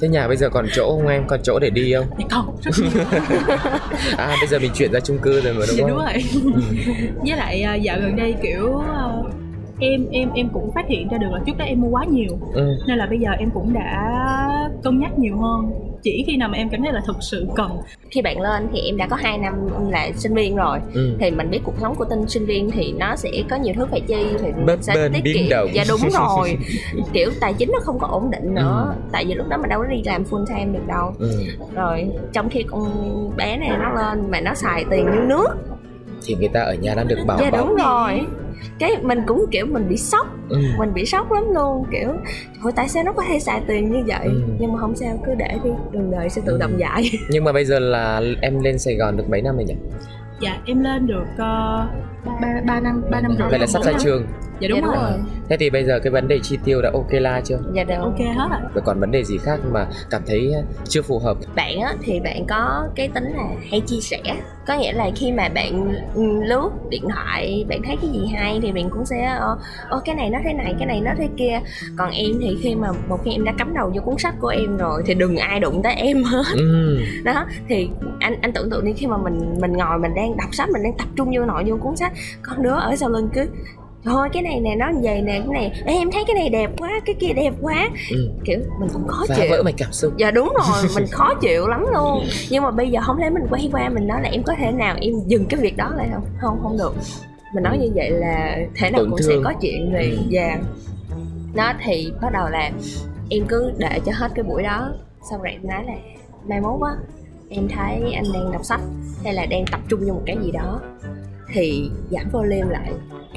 thế 0.00 0.08
nhà 0.08 0.28
bây 0.28 0.36
giờ 0.36 0.48
còn 0.50 0.66
chỗ 0.74 0.96
không 0.96 1.08
em 1.08 1.22
còn 1.26 1.40
chỗ 1.42 1.58
để 1.58 1.70
đi 1.70 1.92
không 2.30 2.56
rất 2.62 2.70
nhiều 2.78 3.04
à 4.16 4.36
bây 4.40 4.46
giờ 4.48 4.58
mình 4.58 4.70
chuyển 4.74 4.92
ra 4.92 5.00
chung 5.00 5.18
cư 5.18 5.40
rồi 5.40 5.54
mà 5.54 5.60
đúng 5.68 5.76
dạ 5.76 5.82
không 5.82 5.88
đúng 5.90 5.98
rồi 5.98 6.14
Ừ. 6.44 6.62
với 7.26 7.36
lại 7.36 7.62
à, 7.62 7.74
dạo 7.74 7.98
gần 8.00 8.16
đây 8.16 8.34
kiểu 8.42 8.78
à, 8.78 9.08
em 9.78 10.06
em 10.10 10.30
em 10.34 10.48
cũng 10.48 10.70
phát 10.74 10.88
hiện 10.88 11.08
ra 11.08 11.18
được 11.18 11.28
là 11.32 11.40
trước 11.46 11.52
đó 11.58 11.64
em 11.64 11.80
mua 11.80 11.88
quá 11.88 12.04
nhiều 12.04 12.38
Ừ. 12.54 12.76
nên 12.86 12.98
là 12.98 13.06
bây 13.06 13.18
giờ 13.18 13.30
em 13.38 13.50
cũng 13.54 13.72
đã 13.72 14.08
cân 14.84 14.98
nhắc 15.00 15.18
nhiều 15.18 15.36
hơn 15.36 15.70
chỉ 16.02 16.24
khi 16.26 16.36
nào 16.36 16.48
mà 16.48 16.58
em 16.58 16.68
cảm 16.70 16.82
thấy 16.82 16.92
là 16.92 17.00
thực 17.06 17.16
sự 17.20 17.46
cần 17.56 17.70
khi 18.10 18.22
bạn 18.22 18.40
lên 18.40 18.68
thì 18.72 18.80
em 18.80 18.96
đã 18.96 19.06
có 19.10 19.16
2 19.16 19.38
năm 19.38 19.54
là 19.90 20.10
sinh 20.16 20.34
viên 20.34 20.56
rồi 20.56 20.78
Ừ. 20.94 21.16
thì 21.20 21.30
mình 21.30 21.50
biết 21.50 21.60
cuộc 21.64 21.74
sống 21.80 21.94
của 21.94 22.04
tinh 22.04 22.28
sinh 22.28 22.46
viên 22.46 22.70
thì 22.70 22.92
nó 22.98 23.16
sẽ 23.16 23.30
có 23.50 23.56
nhiều 23.56 23.74
thứ 23.76 23.86
phải 23.90 24.00
chi 24.00 24.24
thì 24.40 24.46
mình 24.56 24.66
Bấp 24.66 24.78
sẽ 24.82 24.94
bênh 24.94 25.12
tiết 25.22 25.32
kiệm 25.34 25.48
động. 25.50 25.68
dạ 25.74 25.84
đúng 25.88 26.00
rồi 26.10 26.58
kiểu 27.12 27.30
tài 27.40 27.52
chính 27.54 27.70
nó 27.72 27.78
không 27.82 27.98
có 27.98 28.06
ổn 28.06 28.30
định 28.30 28.54
nữa 28.54 28.94
Ừ. 28.96 29.02
tại 29.12 29.24
vì 29.28 29.34
lúc 29.34 29.48
đó 29.48 29.56
mình 29.56 29.68
đâu 29.70 29.80
có 29.80 29.86
đi 29.86 30.02
làm 30.04 30.24
full 30.24 30.46
time 30.46 30.64
được 30.78 30.86
đâu 30.86 31.12
Ừ. 31.18 31.30
rồi 31.74 32.08
trong 32.32 32.48
khi 32.48 32.62
con 32.62 32.90
bé 33.36 33.56
này 33.56 33.70
nó 33.78 33.90
lên 33.90 34.30
mà 34.30 34.40
nó 34.40 34.54
xài 34.54 34.84
tiền 34.90 35.04
như 35.04 35.20
nước 35.28 35.48
thì 36.24 36.34
người 36.34 36.48
ta 36.48 36.60
ở 36.60 36.74
nhà 36.74 36.94
đang 36.94 37.08
được 37.08 37.18
bảo 37.26 37.38
dạ 37.40 37.50
bọc 37.50 37.60
đúng 37.68 37.76
rồi 37.76 38.20
cái 38.78 38.96
mình 39.02 39.18
cũng 39.26 39.44
kiểu 39.50 39.66
mình 39.66 39.88
bị 39.88 39.96
sốc 39.96 40.26
ừ. 40.48 40.58
mình 40.78 40.94
bị 40.94 41.06
sốc 41.06 41.32
lắm 41.32 41.44
luôn 41.54 41.84
kiểu 41.92 42.08
Ủa 42.64 42.70
tại 42.76 42.88
sao 42.88 43.02
nó 43.04 43.12
có 43.12 43.22
thể 43.28 43.38
xài 43.40 43.60
tiền 43.68 43.92
như 43.92 44.02
vậy 44.06 44.20
Ừ. 44.24 44.42
nhưng 44.58 44.72
mà 44.72 44.78
không 44.78 44.96
sao 44.96 45.22
cứ 45.26 45.34
để 45.34 45.58
đi 45.64 45.70
đường 45.92 46.10
đời 46.10 46.28
sẽ 46.30 46.42
tự 46.46 46.52
Ừ. 46.52 46.58
động 46.58 46.78
dạy 46.78 47.10
nhưng 47.30 47.44
mà 47.44 47.52
bây 47.52 47.64
giờ 47.64 47.78
là 47.78 48.20
em 48.42 48.60
lên 48.62 48.78
Sài 48.78 48.94
Gòn 48.94 49.16
được 49.16 49.30
mấy 49.30 49.42
năm 49.42 49.56
rồi 49.56 49.64
nhỉ 49.64 49.74
dạ 50.40 50.58
em 50.66 50.80
lên 50.80 51.06
được 51.06 51.26
uh, 51.34 52.17
ba 52.40 52.48
ba 52.66 52.80
năm 52.80 53.02
ba 53.10 53.20
năm 53.20 53.32
rưỡi 53.38 53.48
vậy 53.50 53.58
là 53.58 53.66
sắp 53.66 53.82
ra 53.82 53.92
trường. 53.98 54.26
Dạ 54.60 54.68
đúng, 54.68 54.80
Dạ, 54.80 54.86
đúng 54.86 54.94
rồi. 54.94 55.10
rồi. 55.10 55.20
thế 55.48 55.56
thì 55.60 55.70
bây 55.70 55.84
giờ 55.84 55.98
cái 56.02 56.10
vấn 56.10 56.28
đề 56.28 56.38
chi 56.42 56.58
tiêu 56.64 56.82
đã 56.82 56.90
ok 56.94 57.06
la 57.10 57.40
chưa? 57.44 57.58
Dạ 57.74 57.84
được. 57.84 57.94
Ok 58.00 58.18
hết 58.18 58.48
ạ. 58.50 58.60
Rồi 58.74 58.82
còn 58.84 59.00
vấn 59.00 59.10
đề 59.10 59.24
gì 59.24 59.38
khác 59.38 59.60
mà 59.72 59.86
cảm 60.10 60.22
thấy 60.26 60.52
chưa 60.88 61.02
phù 61.02 61.18
hợp? 61.18 61.36
Bạn 61.54 61.80
á 61.80 61.94
thì 62.02 62.20
bạn 62.20 62.44
có 62.48 62.88
cái 62.94 63.08
tính 63.08 63.24
là 63.36 63.44
hay 63.70 63.80
chia 63.80 64.00
sẻ. 64.00 64.18
Có 64.66 64.74
nghĩa 64.78 64.92
là 64.92 65.10
khi 65.16 65.32
mà 65.32 65.48
bạn 65.48 65.92
lướt 66.44 66.70
điện 66.90 67.02
thoại 67.14 67.64
bạn 67.68 67.82
thấy 67.86 67.96
cái 68.02 68.10
gì 68.10 68.26
hay 68.34 68.60
thì 68.62 68.72
bạn 68.72 68.90
cũng 68.90 69.06
sẽ 69.06 69.24
ờ 69.24 69.58
ờ, 69.88 70.00
cái 70.04 70.14
này 70.14 70.30
nó 70.30 70.38
thế 70.44 70.52
này 70.52 70.74
cái 70.78 70.86
này 70.86 71.00
nó 71.00 71.10
thế 71.18 71.28
kia. 71.36 71.60
Còn 71.96 72.10
em 72.10 72.30
thì 72.40 72.58
khi 72.62 72.74
mà 72.74 72.88
một 73.08 73.18
khi 73.24 73.30
em 73.32 73.44
đã 73.44 73.52
cắm 73.58 73.74
đầu 73.74 73.92
vô 73.94 74.00
cuốn 74.04 74.18
sách 74.18 74.34
của 74.40 74.48
em 74.48 74.76
rồi 74.76 75.02
thì 75.06 75.14
đừng 75.14 75.36
ai 75.36 75.60
đụng 75.60 75.82
tới 75.82 75.94
em 75.94 76.22
hết. 76.24 76.42
Ừ. 76.54 76.98
đó 77.24 77.44
thì 77.68 77.88
anh 78.20 78.40
anh 78.40 78.52
tưởng 78.52 78.70
tượng 78.70 78.84
đi 78.84 78.92
khi 78.92 79.06
mà 79.06 79.16
mình 79.16 79.54
mình 79.60 79.72
ngồi 79.72 79.98
mình 79.98 80.14
đang 80.14 80.36
đọc 80.36 80.48
sách 80.54 80.68
mình 80.70 80.82
đang 80.82 80.96
tập 80.98 81.08
trung 81.16 81.30
vô 81.36 81.44
nội 81.44 81.64
dung 81.66 81.80
cuốn 81.80 81.96
sách 81.96 82.12
con 82.42 82.62
đứa 82.62 82.74
ở 82.74 82.96
sau 82.96 83.08
lưng 83.08 83.28
cứ 83.34 83.46
thôi 84.04 84.28
cái 84.32 84.42
này 84.42 84.60
nè 84.60 84.74
nó 84.78 84.86
vậy 85.02 85.22
nè 85.22 85.32
cái 85.32 85.48
này 85.52 85.82
Ê, 85.84 85.94
em 85.94 86.10
thấy 86.10 86.24
cái 86.26 86.34
này 86.34 86.48
đẹp 86.48 86.70
quá 86.78 86.90
cái 87.06 87.14
kia 87.20 87.32
đẹp 87.32 87.54
quá. 87.60 87.88
Ừ. 88.10 88.30
kiểu 88.44 88.58
mình 88.80 88.88
cũng 88.92 89.06
khó 89.08 89.24
phá 89.28 89.34
chịu. 89.36 89.46
vỡ 89.50 89.62
mạch 89.62 89.74
cảm 89.78 89.92
xúc. 89.92 90.12
Dạ 90.16 90.30
đúng 90.30 90.48
rồi 90.48 90.82
mình 90.94 91.06
khó 91.12 91.34
chịu 91.40 91.66
lắm 91.68 91.84
luôn. 91.94 92.24
Nhưng 92.50 92.62
mà 92.62 92.70
bây 92.70 92.90
giờ 92.90 93.00
không 93.06 93.18
lẽ 93.18 93.30
mình 93.30 93.42
quay 93.50 93.68
qua 93.72 93.88
mình 93.88 94.06
nói 94.06 94.22
là 94.22 94.28
em 94.28 94.42
có 94.42 94.54
thể 94.58 94.72
nào 94.72 94.96
em 95.00 95.14
dừng 95.26 95.46
cái 95.46 95.60
việc 95.60 95.76
đó 95.76 95.92
lại 95.96 96.08
không? 96.14 96.24
Không 96.40 96.58
không 96.62 96.78
được. 96.78 96.94
Mình 97.54 97.64
nói 97.64 97.78
như 97.78 97.90
vậy 97.94 98.10
là 98.10 98.56
thể 98.76 98.90
nào 98.90 99.00
Tổn 99.00 99.10
cũng 99.10 99.22
sẽ 99.22 99.34
có 99.44 99.52
chuyện 99.60 99.92
về 99.92 100.10
Ừ. 100.10 100.18
và 100.30 100.58
nó 101.54 101.72
thì 101.84 102.12
bắt 102.22 102.32
đầu 102.32 102.48
là 102.48 102.70
em 103.30 103.44
cứ 103.48 103.72
để 103.78 104.00
cho 104.06 104.12
hết 104.14 104.28
cái 104.34 104.42
buổi 104.42 104.62
đó 104.62 104.90
xong 105.30 105.42
rồi 105.42 105.52
em 105.52 105.66
nói 105.66 105.84
là 105.86 105.92
mai 106.48 106.60
mốt 106.60 106.80
á 106.82 106.92
em 107.50 107.68
thấy 107.68 108.12
anh 108.12 108.24
đang 108.34 108.52
đọc 108.52 108.64
sách 108.64 108.80
hay 109.24 109.32
là 109.34 109.46
đang 109.46 109.64
tập 109.72 109.80
trung 109.88 110.00
vào 110.06 110.14
một 110.14 110.22
cái 110.26 110.36
gì 110.44 110.50
đó 110.52 110.80
thì 111.52 111.90
giảm 112.10 112.28
volume 112.32 112.66
lại. 112.70 112.92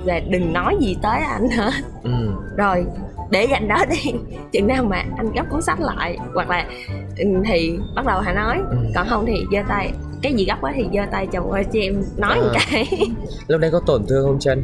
Và 0.05 0.19
đừng 0.19 0.53
nói 0.53 0.77
gì 0.79 0.97
tới 1.01 1.19
anh 1.21 1.49
hết. 1.49 1.71
Ừ. 2.03 2.11
Rồi 2.57 2.85
để 3.29 3.47
dành 3.51 3.67
đó 3.67 3.85
đi. 3.89 4.11
Chừng 4.51 4.67
nào 4.67 4.83
mà 4.83 5.03
anh 5.17 5.31
gấp 5.31 5.43
cuốn 5.49 5.61
sách 5.61 5.79
lại 5.79 6.17
hoặc 6.33 6.49
là 6.49 6.65
ừ, 7.17 7.25
thì 7.45 7.77
bắt 7.95 8.05
đầu 8.05 8.19
hãy 8.19 8.35
nói. 8.35 8.57
Ừ. 8.69 8.77
còn 8.95 9.07
không 9.09 9.25
thì 9.25 9.45
giơ 9.51 9.59
tay 9.69 9.91
cái 10.21 10.33
gì 10.33 10.45
gấp 10.45 10.57
quá 10.61 10.71
thì 10.75 10.85
giơ 10.93 11.01
tay 11.11 11.27
chồng 11.27 11.51
ơi 11.51 11.63
cho 11.73 11.79
em 11.79 12.03
nói 12.17 12.39
một 12.41 12.49
À. 12.53 12.59
cái 12.71 12.85
lúc 13.47 13.61
đấy 13.61 13.71
có 13.71 13.79
tổn 13.85 14.01
thương 14.07 14.25
không 14.27 14.39
chân 14.39 14.63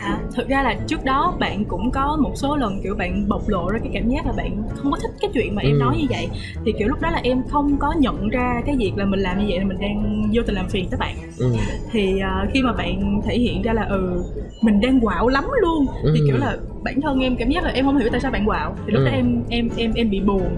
À, 0.00 0.18
thực 0.36 0.48
ra 0.48 0.62
là 0.62 0.74
trước 0.86 1.04
đó 1.04 1.36
bạn 1.40 1.64
cũng 1.64 1.90
có 1.90 2.16
một 2.16 2.32
số 2.34 2.56
lần 2.56 2.80
kiểu 2.82 2.94
bạn 2.94 3.28
bộc 3.28 3.48
lộ 3.48 3.68
ra 3.70 3.78
cái 3.78 3.90
cảm 3.94 4.08
giác 4.08 4.26
là 4.26 4.32
bạn 4.36 4.62
không 4.76 4.90
có 4.92 4.98
thích 5.02 5.10
cái 5.20 5.30
chuyện 5.34 5.54
mà 5.54 5.62
em 5.62 5.72
Ừ. 5.72 5.78
nói 5.80 5.96
như 5.98 6.06
vậy 6.10 6.28
thì 6.64 6.72
kiểu 6.78 6.88
lúc 6.88 7.00
đó 7.00 7.10
là 7.10 7.20
em 7.22 7.42
không 7.50 7.76
có 7.80 7.92
nhận 7.98 8.28
ra 8.28 8.62
cái 8.66 8.76
việc 8.78 8.92
là 8.96 9.04
mình 9.04 9.20
làm 9.20 9.38
như 9.38 9.44
vậy 9.48 9.58
là 9.58 9.64
mình 9.64 9.78
đang 9.80 10.22
vô 10.32 10.42
tình 10.46 10.54
làm 10.54 10.68
phiền 10.68 10.86
tới 10.90 10.98
bạn 10.98 11.14
ừ 11.38 11.52
thì 11.90 12.18
à, 12.20 12.46
khi 12.52 12.62
mà 12.62 12.72
bạn 12.72 13.20
thể 13.24 13.38
hiện 13.38 13.62
ra 13.62 13.72
là 13.72 13.84
ừ 13.90 14.22
mình 14.60 14.80
đang 14.80 15.00
quạo 15.00 15.28
lắm 15.28 15.44
luôn 15.62 15.86
thì 16.14 16.20
Ừ. 16.20 16.24
kiểu 16.26 16.36
là 16.36 16.56
bản 16.82 17.00
thân 17.00 17.20
em 17.20 17.36
cảm 17.36 17.50
giác 17.50 17.64
là 17.64 17.70
em 17.70 17.84
không 17.84 17.96
hiểu 17.98 18.08
tại 18.12 18.20
sao 18.20 18.30
bạn 18.30 18.46
quạo 18.46 18.74
thì 18.86 18.92
lúc 18.92 19.00
Ừ. 19.00 19.04
đó 19.04 19.10
em 19.12 19.42
em 19.48 19.68
em 19.76 19.92
em 19.94 20.10
bị 20.10 20.20
buồn 20.20 20.56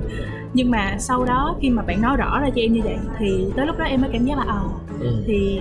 nhưng 0.52 0.70
mà 0.70 0.96
sau 0.98 1.24
đó 1.24 1.56
khi 1.62 1.70
mà 1.70 1.82
bạn 1.82 2.02
nói 2.02 2.16
rõ 2.16 2.40
ra 2.40 2.48
cho 2.56 2.60
em 2.62 2.72
như 2.72 2.80
vậy 2.84 2.96
thì 3.18 3.46
tới 3.56 3.66
lúc 3.66 3.78
đó 3.78 3.84
em 3.84 4.00
mới 4.00 4.10
cảm 4.12 4.24
giác 4.24 4.38
là 4.38 4.44
ờ 4.48 4.60
ừ 5.00 5.22
thì 5.26 5.60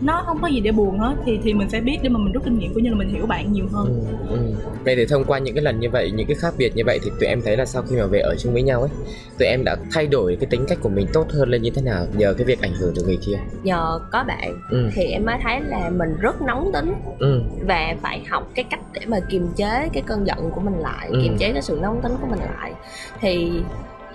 nó 0.00 0.22
không 0.26 0.38
có 0.42 0.48
gì 0.48 0.60
để 0.60 0.72
buồn 0.72 0.98
hết 0.98 1.14
thì 1.24 1.38
thì 1.42 1.54
mình 1.54 1.68
sẽ 1.70 1.80
biết 1.80 1.98
để 2.02 2.08
mà 2.08 2.18
mình 2.18 2.32
rút 2.32 2.44
kinh 2.44 2.58
nghiệm 2.58 2.74
cũng 2.74 2.82
như 2.82 2.90
là 2.90 2.96
mình 2.96 3.08
hiểu 3.08 3.26
bạn 3.26 3.52
nhiều 3.52 3.66
hơn 3.72 3.86
Ừ, 4.28 4.34
ừ. 4.36 4.36
Vậy 4.84 4.96
thì 4.96 5.06
thông 5.06 5.24
qua 5.24 5.38
những 5.38 5.54
cái 5.54 5.62
lần 5.64 5.80
như 5.80 5.90
vậy, 5.90 6.10
những 6.10 6.26
cái 6.26 6.36
khác 6.40 6.54
biệt 6.58 6.76
như 6.76 6.82
vậy 6.86 6.98
thì 7.02 7.10
tụi 7.20 7.28
em 7.28 7.42
thấy 7.42 7.56
là 7.56 7.64
sau 7.64 7.82
khi 7.82 7.96
mà 7.96 8.06
về 8.06 8.18
ở 8.20 8.34
chung 8.38 8.52
với 8.52 8.62
nhau 8.62 8.80
ấy, 8.80 8.90
tụi 9.38 9.48
em 9.48 9.64
đã 9.64 9.76
thay 9.92 10.06
đổi 10.06 10.36
cái 10.40 10.46
tính 10.50 10.64
cách 10.68 10.78
của 10.82 10.88
mình 10.88 11.06
tốt 11.12 11.26
hơn 11.32 11.48
lên 11.48 11.62
như 11.62 11.70
thế 11.70 11.82
nào 11.82 12.06
nhờ 12.16 12.34
cái 12.38 12.44
việc 12.44 12.60
ảnh 12.60 12.72
hưởng 12.80 12.92
từ 12.96 13.02
người 13.02 13.18
kia. 13.26 13.38
nhờ 13.62 13.98
có 14.12 14.24
bạn 14.24 14.52
Ừ, 14.70 14.90
thì 14.94 15.04
em 15.04 15.24
mới 15.24 15.36
thấy 15.42 15.60
là 15.60 15.90
mình 15.90 16.16
rất 16.20 16.42
nóng 16.42 16.70
tính 16.72 16.92
ừ, 17.18 17.40
và 17.66 17.94
phải 18.02 18.24
học 18.30 18.50
cái 18.54 18.64
cách 18.70 18.80
để 18.92 19.00
mà 19.06 19.20
kiềm 19.28 19.48
chế 19.56 19.88
cái 19.92 20.02
cơn 20.06 20.26
giận 20.26 20.50
của 20.54 20.60
mình 20.60 20.74
lại 20.78 21.08
Ừ. 21.10 21.18
kiềm 21.22 21.36
chế 21.38 21.52
cái 21.52 21.62
sự 21.62 21.78
nóng 21.82 22.00
tính 22.02 22.12
của 22.20 22.26
mình 22.30 22.40
lại 22.40 22.72
thì 23.20 23.52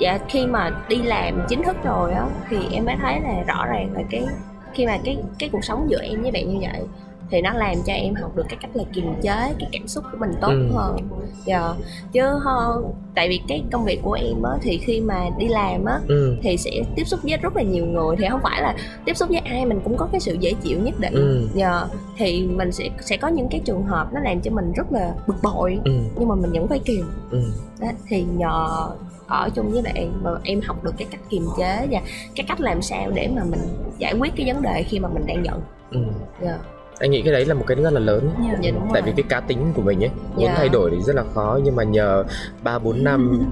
dạ 0.01 0.19
khi 0.29 0.47
mà 0.47 0.71
đi 0.89 0.95
làm 0.95 1.41
chính 1.49 1.63
thức 1.63 1.77
rồi 1.83 2.13
á 2.13 2.25
thì 2.49 2.57
em 2.71 2.85
mới 2.85 2.95
thấy 3.01 3.19
là 3.21 3.43
rõ 3.47 3.65
ràng 3.65 3.93
là 3.93 4.01
cái 4.11 4.25
khi 4.73 4.85
mà 4.85 4.97
cái 5.05 5.17
cái 5.39 5.49
cuộc 5.49 5.63
sống 5.63 5.87
giữa 5.89 5.99
em 6.01 6.21
với 6.21 6.31
bạn 6.31 6.49
như 6.49 6.57
vậy 6.71 6.81
thì 7.29 7.41
nó 7.41 7.53
làm 7.53 7.75
cho 7.85 7.93
em 7.93 8.13
học 8.15 8.35
được 8.35 8.45
cái 8.49 8.57
cách 8.61 8.71
là 8.75 8.83
kiềm 8.93 9.05
chế 9.21 9.53
cái 9.59 9.69
cảm 9.71 9.87
xúc 9.87 10.03
của 10.11 10.17
mình 10.17 10.31
tốt 10.41 10.47
Ừ. 10.49 10.69
hơn. 10.75 10.97
Dạ 11.45 11.73
chứ 12.11 12.21
hơn 12.43 12.91
tại 13.15 13.29
vì 13.29 13.39
cái 13.47 13.63
công 13.71 13.85
việc 13.85 13.99
của 14.03 14.13
em 14.13 14.43
á 14.43 14.51
thì 14.61 14.77
khi 14.77 15.01
mà 15.01 15.29
đi 15.37 15.47
làm 15.47 15.85
á 15.85 15.99
ừ, 16.07 16.37
thì 16.41 16.57
sẽ 16.57 16.71
tiếp 16.95 17.03
xúc 17.03 17.19
với 17.23 17.37
rất 17.37 17.55
là 17.55 17.63
nhiều 17.63 17.85
người 17.85 18.15
thì 18.19 18.25
không 18.29 18.39
phải 18.43 18.61
là 18.61 18.75
tiếp 19.05 19.13
xúc 19.17 19.29
với 19.29 19.37
ai 19.39 19.65
mình 19.65 19.79
cũng 19.83 19.97
có 19.97 20.07
cái 20.11 20.21
sự 20.21 20.37
dễ 20.39 20.53
chịu 20.63 20.79
nhất 20.79 20.99
định. 20.99 21.13
Ừ, 21.13 21.47
Dạ, 21.53 21.85
thì 22.17 22.47
mình 22.47 22.71
sẽ 22.71 22.89
sẽ 23.01 23.17
có 23.17 23.27
những 23.27 23.47
cái 23.51 23.61
trường 23.65 23.83
hợp 23.83 24.13
nó 24.13 24.19
làm 24.19 24.41
cho 24.41 24.51
mình 24.51 24.71
rất 24.75 24.91
là 24.91 25.13
bực 25.27 25.35
bội 25.43 25.79
ừ, 25.85 25.91
nhưng 26.19 26.29
mà 26.29 26.35
mình 26.35 26.51
vẫn 26.51 26.67
phải 26.67 26.79
kiềm. 26.79 27.05
Ừ, 27.31 27.41
đó, 27.79 27.87
thì 28.07 28.23
nhờ 28.37 28.87
ở 29.31 29.49
chung 29.55 29.71
với 29.71 29.81
bạn 29.81 30.23
mà 30.23 30.31
em 30.43 30.61
học 30.61 30.83
được 30.83 30.93
cái 30.97 31.07
cách 31.11 31.19
kiềm 31.29 31.45
chế 31.57 31.87
và 31.91 31.99
cái 32.35 32.45
cách 32.47 32.61
làm 32.61 32.81
sao 32.81 33.11
để 33.13 33.29
mà 33.35 33.43
mình 33.43 33.59
giải 33.97 34.13
quyết 34.19 34.33
cái 34.35 34.53
vấn 34.53 34.61
đề 34.61 34.83
khi 34.83 34.99
mà 34.99 35.09
mình 35.09 35.25
đang 35.27 35.45
giận 35.45 35.61
ừ. 35.91 35.99
dạ 36.41 36.57
Anh 36.99 37.11
nghĩ 37.11 37.21
cái 37.21 37.33
đấy 37.33 37.45
là 37.45 37.53
một 37.53 37.63
cái 37.67 37.77
rất 37.83 37.93
là 37.93 37.99
lớn. 37.99 38.29
Dạ. 38.47 38.57
dạ 38.61 38.71
Tại 38.93 39.01
rồi 39.01 39.11
vì 39.15 39.23
cái 39.23 39.25
cá 39.29 39.39
tính 39.39 39.71
của 39.75 39.81
mình 39.81 40.03
ấy 40.03 40.09
Muốn 40.35 40.45
Dạ. 40.45 40.53
thay 40.57 40.69
đổi 40.69 40.91
thì 40.91 40.97
rất 41.05 41.15
là 41.15 41.23
khó 41.33 41.59
Nhưng 41.63 41.75
mà 41.75 41.83
nhờ 41.83 42.23
3-4 42.63 43.03
năm 43.03 43.49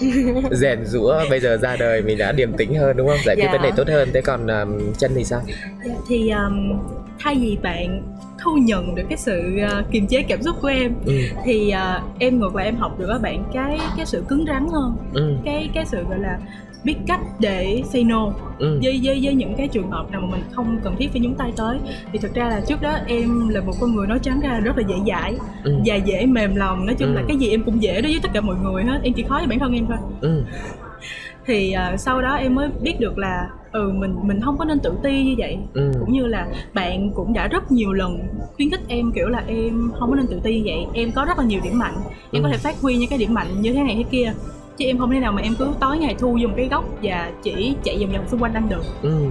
rèn 0.50 0.84
rũa 0.86 1.20
Bây 1.30 1.40
giờ 1.40 1.56
ra 1.56 1.76
đời 1.76 2.02
mình 2.02 2.18
đã 2.18 2.32
điềm 2.32 2.52
tĩnh 2.52 2.74
hơn 2.74 2.96
đúng 2.96 3.08
không? 3.08 3.16
Giải 3.26 3.36
quyết 3.36 3.44
Dạ. 3.44 3.52
vấn 3.52 3.62
đề 3.62 3.70
tốt 3.76 3.88
hơn 3.88 4.08
Thế 4.14 4.20
còn 4.20 4.46
um, 4.46 4.92
chân 4.98 5.12
thì 5.14 5.24
sao? 5.24 5.40
Dạ, 5.84 5.94
thì 6.08 6.30
um, 6.30 6.78
thay 7.20 7.34
vì 7.40 7.58
bạn 7.62 8.02
thu 8.42 8.52
nhận 8.56 8.94
được 8.94 9.02
cái 9.08 9.18
sự 9.18 9.58
uh, 9.80 9.90
kiềm 9.90 10.06
chế 10.06 10.22
cảm 10.22 10.42
xúc 10.42 10.56
của 10.62 10.68
em 10.68 10.92
Ừ, 11.06 11.12
thì 11.44 11.72
uh, 11.98 12.02
em 12.18 12.40
ngược 12.40 12.54
lại 12.54 12.64
em 12.64 12.76
học 12.76 12.98
được 12.98 13.06
các 13.12 13.22
bạn 13.22 13.44
cái 13.52 13.78
cái 13.96 14.06
sự 14.06 14.24
cứng 14.28 14.44
rắn 14.48 14.66
hơn. 14.72 14.96
Ừ, 15.12 15.36
cái 15.44 15.70
cái 15.74 15.86
sự 15.86 16.04
gọi 16.08 16.18
là 16.18 16.38
biết 16.84 16.96
cách 17.06 17.20
để 17.38 17.82
say 17.92 18.04
no 18.04 18.32
ừ, 18.58 18.78
với 18.82 19.00
với 19.02 19.20
với 19.22 19.34
những 19.34 19.54
cái 19.56 19.68
trường 19.68 19.90
hợp 19.90 20.10
nào 20.10 20.20
mà 20.20 20.28
mình 20.30 20.44
không 20.52 20.78
cần 20.84 20.96
thiết 20.98 21.10
phải 21.12 21.20
nhúng 21.20 21.34
tay 21.34 21.52
tới. 21.56 21.78
Thì 22.12 22.18
thực 22.18 22.34
ra 22.34 22.48
là 22.48 22.60
trước 22.68 22.82
đó 22.82 22.96
em 23.06 23.48
là 23.48 23.60
một 23.60 23.72
con 23.80 23.94
người 23.94 24.06
nói 24.06 24.18
trắng 24.22 24.40
ra 24.40 24.60
rất 24.60 24.76
là 24.78 24.82
dễ 24.88 24.94
dãi 25.06 25.34
ừ, 25.64 25.78
và 25.86 25.94
dễ 25.94 26.26
mềm 26.26 26.54
lòng. 26.56 26.86
Nói 26.86 26.94
chung 26.98 27.08
Ừ. 27.08 27.14
là 27.14 27.22
cái 27.28 27.36
gì 27.36 27.48
em 27.50 27.62
cũng 27.62 27.82
dễ 27.82 28.00
đối 28.00 28.12
với 28.12 28.20
tất 28.22 28.28
cả 28.34 28.40
mọi 28.40 28.56
người 28.56 28.84
hết 28.84 29.00
em 29.02 29.12
chỉ 29.12 29.22
khó 29.22 29.38
với 29.38 29.46
bản 29.46 29.58
thân 29.58 29.72
em 29.74 29.86
thôi. 29.86 29.96
Ừ, 30.20 30.42
thì 31.46 31.72
à, 31.72 31.96
sau 31.96 32.22
đó 32.22 32.34
em 32.34 32.54
mới 32.54 32.68
biết 32.82 33.00
được 33.00 33.18
là 33.18 33.48
ừ 33.72 33.92
mình 33.94 34.14
mình 34.22 34.40
không 34.44 34.58
có 34.58 34.64
nên 34.64 34.78
tự 34.80 34.92
ti 35.02 35.24
như 35.24 35.34
vậy. 35.38 35.58
Ừ, 35.74 35.92
cũng 36.00 36.12
như 36.12 36.26
là 36.26 36.46
bạn 36.74 37.10
cũng 37.14 37.32
đã 37.32 37.46
rất 37.48 37.72
nhiều 37.72 37.92
lần 37.92 38.18
khuyến 38.56 38.70
khích 38.70 38.80
em 38.88 39.12
kiểu 39.12 39.28
là 39.28 39.42
em 39.46 39.92
không 39.98 40.10
có 40.10 40.16
nên 40.16 40.26
tự 40.26 40.40
ti 40.42 40.56
như 40.60 40.62
vậy. 40.66 40.86
Em 40.94 41.12
có 41.12 41.24
rất 41.24 41.38
là 41.38 41.44
nhiều 41.44 41.60
điểm 41.64 41.78
mạnh. 41.78 41.94
Em 42.32 42.42
có 42.42 42.48
Ừ. 42.48 42.52
thể 42.52 42.58
phát 42.58 42.80
huy 42.80 42.96
những 42.96 43.08
cái 43.10 43.18
điểm 43.18 43.34
mạnh 43.34 43.46
như 43.60 43.72
thế 43.72 43.82
này 43.82 43.94
thế 43.96 44.04
kia. 44.10 44.32
Chứ 44.76 44.84
em 44.86 44.98
không 44.98 45.10
thể 45.10 45.20
nào 45.20 45.32
mà 45.32 45.42
em 45.42 45.54
cứ 45.58 45.68
tối 45.80 45.98
ngày 45.98 46.14
thu 46.18 46.36
một 46.36 46.54
cái 46.56 46.68
góc 46.68 46.84
và 47.02 47.30
chỉ 47.42 47.74
chạy 47.84 47.98
vòng 48.00 48.12
vòng 48.12 48.28
xung 48.28 48.42
quanh 48.42 48.54
anh 48.54 48.68
được. 48.68 48.82
Ừ, 49.02 49.24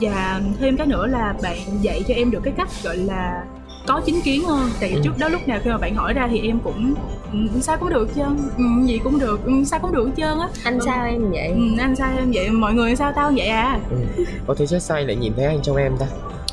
và 0.00 0.40
thêm 0.58 0.76
cái 0.76 0.86
nữa 0.86 1.06
là 1.06 1.34
bạn 1.42 1.56
dạy 1.80 2.02
cho 2.08 2.14
em 2.14 2.30
được 2.30 2.40
cái 2.44 2.52
cách 2.56 2.68
gọi 2.84 2.96
là 2.96 3.44
có 3.86 4.00
chính 4.06 4.20
kiến 4.20 4.44
hơn. 4.44 4.70
Tại 4.80 4.88
vì 4.90 4.94
Ừ. 4.96 5.00
trước 5.04 5.18
đó 5.18 5.28
lúc 5.28 5.48
nào 5.48 5.58
khi 5.64 5.70
mà 5.70 5.78
bạn 5.78 5.94
hỏi 5.94 6.12
ra 6.12 6.28
thì 6.30 6.40
em 6.40 6.58
cũng 6.64 6.94
"Ừ, 7.32 7.38
sao 7.60 7.76
cũng 7.76 7.90
được 7.90 8.08
chứ? 8.14 8.22
Ừ, 8.58 8.64
gì 8.84 8.98
cũng 9.04 9.18
được 9.18 9.44
ừ, 9.44 9.52
sao 9.64 9.80
cũng 9.80 9.92
được 9.92 10.04
hết 10.06 10.12
trơn 10.16 10.38
á. 10.38 10.48
Anh 10.64 10.78
sao 10.86 11.06
em 11.06 11.30
vậy? 11.30 11.48
Ừ, 11.48 11.60
anh 11.78 11.96
sao 11.96 12.12
em 12.18 12.30
vậy? 12.34 12.50
Mọi 12.50 12.74
người 12.74 12.96
sao 12.96 13.12
tao 13.16 13.32
vậy 13.36 13.46
à? 13.46 13.78
Ừ. 13.90 14.24
Có 14.46 14.54
thấy 14.54 14.66
chết 14.66 14.82
say 14.82 15.04
lại 15.04 15.16
nhìn 15.16 15.32
thấy 15.36 15.44
anh 15.44 15.62
trong 15.62 15.76
em 15.76 15.92
ta? 15.98 16.06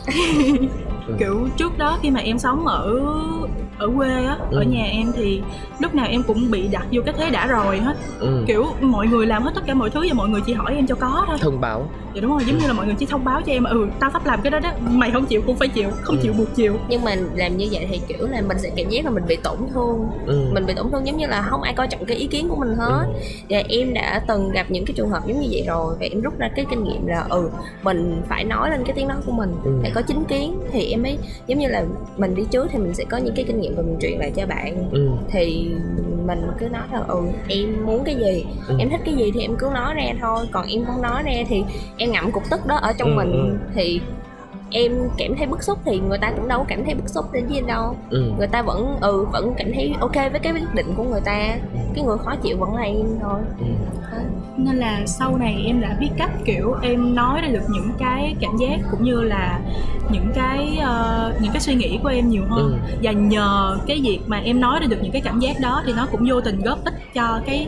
kiểu 1.20 1.48
trước 1.58 1.78
đó 1.78 2.00
khi 2.02 2.10
mà 2.12 2.20
em 2.20 2.40
sống 2.40 2.68
ở 2.68 3.00
ở 3.78 3.90
quê 3.98 4.10
á 4.26 4.38
ở 4.52 4.60
Ừ. 4.60 4.62
nhà 4.62 4.84
em 4.84 5.12
thì 5.16 5.42
lúc 5.80 5.96
nào 5.96 6.08
em 6.10 6.24
cũng 6.24 6.52
bị 6.52 6.68
đặt 6.68 6.86
vô 6.92 7.02
cái 7.06 7.14
thế 7.18 7.30
đã 7.30 7.48
rồi 7.48 7.78
hết. 7.80 7.98
Ừ. 8.20 8.44
kiểu 8.48 8.66
mọi 8.82 9.08
người 9.08 9.26
làm 9.26 9.44
hết 9.44 9.52
tất 9.56 9.62
cả 9.68 9.74
mọi 9.74 9.90
thứ 9.90 10.00
và 10.08 10.14
mọi 10.14 10.30
người 10.30 10.42
chỉ 10.46 10.54
hỏi 10.54 10.76
em 10.76 10.88
cho 10.88 10.96
có 10.96 11.24
thôi. 11.28 11.38
Thông 11.42 11.62
báo 11.62 11.90
dạ 12.18 12.22
đúng 12.22 12.32
rồi 12.32 12.42
giống 12.48 12.58
như 12.58 12.68
là 12.68 12.74
mọi 12.74 12.86
người 12.86 12.96
chỉ 13.00 13.06
thông 13.06 13.24
báo 13.26 13.42
cho 13.46 13.52
em 13.54 13.64
ừ 13.64 13.88
tao 14.00 14.10
sắp 14.14 14.26
làm 14.26 14.42
cái 14.42 14.52
đó 14.52 14.60
đó 14.60 14.72
mày 14.82 15.12
không 15.12 15.26
chịu 15.26 15.42
cũng 15.46 15.56
phải 15.56 15.68
chịu 15.68 15.90
không 16.02 16.16
Ừ. 16.16 16.22
chịu 16.24 16.34
buộc 16.38 16.56
chịu 16.56 16.78
nhưng 16.90 17.04
mà 17.04 17.16
làm 17.36 17.58
như 17.58 17.68
vậy 17.72 17.88
thì 17.92 18.02
kiểu 18.08 18.28
là 18.28 18.42
mình 18.42 18.58
sẽ 18.60 18.70
cảm 18.76 18.90
giác 18.90 19.06
là 19.06 19.12
mình 19.12 19.24
bị 19.28 19.36
tổn 19.44 19.58
thương 19.74 20.08
ừ. 20.26 20.50
mình 20.54 20.66
bị 20.66 20.74
tổn 20.74 20.92
thương 20.92 21.08
giống 21.08 21.18
như 21.18 21.28
là 21.28 21.42
không 21.42 21.62
ai 21.62 21.74
coi 21.74 21.88
trọng 21.88 22.06
cái 22.06 22.18
ý 22.18 22.28
kiến 22.28 22.50
của 22.50 22.56
mình 22.56 22.76
hết 22.78 23.04
Ừ. 23.08 23.14
và 23.50 23.64
em 23.70 23.94
đã 23.94 24.22
từng 24.28 24.52
gặp 24.52 24.66
những 24.70 24.86
cái 24.86 24.94
trường 24.98 25.10
hợp 25.10 25.22
giống 25.28 25.40
như 25.42 25.48
vậy 25.52 25.64
rồi 25.68 25.96
và 26.00 26.06
em 26.12 26.22
rút 26.22 26.38
ra 26.40 26.50
cái 26.56 26.66
kinh 26.70 26.84
nghiệm 26.84 27.08
là 27.08 27.26
ừ 27.30 27.50
mình 27.84 28.22
phải 28.30 28.44
nói 28.44 28.70
lên 28.70 28.84
cái 28.86 28.94
tiếng 28.96 29.08
nói 29.08 29.18
của 29.26 29.32
mình 29.32 29.52
Ừ. 29.64 29.72
phải 29.82 29.92
có 29.92 30.02
chính 30.02 30.24
kiến 30.24 30.60
thì 30.72 30.92
em 30.92 31.04
mới 31.04 31.18
giống 31.48 31.60
như 31.60 31.68
là 31.68 31.84
mình 32.18 32.36
đi 32.36 32.44
trước 32.52 32.68
thì 32.72 32.78
mình 32.80 32.94
sẽ 32.94 33.04
có 33.04 33.18
những 33.18 33.36
cái 33.36 33.46
kinh 33.46 33.62
nghiệm 33.62 33.76
và 33.76 33.82
mình 33.82 33.98
truyền 34.02 34.20
lại 34.20 34.32
cho 34.36 34.46
bạn 34.46 34.90
Ừ. 34.92 35.10
thì 35.32 35.72
mình 36.26 36.42
cứ 36.60 36.66
nói 36.70 36.82
là 36.94 37.00
ừ 37.08 37.20
em 37.48 37.86
muốn 37.86 38.04
cái 38.04 38.16
gì 38.16 38.46
Ừ. 38.68 38.76
em 38.80 38.90
thích 38.90 39.02
cái 39.06 39.16
gì 39.16 39.32
thì 39.34 39.42
em 39.42 39.56
cứ 39.60 39.70
nói 39.74 39.94
ra 39.94 40.04
thôi 40.22 40.46
còn 40.52 40.68
em 40.68 40.86
không 40.86 41.02
nói 41.02 41.24
ra 41.24 41.32
thì 41.50 41.64
em 41.98 42.07
ngậm 42.08 42.32
cục 42.32 42.44
tức 42.50 42.66
đó 42.66 42.76
ở 42.76 42.94
trong 42.98 43.10
Ừ, 43.10 43.16
mình 43.16 43.32
ừ. 43.32 43.58
thì 43.76 44.02
em 44.72 44.92
cảm 45.18 45.36
thấy 45.38 45.46
bức 45.48 45.64
xúc 45.64 45.80
thì 45.86 46.00
người 46.00 46.18
ta 46.18 46.32
cũng 46.32 46.48
đâu 46.48 46.66
cảm 46.68 46.84
thấy 46.86 46.94
bức 46.96 47.10
xúc 47.10 47.26
đến 47.34 47.46
với 47.48 47.56
em 47.58 47.68
đâu 47.68 47.96
Ừ. 48.10 48.32
người 48.38 48.48
ta 48.48 48.62
vẫn 48.62 48.98
ừ 49.02 49.26
vẫn 49.34 49.54
cảm 49.58 49.68
thấy 49.74 49.94
ok 50.00 50.16
với 50.16 50.40
cái 50.44 50.54
quyết 50.54 50.74
định 50.76 50.94
của 50.98 51.04
người 51.04 51.22
ta 51.26 51.58
cái 51.96 52.04
người 52.06 52.18
khó 52.18 52.36
chịu 52.36 52.58
vẫn 52.58 52.76
là 52.76 52.82
em 52.84 53.06
thôi 53.22 53.40
Ừ. 53.60 53.66
Nên 54.58 54.76
là 54.76 55.02
sau 55.06 55.38
này 55.38 55.64
em 55.66 55.82
đã 55.82 55.98
biết 56.00 56.10
cách 56.18 56.32
kiểu 56.46 56.76
em 56.82 57.16
nói 57.16 57.42
ra 57.42 57.48
được 57.48 57.64
những 57.70 57.90
cái 58.00 58.36
cảm 58.42 58.58
giác 58.58 58.80
cũng 58.92 59.04
như 59.04 59.22
là 59.22 59.60
những 60.12 60.32
cái 60.36 60.78
ờ, 60.82 61.34
những 61.42 61.52
cái 61.54 61.60
suy 61.62 61.76
nghĩ 61.76 62.00
của 62.04 62.10
em 62.10 62.30
nhiều 62.30 62.44
hơn 62.50 62.80
Ừ. 62.92 62.98
và 63.02 63.12
nhờ 63.12 63.78
cái 63.88 64.00
việc 64.04 64.20
mà 64.28 64.38
em 64.40 64.60
nói 64.60 64.80
ra 64.80 64.88
được 64.88 64.98
những 65.02 65.12
cái 65.12 65.22
cảm 65.22 65.40
giác 65.40 65.60
đó 65.62 65.84
thì 65.86 65.94
nó 65.94 66.08
cũng 66.12 66.26
vô 66.30 66.42
tình 66.42 66.62
góp 66.62 66.84
ích 66.86 66.94
cho 67.14 67.40
cái 67.46 67.68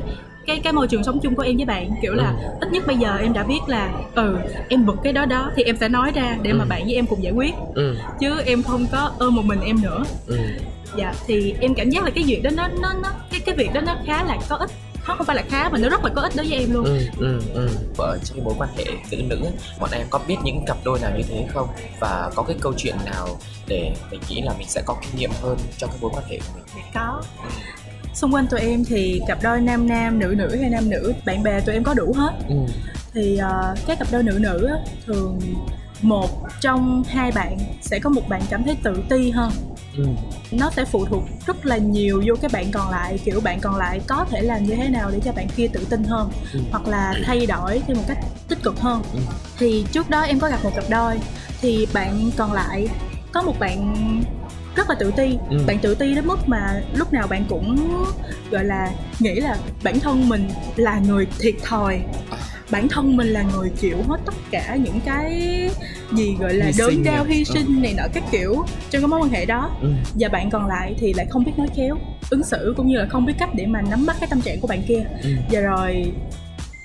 cái 0.49 0.59
cái 0.63 0.73
môi 0.73 0.87
trường 0.87 1.03
sống 1.03 1.19
chung 1.19 1.35
của 1.35 1.41
em 1.43 1.55
với 1.57 1.65
bạn 1.65 1.91
kiểu 2.01 2.13
là 2.13 2.33
Ừ. 2.41 2.47
ít 2.61 2.71
nhất 2.71 2.87
bây 2.87 2.97
giờ 2.97 3.17
em 3.21 3.33
đã 3.33 3.43
biết 3.43 3.59
là 3.67 3.89
ừ 4.15 4.37
em 4.69 4.85
bực 4.85 4.95
cái 5.03 5.13
đó 5.13 5.25
đó 5.25 5.51
thì 5.55 5.63
em 5.63 5.77
sẽ 5.77 5.89
nói 5.89 6.11
ra 6.15 6.37
để 6.41 6.53
mà 6.53 6.63
Ừ. 6.63 6.67
bạn 6.69 6.83
với 6.85 6.95
em 6.95 7.05
cùng 7.07 7.23
giải 7.23 7.33
quyết 7.33 7.53
Ừ. 7.73 7.95
chứ 8.19 8.41
em 8.45 8.63
không 8.63 8.85
có 8.91 9.11
ôm 9.19 9.35
một 9.35 9.45
mình 9.45 9.61
em 9.61 9.81
nữa 9.81 10.03
Ừ. 10.27 10.37
dạ 10.95 11.13
thì 11.27 11.55
em 11.61 11.73
cảm 11.73 11.89
giác 11.89 12.03
là 12.03 12.09
cái 12.15 12.23
việc 12.27 12.43
đó 12.43 12.49
nó 12.55 12.67
nó 12.81 12.93
nó 13.03 13.09
cái 13.31 13.39
cái 13.39 13.55
việc 13.55 13.73
đó 13.73 13.81
nó 13.81 13.95
khá 14.07 14.23
là 14.23 14.37
có 14.49 14.55
ích 14.55 14.69
không 15.03 15.17
không 15.17 15.27
phải 15.27 15.35
là 15.35 15.43
khá 15.49 15.69
mà 15.69 15.77
nó 15.77 15.89
rất 15.89 16.03
là 16.03 16.09
có 16.15 16.21
ích 16.21 16.31
đối 16.35 16.47
với 16.49 16.59
em 16.59 16.71
luôn 16.73 16.85
Ừ. 16.85 16.99
Ừ. 17.19 17.39
Ừ. 17.53 17.69
Ở 17.97 18.17
trong 18.23 18.43
mối 18.43 18.53
quan 18.57 18.69
hệ 18.77 18.83
nữ 19.11 19.17
nữ 19.29 19.39
bọn 19.79 19.89
em 19.93 20.07
có 20.09 20.19
biết 20.27 20.35
những 20.43 20.65
cặp 20.67 20.77
đôi 20.83 20.99
nào 20.99 21.11
như 21.17 21.23
thế 21.29 21.45
không 21.53 21.67
và 21.99 22.31
có 22.35 22.43
cái 22.43 22.55
câu 22.61 22.73
chuyện 22.77 22.95
nào 23.05 23.27
để 23.67 23.91
mình 24.11 24.19
nghĩ 24.29 24.41
là 24.41 24.53
mình 24.57 24.67
sẽ 24.67 24.81
có 24.85 24.95
kinh 25.01 25.19
nghiệm 25.19 25.31
hơn 25.41 25.57
trong 25.77 25.89
cái 25.89 25.99
mối 26.01 26.11
quan 26.13 26.23
hệ 26.29 26.37
của 26.37 26.59
mình 26.75 26.83
có 26.93 27.21
xung 28.13 28.33
quanh 28.33 28.47
tụi 28.47 28.59
em 28.59 28.85
thì 28.85 29.21
cặp 29.27 29.43
đôi 29.43 29.61
nam 29.61 29.87
nam 29.87 30.19
nữ 30.19 30.33
nữ 30.37 30.55
hay 30.61 30.69
nam 30.69 30.89
nữ 30.89 31.13
bạn 31.25 31.43
bè 31.43 31.59
tụi 31.59 31.75
em 31.75 31.83
có 31.83 31.93
đủ 31.93 32.13
hết 32.17 32.31
ừ. 32.49 32.55
thì 33.13 33.37
ờ, 33.37 33.75
các 33.87 33.99
cặp 33.99 34.07
đôi 34.11 34.23
nữ 34.23 34.37
nữ 34.41 34.65
á, 34.67 34.75
thường 35.05 35.39
một 36.01 36.29
trong 36.61 37.03
hai 37.07 37.31
bạn 37.31 37.57
sẽ 37.81 37.99
có 37.99 38.09
một 38.09 38.29
bạn 38.29 38.41
cảm 38.49 38.63
thấy 38.63 38.77
tự 38.83 39.03
ti 39.09 39.31
hơn 39.31 39.51
Ừ. 39.97 40.03
ừ. 40.03 40.09
nó 40.51 40.69
sẽ 40.75 40.85
phụ 40.85 41.05
thuộc 41.05 41.23
rất 41.47 41.65
là 41.65 41.77
nhiều 41.77 42.23
vô 42.27 42.35
cái 42.41 42.49
bạn 42.53 42.71
còn 42.71 42.89
lại 42.89 43.19
kiểu 43.25 43.41
bạn 43.41 43.59
còn 43.59 43.75
lại 43.75 44.01
có 44.07 44.25
thể 44.29 44.41
làm 44.41 44.63
như 44.63 44.75
thế 44.75 44.89
nào 44.89 45.11
để 45.11 45.19
cho 45.25 45.31
bạn 45.31 45.47
kia 45.55 45.67
tự 45.67 45.85
tin 45.89 46.03
hơn 46.03 46.29
Ừ. 46.53 46.59
hoặc 46.71 46.87
là 46.87 47.13
thay 47.25 47.45
đổi 47.45 47.81
theo 47.87 47.95
một 47.95 48.03
cách 48.07 48.17
tích 48.47 48.63
cực 48.63 48.79
hơn 48.79 49.01
Ừ. 49.13 49.19
thì 49.57 49.85
trước 49.91 50.09
đó 50.09 50.21
em 50.21 50.39
có 50.39 50.49
gặp 50.49 50.59
một 50.63 50.71
cặp 50.75 50.83
đôi 50.89 51.19
thì 51.61 51.87
bạn 51.93 52.31
còn 52.37 52.53
lại 52.53 52.87
có 53.33 53.41
một 53.41 53.59
bạn 53.59 53.93
rất 54.75 54.89
là 54.89 54.95
tự 54.99 55.11
ti 55.17 55.37
Ừ. 55.49 55.57
bạn 55.67 55.79
tự 55.79 55.95
ti 55.95 56.15
đến 56.15 56.27
mức 56.27 56.39
mà 56.47 56.81
lúc 56.93 57.13
nào 57.13 57.27
bạn 57.27 57.45
cũng 57.49 57.77
gọi 58.51 58.65
là 58.65 58.91
nghĩ 59.19 59.33
là 59.35 59.57
bản 59.83 59.99
thân 59.99 60.29
mình 60.29 60.47
là 60.75 60.99
người 60.99 61.27
thiệt 61.39 61.55
thòi 61.63 61.95
À. 62.31 62.37
bản 62.71 62.87
thân 62.87 63.17
mình 63.17 63.27
là 63.27 63.43
người 63.55 63.69
chịu 63.77 63.97
hết 64.07 64.17
tất 64.25 64.33
cả 64.51 64.75
những 64.83 64.99
cái 65.05 65.41
gì 66.11 66.35
gọi 66.39 66.53
là 66.53 66.65
Hy 66.65 66.71
đớn 66.77 67.03
đau 67.03 67.23
hy 67.23 67.37
Ừ. 67.47 67.53
sinh 67.53 67.81
này 67.81 67.93
nọ 67.97 68.03
các 68.13 68.23
kiểu 68.31 68.55
trong 68.89 69.01
cái 69.01 69.07
mối 69.07 69.19
quan 69.19 69.29
hệ 69.29 69.45
đó 69.45 69.71
Ừ. 69.81 69.89
và 70.19 70.27
bạn 70.29 70.49
còn 70.49 70.67
lại 70.67 70.95
thì 70.99 71.13
lại 71.13 71.25
không 71.29 71.43
biết 71.43 71.51
nói 71.57 71.67
khéo 71.75 71.95
ứng 72.29 72.43
xử 72.43 72.73
cũng 72.77 72.87
như 72.87 72.97
là 72.97 73.05
không 73.05 73.25
biết 73.25 73.33
cách 73.39 73.49
để 73.53 73.65
mà 73.65 73.81
nắm 73.81 74.05
bắt 74.05 74.15
cái 74.19 74.27
tâm 74.29 74.41
trạng 74.41 74.59
của 74.59 74.67
bạn 74.67 74.81
kia 74.87 75.03
Ừ. 75.23 75.29
và 75.51 75.59
rồi 75.59 76.11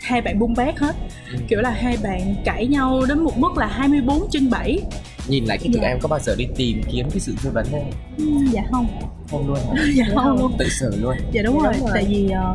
hai 0.03 0.21
bạn 0.21 0.39
bung 0.39 0.55
bét 0.55 0.79
hết 0.79 0.97
Ừ. 1.33 1.39
kiểu 1.49 1.61
là 1.61 1.71
hai 1.71 1.97
bạn 2.03 2.35
cãi 2.45 2.67
nhau 2.67 3.03
đến 3.09 3.19
một 3.25 3.39
mức 3.39 3.57
là 3.59 3.67
24 3.67 4.27
trên 4.31 4.51
7 4.51 4.79
nhìn 5.29 5.45
lại 5.45 5.59
cái 5.59 5.69
tụi 5.73 5.83
Dạ. 5.83 5.89
em 5.89 5.99
có 6.01 6.09
bao 6.09 6.21
giờ 6.21 6.35
đi 6.39 6.47
tìm 6.57 6.83
kiếm 6.93 7.11
cái 7.11 7.21
sự 7.21 7.35
tư 7.45 7.51
vấn 7.55 7.67
không 7.71 7.91
ừ, 8.19 8.25
dạ 8.53 8.63
không 8.71 8.87
không 9.31 9.49
luôn 9.49 9.57
hả? 9.77 9.85
dạ 9.95 10.05
không 10.15 10.39
luôn 10.39 10.53
tự 10.59 10.69
xử 10.69 10.91
luôn 11.01 11.17
dạ 11.33 11.43
đúng, 11.43 11.59
Dạ, 11.63 11.65
rồi. 11.65 11.73
đúng 11.75 11.83
rồi. 11.83 11.91
tại 11.95 12.05
vì 12.09 12.31
ờ, 12.31 12.55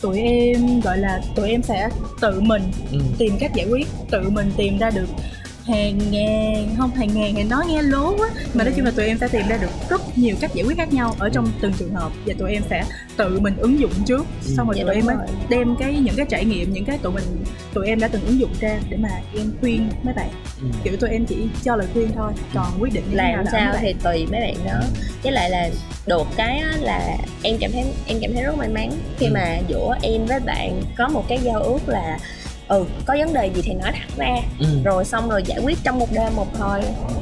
tụi 0.00 0.20
em 0.20 0.80
gọi 0.80 0.98
là 0.98 1.20
tụi 1.36 1.50
em 1.50 1.62
sẽ 1.62 1.88
tự 2.20 2.40
mình 2.40 2.62
ừ. 2.92 2.98
tìm 3.18 3.32
cách 3.40 3.50
giải 3.54 3.66
quyết 3.70 3.86
tự 4.10 4.30
mình 4.30 4.50
tìm 4.56 4.78
ra 4.78 4.90
được 4.90 5.06
hàng 5.66 5.98
ngàn 6.10 6.74
không 6.78 6.90
hàng 6.90 7.08
ngàn 7.14 7.34
thì 7.36 7.42
nói 7.42 7.64
nghe 7.68 7.82
lố 7.82 8.16
quá. 8.18 8.28
Mà 8.54 8.64
nói 8.64 8.72
chung 8.76 8.84
là 8.84 8.90
tụi 8.90 9.06
em 9.06 9.18
sẽ 9.18 9.28
tìm 9.28 9.42
ra 9.48 9.56
được 9.56 9.70
rất 9.90 10.18
nhiều 10.18 10.36
cách 10.40 10.50
giải 10.54 10.64
quyết 10.66 10.76
khác 10.76 10.92
nhau 10.92 11.14
ở 11.18 11.28
trong 11.28 11.48
từng 11.60 11.72
trường 11.72 11.94
hợp. 11.94 12.12
Và 12.26 12.34
tụi 12.38 12.52
em 12.52 12.62
sẽ 12.70 12.84
tự 13.16 13.40
mình 13.40 13.56
ứng 13.56 13.80
dụng 13.80 13.90
trước. 14.06 14.26
Xong 14.42 14.66
rồi 14.66 14.74
Dạ, 14.78 14.84
tụi 14.86 14.94
em 14.94 15.06
mới 15.06 15.16
đem 15.48 15.76
cái 15.78 15.92
những 15.94 16.14
cái 16.16 16.26
trải 16.30 16.44
nghiệm 16.44 16.72
những 16.72 16.84
cái 16.84 16.98
tụi 16.98 17.12
mình 17.12 17.24
tụi 17.74 17.86
em 17.86 17.98
đã 18.00 18.08
từng 18.08 18.24
ứng 18.26 18.40
dụng 18.40 18.50
ra 18.60 18.78
để 18.90 18.96
mà 18.96 19.08
em 19.36 19.52
khuyên 19.60 19.88
mấy 20.02 20.14
bạn. 20.14 20.28
Ừ. 20.60 20.66
kiểu 20.84 20.96
tụi 20.96 21.10
em 21.10 21.26
chỉ 21.26 21.36
cho 21.64 21.76
lời 21.76 21.86
khuyên 21.92 22.08
thôi 22.16 22.32
còn 22.54 22.66
quyết 22.80 22.92
định 22.92 23.04
như 23.04 23.10
thế 23.10 23.16
nào 23.16 23.36
làm 23.36 23.44
là 23.44 23.50
sao 23.52 23.72
bạn. 23.72 23.82
thì 23.82 23.94
tùy 24.02 24.26
mấy 24.32 24.40
bạn 24.40 24.54
đó. 24.66 24.80
Với 25.22 25.32
lại 25.32 25.50
là 25.50 25.68
được 26.06 26.26
cái 26.36 26.58
á 26.58 26.72
là 26.80 27.16
em 27.42 27.56
cảm 27.60 27.72
thấy 27.72 27.84
em 28.06 28.18
cảm 28.22 28.32
thấy 28.34 28.42
rất 28.42 28.56
may 28.56 28.68
mắn 28.68 28.90
khi 29.18 29.26
Ừ. 29.26 29.30
mà 29.34 29.58
giữa 29.68 29.94
em 30.02 30.26
với 30.26 30.40
bạn 30.40 30.82
có 30.96 31.08
một 31.08 31.24
cái 31.28 31.38
giao 31.42 31.62
ước 31.62 31.88
là 31.88 32.18
ừ 32.68 32.84
có 33.06 33.14
vấn 33.18 33.32
đề 33.32 33.50
gì 33.54 33.62
thì 33.64 33.72
nói 33.74 33.92
thẳng 33.92 34.08
ra 34.16 34.36
Ừ. 34.60 34.66
rồi 34.84 35.04
xong 35.04 35.28
rồi 35.28 35.42
giải 35.46 35.58
quyết 35.64 35.78
trong 35.84 35.98
một 35.98 36.08
đêm 36.12 36.36
một 36.36 36.46
thôi 36.58 36.80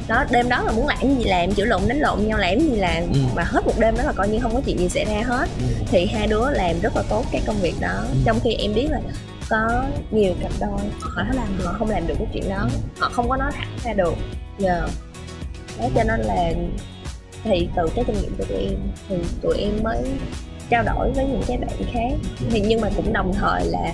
đó 0.08 0.24
đêm 0.30 0.48
đó 0.48 0.62
là 0.62 0.72
muốn 0.72 0.86
làm 0.86 0.98
gì 1.18 1.24
làm 1.24 1.54
chửi 1.54 1.66
lộn 1.66 1.80
đánh 1.88 1.98
lộn 1.98 2.26
nhau 2.26 2.38
làm 2.38 2.58
gì 2.60 2.76
làm 2.76 3.02
Ừ. 3.12 3.18
mà 3.34 3.42
hết 3.42 3.66
một 3.66 3.74
đêm 3.78 3.96
đó 3.96 4.02
là 4.02 4.12
coi 4.12 4.28
như 4.28 4.38
không 4.40 4.54
có 4.54 4.60
chuyện 4.66 4.78
gì 4.78 4.88
xảy 4.88 5.04
ra 5.04 5.22
hết 5.26 5.48
Ừ. 5.60 5.66
thì 5.90 6.06
hai 6.06 6.26
đứa 6.26 6.50
làm 6.50 6.80
rất 6.80 6.96
là 6.96 7.02
tốt 7.08 7.24
cái 7.32 7.42
công 7.46 7.56
việc 7.60 7.74
đó 7.80 7.94
Ừ. 8.08 8.14
trong 8.24 8.40
khi 8.44 8.52
em 8.54 8.74
biết 8.74 8.86
là 8.90 9.00
có 9.50 9.84
nhiều 10.10 10.34
cặp 10.42 10.52
đôi 10.60 10.70
họ 11.00 11.10
Họ 11.16 11.24
làm 11.34 11.58
được. 11.58 11.64
họ 11.66 11.74
không 11.78 11.90
làm 11.90 12.06
được 12.06 12.14
cái 12.18 12.26
chuyện 12.32 12.48
đó 12.50 12.68
Ừ. 12.72 12.78
họ 13.00 13.10
không 13.12 13.28
có 13.28 13.36
nói 13.36 13.52
thẳng 13.56 13.68
ra 13.84 13.92
được 13.92 14.14
giờ 14.58 14.88
đó 15.78 15.88
cho 15.94 16.04
nên 16.04 16.20
là 16.20 16.52
thì 17.44 17.68
từ 17.76 17.88
cái 17.94 18.04
kinh 18.06 18.16
nghiệm 18.22 18.34
của 18.38 18.44
tụi 18.44 18.58
em 18.58 18.74
thì 19.08 19.16
tụi 19.42 19.58
em 19.58 19.70
mới 19.82 19.98
trao 20.70 20.82
đổi 20.82 21.10
với 21.10 21.24
những 21.24 21.42
cái 21.46 21.56
bạn 21.56 21.70
khác 21.92 22.30
thì 22.50 22.60
nhưng 22.60 22.80
mà 22.80 22.88
cũng 22.96 23.12
đồng 23.12 23.32
thời 23.34 23.64
là 23.64 23.92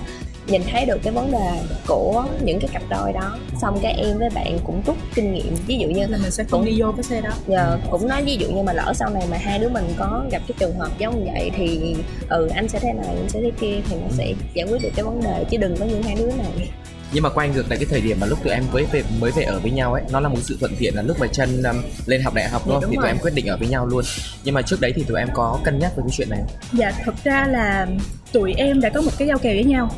nhìn 0.49 0.61
thấy 0.71 0.85
được 0.85 0.97
cái 1.03 1.13
vấn 1.13 1.31
đề 1.31 1.59
của 1.87 2.25
những 2.43 2.59
cái 2.59 2.69
cặp 2.73 2.81
đôi 2.89 3.13
đó. 3.13 3.37
Xong 3.61 3.79
cái 3.81 3.93
em 3.93 4.17
với 4.17 4.29
bạn 4.29 4.59
cũng 4.63 4.81
rút 4.85 4.97
kinh 5.15 5.33
nghiệm. 5.33 5.55
Ví 5.67 5.77
dụ 5.77 5.87
như 5.87 6.07
là 6.07 6.17
mình 6.17 6.31
sẽ 6.31 6.43
không 6.43 6.59
cũng- 6.59 6.65
đi 6.69 6.81
vô 6.81 6.91
cái 6.97 7.03
xe 7.03 7.21
đó. 7.21 7.29
Giờ 7.47 7.77
cũng 7.91 8.07
nói 8.07 8.23
ví 8.23 8.37
dụ 8.37 8.47
như 8.51 8.63
mà 8.63 8.73
lỡ 8.73 8.93
sau 8.95 9.09
này 9.09 9.23
mà 9.31 9.37
hai 9.37 9.59
đứa 9.59 9.69
mình 9.69 9.93
có 9.97 10.23
gặp 10.31 10.41
cái 10.47 10.55
trường 10.59 10.75
hợp 10.79 10.89
giống 10.99 11.25
vậy 11.33 11.51
thì 11.55 11.95
ừ 12.29 12.47
anh 12.55 12.67
sẽ 12.67 12.79
thế 12.79 12.93
này 12.93 13.05
anh 13.07 13.29
sẽ 13.29 13.39
thế 13.41 13.51
kia 13.61 13.75
thì 13.89 13.95
nó 14.01 14.07
sẽ 14.17 14.33
giải 14.53 14.67
quyết 14.69 14.81
được 14.81 14.89
cái 14.95 15.05
vấn 15.05 15.23
đề 15.23 15.45
chứ 15.51 15.57
đừng 15.57 15.77
có 15.77 15.85
như 15.85 16.01
hai 16.05 16.15
đứa 16.15 16.25
này. 16.31 16.69
Nhưng 17.13 17.23
mà 17.23 17.29
quay 17.29 17.49
ngược 17.49 17.69
lại 17.69 17.77
cái 17.79 17.87
thời 17.89 18.01
điểm 18.01 18.17
mà 18.21 18.27
lúc 18.27 18.43
tụi 18.43 18.53
em 18.53 18.63
mới 18.73 18.85
về 18.91 19.03
mới 19.19 19.31
về 19.31 19.43
ở 19.43 19.59
với 19.59 19.71
nhau 19.71 19.93
ấy 19.93 20.03
nó 20.11 20.19
là 20.19 20.29
một 20.29 20.37
sự 20.41 20.57
thuận 20.59 20.71
tiện 20.79 20.95
là 20.95 21.01
lúc 21.01 21.17
mà 21.19 21.27
chân 21.27 21.63
um, 21.63 21.81
lên 22.05 22.21
học 22.21 22.33
đại 22.33 22.49
học 22.49 22.61
đúng 22.67 22.79
Dạ, 22.81 22.87
thì 22.89 22.95
tụi 22.95 23.01
rồi. 23.03 23.07
em 23.07 23.17
quyết 23.21 23.33
định 23.33 23.45
ở 23.47 23.57
với 23.57 23.67
nhau 23.67 23.85
luôn. 23.85 24.03
Nhưng 24.43 24.55
mà 24.55 24.61
trước 24.61 24.81
đấy 24.81 24.91
thì 24.95 25.03
tụi 25.03 25.19
em 25.19 25.27
có 25.33 25.59
cân 25.63 25.79
nhắc 25.79 25.91
về 25.97 26.03
cái 26.07 26.11
chuyện 26.17 26.29
này? 26.29 26.39
Dạ 26.73 26.91
thật 27.05 27.13
ra 27.23 27.47
là 27.49 27.87
tụi 28.31 28.53
em 28.53 28.81
đã 28.81 28.89
có 28.89 29.01
một 29.01 29.11
cái 29.17 29.27
giao 29.27 29.37
kèo 29.37 29.53
với 29.53 29.63
nhau 29.63 29.89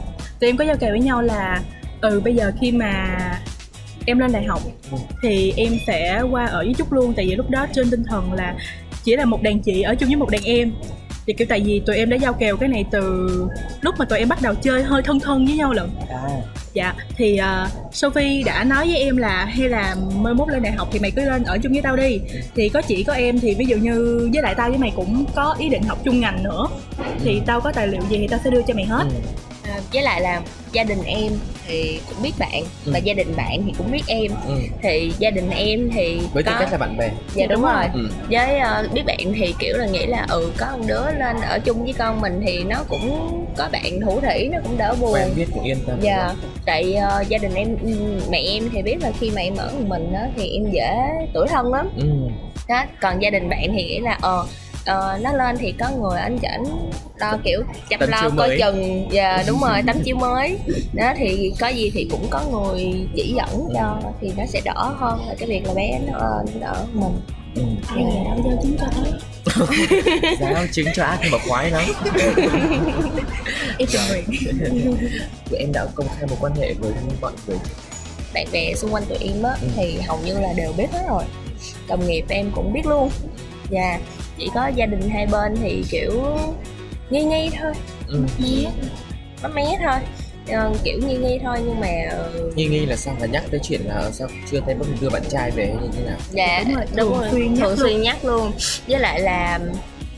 Tụi 0.42 0.50
em 0.50 0.58
có 0.58 0.64
giao 0.64 0.78
kèo 0.78 0.90
với 0.90 1.00
nhau 1.00 1.22
là 1.22 1.62
Ừ 2.02 2.20
bây 2.20 2.36
giờ 2.36 2.52
khi 2.62 2.72
mà 2.72 3.18
em 4.06 4.20
lên 4.20 4.32
đại 4.32 4.44
học. 4.44 4.62
Thì 5.24 5.54
em 5.58 5.74
sẽ 5.88 6.22
qua 6.32 6.46
ở 6.46 6.64
với 6.66 6.74
Trúc 6.78 6.94
luôn. 6.94 7.14
Tại 7.14 7.26
vì 7.30 7.36
lúc 7.36 7.50
đó 7.50 7.68
trên 7.74 7.92
tinh 7.92 8.04
thần 8.04 8.34
là 8.34 8.56
chỉ 9.04 9.16
là 9.16 9.26
một 9.26 9.42
đàn 9.42 9.60
chị 9.60 9.82
ở 9.82 9.96
chung 9.96 10.10
với 10.10 10.16
một 10.16 10.30
đàn 10.30 10.44
em. 10.44 10.74
Thì 11.28 11.34
kiểu 11.34 11.48
tại 11.50 11.62
vì 11.66 11.82
tụi 11.86 11.96
em 11.96 12.10
đã 12.10 12.18
giao 12.18 12.34
kèo 12.34 12.58
cái 12.58 12.70
này 12.70 12.86
từ 12.92 13.30
lúc 13.82 13.96
mà 13.98 14.06
tụi 14.06 14.20
em 14.20 14.30
bắt 14.30 14.42
đầu 14.42 14.56
chơi 14.56 14.84
hơi 14.84 15.02
thân 15.02 15.20
thân 15.20 15.46
với 15.46 15.56
nhau 15.56 15.74
lận. 15.74 15.90
Dạ 16.74 16.94
thì 17.16 17.40
uh, 17.40 17.94
Sophie 17.94 18.44
đã 18.44 18.64
nói 18.64 18.88
với 18.88 18.98
em 18.98 19.18
là 19.18 19.46
hay 19.46 19.70
là 19.70 19.96
mai 20.16 20.34
mốt 20.34 20.50
lên 20.50 20.64
đại 20.64 20.72
học 20.72 20.88
thì 20.92 21.00
mày 21.00 21.12
cứ 21.12 21.26
lên 21.26 21.44
ở 21.44 21.58
chung 21.58 21.72
với 21.72 21.82
tao 21.82 21.96
đi. 21.96 22.20
Thì 22.56 22.70
có 22.70 22.82
chị 22.82 23.04
có 23.04 23.14
em 23.14 23.40
thì 23.40 23.56
ví 23.56 23.66
dụ 23.66 23.78
như 23.78 24.30
với 24.34 24.42
lại 24.42 24.56
tao 24.58 24.70
với 24.70 24.78
mày 24.78 24.92
cũng 24.96 25.26
có 25.36 25.56
ý 25.60 25.70
định 25.70 25.84
học 25.84 25.98
chung 26.04 26.20
ngành 26.20 26.44
nữa. 26.44 26.68
Thì 27.24 27.42
tao 27.46 27.62
có 27.62 27.72
tài 27.72 27.88
liệu 27.88 28.02
gì 28.10 28.18
thì 28.18 28.28
tao 28.28 28.40
sẽ 28.44 28.50
đưa 28.50 28.62
cho 28.68 28.74
mày 28.74 28.86
hết. 28.86 29.04
Ừ. 29.04 29.51
à, 29.72 29.80
với 29.94 30.04
lại 30.04 30.22
là 30.22 30.42
gia 30.72 30.84
đình 30.84 31.04
em 31.06 31.32
thì 31.68 32.00
cũng 32.10 32.24
biết 32.24 32.32
bạn 32.40 32.64
Ừ. 32.86 32.92
và 32.94 33.00
gia 33.00 33.14
đình 33.14 33.36
bạn 33.36 33.62
thì 33.66 33.72
cũng 33.78 33.92
biết 33.92 34.02
em 34.08 34.32
Ừ. 34.48 34.54
thì 34.84 35.12
gia 35.20 35.30
đình 35.30 35.50
em 35.50 35.90
thì 35.94 36.20
với 36.34 36.44
tư 36.44 36.52
có 36.52 36.60
cách 36.60 36.72
là 36.72 36.78
bạn 36.78 36.98
bè 36.98 37.10
dạ 37.36 37.46
đúng 37.46 37.62
rồi 37.62 37.84
ừ. 37.94 38.10
với 38.30 38.60
ờ, 38.60 38.88
biết 38.94 39.02
bạn 39.06 39.18
thì 39.36 39.54
kiểu 39.60 39.78
là 39.78 39.86
nghĩ 39.86 40.06
là 40.06 40.26
ừ 40.30 40.52
có 40.58 40.68
một 40.78 40.84
đứa 40.88 41.06
lên 41.20 41.36
ở 41.42 41.60
chung 41.60 41.84
với 41.84 41.94
con 41.94 42.22
mình 42.22 42.42
thì 42.46 42.64
nó 42.64 42.84
cũng 42.90 43.28
có 43.58 43.70
bạn 43.72 44.02
thủ 44.06 44.20
thủy 44.22 44.50
nó 44.52 44.58
cũng 44.64 44.78
đỡ 44.78 44.96
buồn 45.02 45.14
quen 45.14 45.30
biết 45.36 45.46
cũng 45.54 45.64
yên 45.64 45.78
tâm 45.88 45.98
dạ 46.02 46.34
tại 46.66 46.94
ờ, 46.94 47.24
gia 47.28 47.38
đình 47.38 47.54
em 47.54 47.78
ừ, 47.84 47.90
mẹ 48.30 48.38
em 48.40 48.70
thì 48.74 48.82
biết 48.82 48.98
là 49.02 49.12
khi 49.20 49.32
mà 49.36 49.42
em 49.42 49.56
ở 49.58 49.72
một 49.74 49.86
mình 49.88 50.14
á 50.14 50.28
thì 50.38 50.50
em 50.50 50.72
dễ 50.72 50.96
tuổi 51.34 51.48
thân 51.48 51.74
lắm 51.74 51.90
ừ. 51.98 52.06
đó 52.68 52.84
còn 53.02 53.20
gia 53.22 53.30
đình 53.30 53.50
bạn 53.50 53.68
thì 53.76 53.84
nghĩ 53.84 54.00
là 54.00 54.18
ờ 54.22 54.46
ờ, 54.86 55.18
nó 55.22 55.34
lên 55.34 55.58
thì 55.60 55.74
có 55.80 55.90
người 55.90 56.20
anh 56.20 56.40
chảnh 56.42 56.64
lo 57.18 57.38
kiểu 57.44 57.64
chăm 57.90 58.00
Tấm 58.00 58.10
lo 58.10 58.22
chiếu 58.22 58.30
coi 58.38 58.48
mới. 58.48 58.58
chừng. 58.60 59.08
Dạ 59.12 59.44
đúng 59.48 59.60
rồi 59.62 59.82
tấm 59.88 59.96
chiếu 60.04 60.16
mới. 60.16 60.58
Đó 60.94 61.14
thì 61.18 61.54
có 61.60 61.68
gì 61.68 61.92
thì 61.94 62.08
cũng 62.12 62.28
có 62.30 62.42
người 62.52 63.08
chỉ 63.16 63.34
dẫn 63.38 63.68
cho 63.74 63.98
thì 64.22 64.32
nó 64.38 64.44
sẽ 64.46 64.62
đỡ 64.66 64.94
hơn 65.00 65.20
là 65.28 65.36
cái 65.40 65.50
việc 65.50 65.66
là 65.66 65.74
bé 65.74 66.00
nó 66.08 66.18
lên 66.46 66.62
ở 66.62 66.86
mình 66.94 67.22
ừ. 67.56 67.62
ai 67.88 68.04
về 68.06 68.24
đâu 68.26 68.38
giao 68.46 68.58
chứng 68.64 68.78
cho 68.80 68.86
thấy 68.92 69.12
giáo 70.40 70.66
chứng 70.72 70.88
cho 70.96 71.04
ác 71.04 71.20
nhưng 71.24 71.32
mà 71.32 71.38
khoái 71.48 71.72
lắm. 71.72 71.84
Em 73.78 73.88
tình 73.92 74.02
nguyện. 74.10 74.26
Tụi 75.50 75.60
em 75.60 75.72
đã 75.74 75.86
công 75.96 76.08
khai 76.18 76.28
một 76.30 76.36
quan 76.42 76.56
hệ 76.56 76.74
với 76.74 76.92
mọi 77.22 77.32
người 77.48 77.58
bạn 78.34 78.48
bè 78.52 78.74
xung 78.76 78.94
quanh 78.94 79.04
tụi 79.06 79.18
em 79.18 79.44
á 79.44 79.52
Ừ. 79.62 79.68
thì 79.76 79.98
hầu 80.08 80.20
như 80.26 80.40
là 80.40 80.54
đều 80.56 80.74
biết 80.78 80.88
hết 80.92 81.04
rồi. 81.10 81.24
Đồng 81.88 82.08
nghiệp 82.08 82.26
em 82.30 82.52
cũng 82.56 82.74
biết 82.74 82.86
luôn. 82.86 83.10
Và 83.70 84.00
chỉ 84.42 84.50
có 84.56 84.68
gia 84.76 84.86
đình 84.86 85.10
hai 85.10 85.26
bên 85.28 85.56
thì 85.62 85.84
kiểu 85.90 86.12
nghi 87.10 87.24
nghi 87.24 87.50
thôi 87.62 87.72
ừ. 88.08 88.24
mé 88.40 88.72
nó 89.44 89.50
mé 89.50 89.78
thôi 89.84 90.00
Ờ, 90.52 90.74
kiểu 90.84 91.00
nghi 91.08 91.18
nghi 91.18 91.40
thôi 91.44 91.58
nhưng 91.66 91.80
mà 91.80 91.88
ờ, 92.12 92.32
nghi 92.56 92.66
nghi 92.66 92.86
là 92.86 92.96
sao 92.96 93.16
là 93.20 93.26
nhắc 93.28 93.44
tới 93.52 93.60
chuyện 93.64 93.82
là 93.86 94.12
sao 94.12 94.28
chưa 94.52 94.60
thấy 94.66 94.76
bác 94.76 94.86
đưa 95.02 95.10
bạn 95.10 95.22
trai 95.30 95.52
về 95.52 95.66
hay 95.66 95.76
như 95.84 95.90
thế 95.98 96.04
nào 96.06 96.18
dạ 96.32 96.64
Đúng 96.68 96.76
rồi, 96.76 96.86
đúng 96.96 97.10
thường 97.10 97.20
rồi 97.22 97.30
xuyên 97.32 97.54
nhắc 97.54 97.60
thường 97.64 97.70
luôn. 97.80 97.88
xuyên 97.90 98.02
nhắc 98.02 98.26
luôn 98.26 98.52
với 98.88 99.00
lại 99.00 99.20
là 99.20 99.60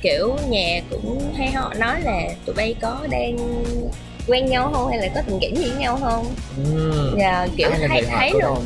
kiểu 0.01 0.35
nhà 0.49 0.81
cũng 0.89 1.33
hay 1.37 1.51
họ 1.51 1.73
nói 1.77 2.01
là 2.01 2.21
tụi 2.45 2.55
bay 2.55 2.75
có 2.81 3.07
đang 3.09 3.37
quen 4.27 4.45
nhau 4.45 4.71
không 4.73 4.87
hay 4.89 4.97
là 4.99 5.07
có 5.15 5.21
tình 5.27 5.39
cảm 5.41 5.55
gì 5.55 5.69
với 5.69 5.79
nhau 5.79 5.97
không 6.01 6.25
ừ. 6.73 7.15
và 7.17 7.47
kiểu 7.57 7.69
Ai 7.69 7.79
là 7.79 7.87
thấy 7.87 8.01
người 8.01 8.09
hỏi 8.11 8.29
thấy 8.31 8.41
đó? 8.41 8.57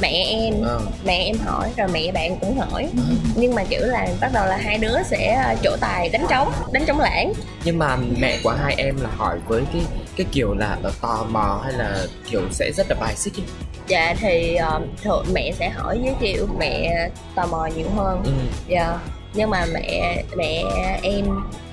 Mẹ 0.00 0.24
em 0.26 0.54
Ờ. 0.62 0.80
mẹ 1.04 1.16
em 1.26 1.36
hỏi 1.38 1.70
rồi 1.76 1.88
mẹ 1.92 2.12
bạn 2.12 2.36
cũng 2.40 2.58
hỏi 2.58 2.88
nhưng 3.34 3.54
mà 3.54 3.64
kiểu 3.64 3.80
là 3.86 4.08
bắt 4.20 4.30
đầu 4.34 4.46
là 4.46 4.56
hai 4.56 4.78
đứa 4.78 4.96
sẽ 5.10 5.34
ờ, 5.46 5.54
trổ 5.62 5.76
tài 5.80 6.08
đánh 6.08 6.26
trống 6.30 6.52
đánh 6.72 6.84
trống 6.86 7.00
lãng 7.00 7.32
nhưng 7.64 7.78
mà 7.78 7.96
mẹ 8.18 8.38
của 8.44 8.50
hai 8.50 8.74
em 8.78 8.96
là 9.00 9.08
hỏi 9.16 9.38
với 9.48 9.62
cái 9.72 9.82
cái 10.16 10.26
kiểu 10.32 10.54
là 10.54 10.76
ờ, 10.82 10.92
tò 11.00 11.26
mò 11.30 11.60
hay 11.64 11.72
là 11.72 12.04
kiểu 12.30 12.40
sẽ 12.50 12.70
rất 12.76 12.86
là 12.90 12.96
bài 13.00 13.16
xích 13.16 13.34
ấy? 13.36 13.44
dạ 13.88 14.14
thì 14.20 14.54
ờ, 14.54 14.80
thường 15.02 15.24
mẹ 15.32 15.52
sẽ 15.58 15.68
hỏi 15.68 15.98
với 16.02 16.14
kiểu 16.20 16.46
mẹ 16.58 17.08
tò 17.34 17.46
mò 17.46 17.66
nhiều 17.76 17.86
hơn 17.96 18.22
ừ. 18.24 18.30
dạ 18.68 18.98
nhưng 19.34 19.50
mà 19.50 19.66
mẹ 19.72 20.22
mẹ 20.36 20.62
em 21.02 21.24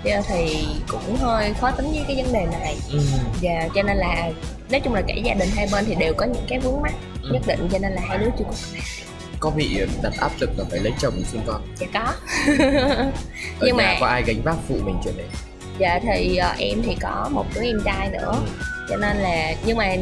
dạ, 0.04 0.22
thì 0.28 0.66
cũng 0.88 1.16
hơi 1.16 1.54
khó 1.62 1.72
tính 1.72 1.92
với 1.92 2.04
cái 2.08 2.24
vấn 2.24 2.34
đề 2.34 2.46
này 2.60 2.76
Ừ. 2.92 3.00
dạ 3.42 3.68
cho 3.76 3.82
nên 3.84 3.98
là 3.98 4.30
nói 4.72 4.80
chung 4.84 4.94
là 4.94 5.02
cả 5.08 5.14
gia 5.24 5.34
đình 5.34 5.50
hai 5.56 5.68
bên 5.72 5.86
thì 5.88 5.96
đều 5.96 6.14
có 6.14 6.26
những 6.26 6.46
cái 6.48 6.60
vướng 6.60 6.82
mắt 6.82 6.94
Ừ. 7.24 7.30
nhất 7.34 7.42
định 7.48 7.70
cho 7.72 7.78
nên 7.80 7.92
là 7.92 8.02
hai 8.08 8.18
đứa 8.18 8.30
chưa 8.40 8.46
có 8.46 8.54
có 9.40 9.50
bị 9.50 9.80
đặt 10.04 10.14
áp 10.20 10.32
lực 10.40 10.50
là 10.58 10.66
phải 10.72 10.80
lấy 10.80 10.94
chồng 11.00 11.24
sinh 11.32 11.42
con 11.48 11.62
dạ 11.80 11.88
có. 11.94 12.00
Ở 12.56 13.12
Nhưng 13.62 13.78
nhà 13.78 13.84
mà- 13.84 13.98
có 14.00 14.08
ai 14.08 14.24
gánh 14.24 14.42
vác 14.44 14.56
phụ 14.68 14.76
mình 14.86 14.98
chuyện 15.04 15.18
đấy? 15.18 15.28
Dạ 15.80 16.00
thì 16.04 16.38
ờ, 16.38 16.54
em 16.58 16.82
thì 16.86 16.96
có 17.02 17.30
một 17.32 17.46
đứa 17.56 17.62
em 17.62 17.82
trai 17.86 18.10
nữa. 18.10 18.32
Ừ. 18.34 18.86
cho 18.90 18.98
nên 18.98 19.18
là 19.18 19.54
nhưng 19.66 19.78
mà 19.78 19.96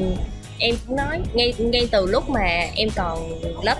em 0.59 0.75
cũng 0.87 0.95
nói 0.95 1.19
ngay 1.33 1.53
ngay 1.57 1.87
từ 1.91 2.05
lúc 2.05 2.29
mà 2.29 2.65
em 2.75 2.89
còn 2.95 3.31
lớp 3.63 3.77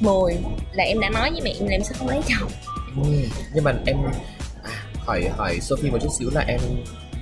10 0.00 0.36
là 0.72 0.84
em 0.84 1.00
đã 1.00 1.08
nói 1.10 1.30
với 1.30 1.40
mẹ 1.44 1.50
em 1.60 1.66
là 1.68 1.72
em 1.72 1.82
sẽ 1.84 1.94
không 1.98 2.08
lấy 2.08 2.20
chồng. 2.28 2.50
Ừ, 2.96 3.10
nhưng 3.54 3.64
mà 3.64 3.72
em 3.86 3.96
à, 4.64 4.70
hỏi 5.06 5.28
hỏi 5.36 5.58
Sophie 5.60 5.90
một 5.90 5.98
chút 6.02 6.10
xíu 6.18 6.30
là 6.34 6.44
em 6.48 6.60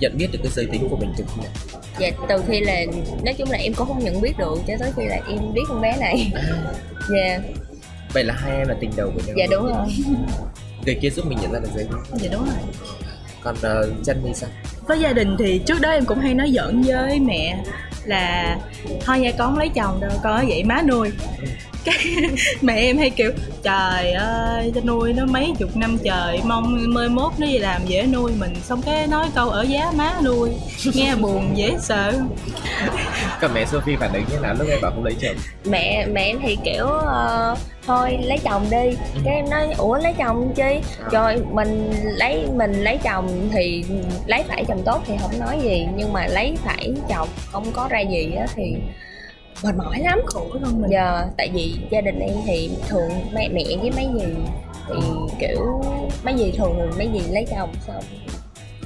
nhận 0.01 0.17
biết 0.17 0.27
được 0.31 0.39
cái 0.43 0.51
giới 0.55 0.65
tính 0.65 0.87
của 0.89 0.95
mình 0.97 1.13
từ 1.17 1.23
khi 1.35 1.41
nào? 1.41 1.51
dạ 1.99 2.09
từ 2.29 2.43
khi 2.47 2.59
là 2.59 2.79
nói 3.25 3.33
chung 3.37 3.51
là 3.51 3.57
em 3.57 3.73
cũng 3.73 3.87
không 3.87 3.99
nhận 4.03 4.21
biết 4.21 4.37
được 4.37 4.55
cho 4.67 4.73
tới 4.79 4.91
khi 4.97 5.05
là 5.05 5.15
em 5.29 5.53
biết 5.53 5.61
con 5.67 5.81
bé 5.81 5.97
này 5.99 6.31
À, 6.35 6.41
dạ 7.13 7.39
vậy 8.13 8.23
là 8.23 8.33
hai 8.37 8.57
em 8.57 8.67
là 8.67 8.75
tình 8.81 8.91
đầu 8.95 9.11
của 9.15 9.21
nhau. 9.27 9.35
dạ 9.37 9.45
đúng 9.51 9.65
rồi 9.65 9.85
Người 10.85 10.95
kia 11.01 11.09
giúp 11.09 11.25
mình 11.25 11.37
nhận 11.41 11.51
ra 11.51 11.59
được 11.59 11.69
giới 11.75 11.83
tính. 11.83 12.19
dạ 12.21 12.29
đúng 12.33 12.45
rồi 12.45 12.55
Còn 13.41 13.55
uh, 13.55 14.05
chân 14.05 14.21
thì 14.25 14.31
sao? 14.33 14.49
với 14.87 14.99
gia 14.99 15.13
đình 15.13 15.35
thì 15.39 15.61
trước 15.65 15.81
đó 15.81 15.89
em 15.89 16.05
cũng 16.05 16.19
hay 16.19 16.33
nói 16.33 16.51
giỡn 16.55 16.81
với 16.81 17.19
mẹ 17.19 17.63
là 18.05 18.57
thôi 19.05 19.19
nha 19.19 19.31
con 19.37 19.49
không 19.49 19.57
lấy 19.59 19.69
chồng 19.69 19.99
đâu 20.01 20.11
con 20.23 20.33
ở 20.33 20.43
vậy 20.47 20.63
má 20.63 20.81
nuôi 20.87 21.11
cái 21.83 21.95
mẹ 22.61 22.73
em 22.73 22.97
hay 22.97 23.09
kiểu 23.09 23.31
trời 23.63 24.11
ơi 24.11 24.71
cho 24.75 24.81
nuôi 24.81 25.13
nó 25.13 25.25
mấy 25.25 25.53
chục 25.59 25.77
năm 25.77 25.97
trời 26.03 26.39
mong 26.43 26.93
mười 26.93 27.09
mốt 27.09 27.31
nó 27.37 27.47
đi 27.47 27.57
làm 27.57 27.81
dễ 27.85 28.05
nuôi 28.05 28.31
mình. 28.39 28.53
Xong 28.63 28.81
cái 28.81 29.07
nói 29.07 29.27
câu 29.35 29.49
ở 29.49 29.61
giá 29.61 29.91
má 29.95 30.13
nuôi. 30.23 30.49
Nghe 30.93 31.15
buồn 31.15 31.51
dễ 31.55 31.73
sợ. 31.79 32.13
Còn 33.41 33.53
mẹ 33.53 33.65
Sophie 33.65 33.97
phản 33.97 34.13
ứng 34.13 34.23
như 34.31 34.39
nào? 34.39 34.53
Lúc 34.59 34.67
em 34.69 34.81
bảo 34.81 34.91
không 34.91 35.03
lấy 35.03 35.15
chồng? 35.21 35.35
mẹ 35.65 36.05
mẹ 36.05 36.21
em 36.21 36.39
thì 36.41 36.57
kiểu 36.63 36.85
ờ, 36.85 37.55
thôi 37.85 38.17
lấy 38.23 38.37
chồng 38.37 38.65
đi. 38.71 38.97
Cái 39.25 39.35
em 39.35 39.49
nói 39.49 39.67
ủa 39.77 39.97
lấy 39.97 40.13
chồng 40.17 40.53
chi? 40.55 40.79
Rồi 41.11 41.35
mình 41.51 41.91
lấy 42.03 42.45
mình 42.55 42.73
lấy 42.83 42.97
chồng 43.03 43.49
thì 43.51 43.83
lấy 44.25 44.43
phải 44.47 44.65
chồng 44.67 44.81
tốt 44.85 45.03
thì 45.07 45.13
không 45.21 45.39
nói 45.39 45.59
gì 45.63 45.87
nhưng 45.95 46.13
mà 46.13 46.27
lấy 46.27 46.57
phải 46.65 46.93
chồng 47.09 47.29
không 47.51 47.65
có 47.73 47.87
ra 47.89 47.99
gì 47.99 48.33
á 48.39 48.45
thì 48.55 48.63
mệt 49.63 49.75
mỏi 49.75 49.99
lắm 49.99 50.19
khổ 50.25 50.47
hơn 50.61 50.81
mình 50.81 50.91
giờ 50.91 51.25
tại 51.37 51.49
vì 51.53 51.75
gia 51.91 52.01
đình 52.01 52.19
em 52.19 52.35
thì 52.45 52.71
thường 52.89 53.09
mẹ 53.33 53.49
mẹ 53.49 53.63
với 53.81 53.91
mấy 53.91 54.07
gì 54.19 54.33
thì 54.87 54.95
kiểu 55.39 55.81
mấy 56.23 56.33
gì 56.37 56.51
thường 56.57 56.73
thường 56.77 56.91
mấy 56.97 57.09
gì 57.13 57.19
lấy 57.31 57.45
chồng 57.51 57.73
xong 57.87 58.03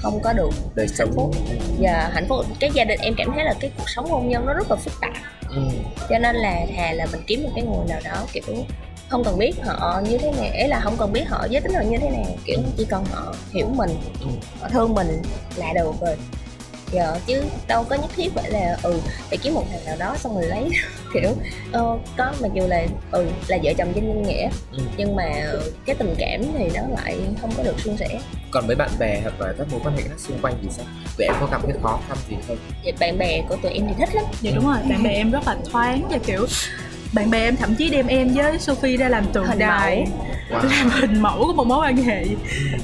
không 0.02 0.20
có 0.24 0.34
được 0.34 0.50
Đời 0.76 0.88
sống. 0.88 1.08
hạnh 1.08 1.16
phúc. 1.16 1.32
Giờ 1.80 2.10
hạnh 2.14 2.26
phúc. 2.30 2.46
Cái 2.60 2.70
gia 2.74 2.84
đình 2.84 3.00
em 3.02 3.14
cảm 3.18 3.32
thấy 3.36 3.44
là 3.44 3.54
cái 3.60 3.72
cuộc 3.78 3.90
sống 3.90 4.10
hôn 4.10 4.30
nhân 4.30 4.46
nó 4.46 4.54
rất 4.54 4.70
là 4.72 4.76
phức 4.76 4.94
tạp. 5.02 5.14
Ừ. 5.50 5.62
cho 6.10 6.20
nên 6.20 6.36
là 6.36 6.66
thà 6.78 6.92
là 6.92 7.06
mình 7.12 7.22
kiếm 7.28 7.44
một 7.44 7.50
cái 7.56 7.64
người 7.64 7.86
nào 7.90 8.00
đó 8.06 8.26
kiểu 8.34 8.44
không 9.10 9.24
cần 9.24 9.38
biết 9.38 9.54
họ 9.64 10.02
như 10.10 10.18
thế 10.18 10.32
nào 10.32 10.52
ấy 10.54 10.68
là 10.68 10.80
không 10.80 10.96
cần 10.98 11.14
biết 11.14 11.24
họ 11.28 11.46
giới 11.50 11.62
tính 11.62 11.74
họ 11.74 11.82
như 11.82 11.98
thế 11.98 12.10
nào 12.10 12.26
kiểu 12.46 12.60
chỉ 12.78 12.86
cần 12.86 13.06
họ 13.12 13.34
hiểu 13.54 13.68
mình 13.70 13.90
Ừ. 14.22 14.28
họ 14.62 14.68
thương 14.70 14.94
mình 14.94 15.08
là 15.56 15.74
được 15.74 15.92
rồi 16.02 16.16
giờ 16.92 17.16
chứ 17.28 17.42
đâu 17.68 17.84
có 17.90 17.96
nhất 17.96 18.10
thiết 18.16 18.30
phải 18.36 18.52
là 18.52 18.78
ừ 18.84 19.00
phải 19.30 19.38
kiếm 19.38 19.54
một 19.54 19.64
thằng 19.72 19.86
nào 19.86 19.96
đó 20.00 20.16
xong 20.20 20.34
rồi 20.36 20.46
lấy 20.46 20.70
kiểu 21.14 21.30
ờ, 21.72 21.98
có 22.18 22.34
mặc 22.42 22.52
dù 22.54 22.68
là 22.68 22.86
ừ 23.12 23.26
là 23.48 23.58
vợ 23.64 23.72
chồng 23.78 23.92
trên 23.96 24.06
danh 24.08 24.22
nghĩa 24.24 24.50
Ừ. 24.72 24.84
nhưng 24.98 25.16
mà 25.16 25.24
cái 25.86 25.96
tình 25.96 26.16
cảm 26.18 26.42
thì 26.58 26.70
nó 26.76 26.82
lại 27.02 27.18
không 27.42 27.52
có 27.58 27.64
được 27.64 27.80
suôn 27.80 27.98
sẻ 27.98 28.08
Còn 28.52 28.68
với 28.68 28.76
bạn 28.76 28.90
bè 29.00 29.20
hoặc 29.22 29.42
là 29.42 29.54
các 29.58 29.68
mối 29.72 29.80
quan 29.84 29.96
hệ 29.98 30.02
khác 30.04 30.16
xung 30.18 30.38
quanh 30.42 30.54
thì 30.62 30.68
sao? 30.72 30.86
Tụi 31.18 31.26
em 31.28 31.36
có 31.40 31.48
gặp 31.52 31.62
cái 31.68 31.76
khó 31.84 32.00
khăn 32.08 32.18
gì 32.30 32.36
không? 32.48 32.58
Vậy 32.84 32.94
bạn 33.00 33.18
bè 33.18 33.42
của 33.50 33.56
tụi 33.56 33.72
em 33.72 33.88
thì 33.88 33.94
thích 34.00 34.16
lắm 34.16 34.26
dạ 34.42 34.52
đúng 34.56 34.66
rồi 34.66 34.78
bạn 34.90 35.04
bè 35.04 35.10
em 35.10 35.32
rất 35.32 35.48
là 35.48 35.56
thoáng 35.72 36.08
và 36.12 36.18
kiểu 36.18 36.46
bạn 37.14 37.30
bè 37.30 37.40
em 37.40 37.56
thậm 37.56 37.76
chí 37.76 37.90
đem 37.90 38.08
em 38.08 38.30
với 38.34 38.60
Sophie 38.60 38.98
ra 38.98 39.10
làm 39.10 39.26
tượng 39.34 39.46
Hình 39.48 39.60
đài 39.60 40.06
mẫu. 40.52 40.60
Wow. 40.62 40.70
làm 40.78 40.90
hình 40.90 41.22
mẫu 41.22 41.44
của 41.48 41.54
một 41.54 41.68
mối 41.68 41.80
quan 41.88 41.98
hệ 41.98 42.24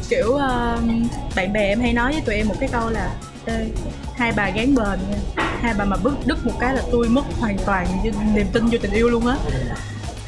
kiểu 0.09 0.27
um, 0.33 1.07
bạn 1.35 1.53
bè 1.53 1.67
em 1.67 1.79
hay 1.81 1.93
nói 1.93 2.11
với 2.11 2.21
tụi 2.21 2.35
em 2.35 2.47
một 2.47 2.55
cái 2.59 2.69
câu 2.71 2.89
là 2.89 3.09
Ê, 3.45 3.67
hai 4.15 4.31
bà 4.35 4.49
gán 4.49 4.75
bền 4.75 4.99
nha 5.09 5.43
hai 5.61 5.73
bà 5.77 5.85
mà 5.85 5.97
bước 5.97 6.15
đứt 6.25 6.45
một 6.45 6.53
cái 6.59 6.75
là 6.75 6.81
tôi 6.91 7.09
mất 7.09 7.23
hoàn 7.39 7.57
toàn 7.65 7.87
niềm 8.35 8.47
tin 8.53 8.65
vô 8.65 8.77
tình 8.81 8.91
yêu 8.91 9.09
luôn 9.09 9.27
á 9.27 9.35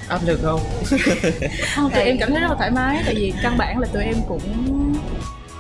Áp 0.08 0.20
lực 0.26 0.40
không? 0.44 0.60
không 1.76 1.92
tụi 1.92 2.04
em 2.04 2.18
cảm 2.20 2.30
thấy 2.32 2.42
rất 2.42 2.48
là 2.48 2.56
thoải 2.58 2.72
mái 2.72 3.02
tại 3.06 3.16
vì 3.16 3.34
căn 3.44 3.58
bản 3.58 3.80
là 3.80 3.88
tụi 3.94 4.04
em 4.04 4.16
cũng 4.28 4.42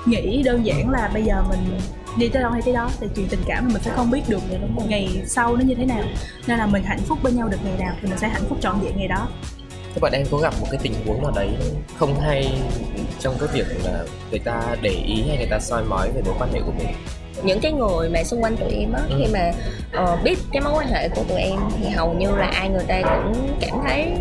nghĩ 0.05 0.43
đơn 0.43 0.65
giản 0.65 0.89
là 0.89 1.09
bây 1.13 1.23
giờ 1.23 1.43
mình 1.49 1.79
đi 2.17 2.29
tới 2.29 2.41
đâu 2.41 2.51
hay 2.51 2.61
tới 2.65 2.73
đó 2.73 2.89
tại 2.99 3.09
chuyện 3.15 3.27
tình 3.29 3.43
cảm 3.47 3.65
thì 3.67 3.73
mình 3.73 3.83
sẽ 3.83 3.91
không 3.95 4.11
biết 4.11 4.21
được 4.27 4.41
ngày 4.87 5.21
sau 5.27 5.55
nó 5.55 5.63
như 5.63 5.75
thế 5.75 5.85
nào 5.85 6.03
nên 6.47 6.57
là 6.57 6.65
mình 6.65 6.83
hạnh 6.83 7.01
phúc 7.07 7.19
bên 7.23 7.35
nhau 7.35 7.47
được 7.47 7.57
ngày 7.63 7.77
nào 7.79 7.95
thì 8.01 8.07
mình 8.07 8.17
sẽ 8.17 8.27
hạnh 8.27 8.43
phúc 8.49 8.57
trọn 8.61 8.79
vẹn 8.79 8.97
ngày 8.97 9.07
đó 9.07 9.27
Các 9.93 10.01
bạn 10.01 10.11
em 10.11 10.27
có 10.31 10.37
gặp 10.37 10.53
một 10.59 10.67
cái 10.71 10.79
tình 10.83 10.93
huống 11.05 11.21
nào 11.21 11.31
đấy 11.35 11.49
không 11.97 12.19
hay 12.19 12.51
trong 13.19 13.35
cái 13.39 13.49
việc 13.53 13.67
là 13.85 14.03
người 14.29 14.39
ta 14.39 14.61
để 14.81 14.89
ý 14.89 15.23
hay 15.27 15.37
người 15.37 15.47
ta 15.49 15.59
soi 15.59 15.83
mói 15.83 16.11
về 16.15 16.21
mối 16.25 16.35
quan 16.39 16.53
hệ 16.53 16.59
của 16.65 16.71
mình? 16.77 16.87
Những 17.43 17.59
cái 17.59 17.71
người 17.71 18.09
mà 18.09 18.23
xung 18.23 18.43
quanh 18.43 18.57
tụi 18.57 18.71
em 18.71 18.93
á 18.93 19.01
Ừ. 19.09 19.15
khi 19.19 19.33
mà 19.33 19.51
ờ, 19.91 20.17
biết 20.23 20.39
cái 20.51 20.61
mối 20.61 20.73
quan 20.75 20.87
hệ 20.87 21.09
của 21.09 21.23
tụi 21.23 21.39
em 21.41 21.59
thì 21.79 21.89
hầu 21.89 22.13
như 22.13 22.35
là 22.35 22.45
ai 22.45 22.69
người 22.69 22.85
ta 22.87 23.01
cũng 23.01 23.47
cảm 23.59 23.79
thấy 23.87 24.11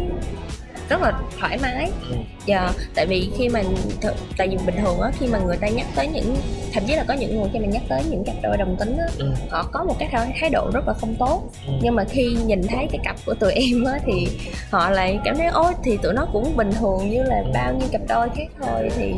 rất 0.88 1.02
là 1.02 1.12
thoải 1.40 1.58
mái 1.62 1.90
Ừ. 2.10 2.16
dạ 2.46 2.70
tại 2.94 3.06
vì 3.06 3.30
khi 3.38 3.48
mà 3.48 3.62
th- 4.00 4.12
tại 4.36 4.48
vì 4.48 4.56
bình 4.66 4.74
thường 4.84 5.00
á 5.00 5.10
khi 5.20 5.26
mà 5.26 5.38
người 5.38 5.56
ta 5.56 5.68
nhắc 5.68 5.86
tới 5.96 6.06
những 6.06 6.36
thậm 6.72 6.84
chí 6.86 6.94
là 6.96 7.04
có 7.08 7.14
những 7.14 7.40
người 7.40 7.50
khi 7.52 7.58
mà 7.58 7.66
nhắc 7.66 7.82
tới 7.88 8.02
những 8.10 8.24
cặp 8.24 8.34
đôi 8.42 8.56
đồng 8.56 8.76
tính 8.76 8.96
á 8.98 9.06
Ừ. 9.18 9.26
họ 9.50 9.68
có 9.72 9.84
một 9.84 9.94
cái 9.98 10.08
thái 10.12 10.32
thái 10.40 10.50
độ 10.50 10.70
rất 10.74 10.88
là 10.88 10.94
không 10.94 11.14
tốt 11.18 11.42
Ừ. 11.66 11.72
nhưng 11.82 11.94
mà 11.94 12.04
khi 12.04 12.36
nhìn 12.46 12.62
thấy 12.62 12.86
cái 12.92 12.98
cặp 13.04 13.16
của 13.26 13.34
tụi 13.34 13.52
em 13.70 13.84
á 13.84 13.98
thì 14.06 14.28
họ 14.70 14.90
lại 14.90 15.18
cảm 15.24 15.36
thấy 15.36 15.46
ôi 15.46 15.72
thì 15.84 15.96
tụi 15.96 16.12
nó 16.12 16.26
cũng 16.32 16.56
bình 16.56 16.70
thường 16.80 17.10
như 17.10 17.22
là 17.22 17.42
bao 17.54 17.72
nhiêu 17.74 17.88
cặp 17.92 18.00
đôi 18.08 18.28
khác 18.36 18.46
thôi 18.62 18.90
thì 18.96 19.14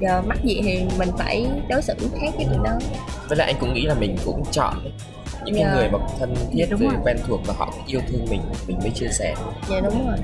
giờ 0.00 0.22
mắc 0.26 0.38
gì 0.44 0.60
thì 0.64 0.82
mình 0.98 1.10
phải 1.18 1.46
đối 1.68 1.82
xử 1.82 1.94
khác 2.20 2.30
với 2.36 2.46
tụi 2.46 2.58
nó. 2.64 2.70
Với 3.28 3.38
lại 3.38 3.46
anh 3.52 3.56
cũng 3.60 3.74
nghĩ 3.74 3.82
là 3.82 3.94
mình 3.94 4.16
cũng 4.24 4.42
chọn 4.52 4.74
những 5.44 5.54
Dạ. 5.56 5.74
người 5.74 5.88
mà 5.88 5.98
thân 6.18 6.34
thiết 6.52 6.66
Dạ, 6.70 6.76
rồi 6.80 6.92
quen 7.04 7.16
thuộc 7.26 7.40
và 7.46 7.54
họ 7.58 7.70
cũng 7.70 7.86
yêu 7.86 8.00
thương 8.08 8.26
mình 8.30 8.40
mình 8.66 8.78
mới 8.80 8.90
chia 8.90 9.08
sẻ. 9.08 9.34
Dạ 9.70 9.80
đúng 9.80 10.06
rồi. 10.08 10.16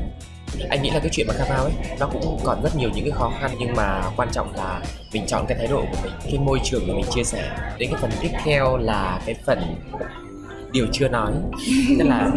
Anh 0.71 0.83
nghĩ 0.83 0.91
là 0.91 0.99
cái 0.99 1.09
chuyện 1.13 1.27
mà 1.27 1.35
out 1.41 1.49
ấy 1.51 1.97
nó 1.99 2.07
cũng 2.07 2.39
còn 2.45 2.63
rất 2.63 2.77
nhiều 2.77 2.91
những 2.95 3.05
cái 3.05 3.13
khó 3.13 3.33
khăn 3.41 3.51
nhưng 3.59 3.75
mà 3.77 4.03
quan 4.17 4.29
trọng 4.33 4.55
là 4.57 4.81
mình 5.13 5.27
chọn 5.27 5.45
cái 5.49 5.59
thái 5.59 5.67
độ 5.67 5.81
của 5.81 5.99
mình 6.03 6.13
cái 6.25 6.39
môi 6.39 6.61
trường 6.65 6.87
để 6.87 6.93
mình 6.93 7.05
chia 7.11 7.25
sẻ. 7.25 7.51
Đến 7.79 7.91
cái 7.93 8.01
phần 8.01 8.11
tiếp 8.21 8.31
theo 8.45 8.77
là 8.77 9.21
cái 9.27 9.35
phần 9.47 9.59
điều 10.73 10.87
chưa 10.93 11.09
nói. 11.09 11.33
Tức 11.99 12.05
là 12.09 12.31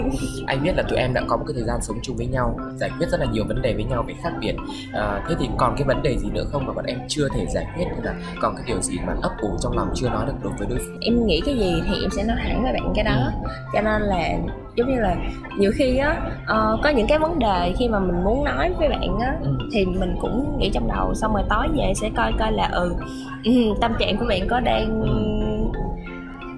anh 0.45 0.63
biết 0.63 0.71
là 0.77 0.84
tụi 0.84 0.97
em 0.97 1.13
đã 1.13 1.21
có 1.27 1.38
một 1.38 1.43
cái 1.47 1.53
thời 1.53 1.63
gian 1.63 1.81
sống 1.81 1.97
chung 2.03 2.15
với 2.17 2.25
nhau 2.25 2.59
giải 2.75 2.89
quyết 2.99 3.09
rất 3.09 3.19
là 3.19 3.25
nhiều 3.31 3.43
vấn 3.47 3.61
đề 3.61 3.73
với 3.73 3.84
nhau 3.84 4.03
về 4.07 4.13
khác 4.23 4.31
biệt. 4.41 4.55
À, 4.93 5.23
thế 5.29 5.36
thì 5.39 5.49
còn 5.57 5.75
cái 5.77 5.88
vấn 5.88 6.01
đề 6.01 6.17
gì 6.17 6.29
nữa 6.34 6.43
không 6.51 6.65
mà 6.65 6.73
bọn 6.73 6.86
em 6.86 6.99
chưa 7.07 7.27
thể 7.36 7.45
giải 7.53 7.65
quyết 7.75 7.86
hay 7.86 7.99
là 8.03 8.15
còn 8.41 8.55
cái 8.55 8.63
điều 8.67 8.81
gì 8.81 8.97
mà 9.07 9.13
ấp 9.21 9.31
ủ 9.41 9.49
trong 9.61 9.77
lòng 9.77 9.88
chưa 9.95 10.09
nói 10.09 10.25
được 10.25 10.34
đối 10.43 10.53
với 10.57 10.67
đối 10.69 10.77
phương? 10.79 10.99
Em 11.01 11.25
nghĩ 11.25 11.41
cái 11.45 11.57
gì 11.57 11.81
thì 11.88 12.01
em 12.01 12.09
sẽ 12.11 12.23
nói 12.23 12.38
thẳng 12.43 12.63
với 12.63 12.73
bạn 12.73 12.93
cái 12.95 13.03
đó. 13.03 13.31
Cho 13.73 13.81
nên 13.81 14.01
là 14.01 14.29
giống 14.75 14.89
như 14.89 14.99
là 15.01 15.15
nhiều 15.57 15.71
khi 15.75 15.97
á 15.97 16.21
ờ, 16.47 16.77
có 16.84 16.89
những 16.89 17.07
cái 17.07 17.19
vấn 17.19 17.39
đề 17.39 17.73
khi 17.79 17.88
mà 17.88 17.99
mình 17.99 18.23
muốn 18.23 18.43
nói 18.43 18.73
với 18.79 18.89
bạn 18.89 19.19
á 19.19 19.34
Ừ. 19.43 19.57
thì 19.73 19.86
mình 19.86 20.15
cũng 20.21 20.57
nghĩ 20.59 20.69
trong 20.73 20.88
đầu 20.88 21.13
xong 21.15 21.34
rồi 21.34 21.43
tối 21.49 21.67
về 21.77 21.93
sẽ 21.95 22.09
coi 22.17 22.34
coi 22.39 22.51
là 22.51 22.67
ừ, 22.67 22.95
ừ 23.43 23.51
tâm 23.81 23.91
trạng 23.99 24.17
của 24.17 24.25
bạn 24.29 24.47
có 24.49 24.59
đang 24.59 25.01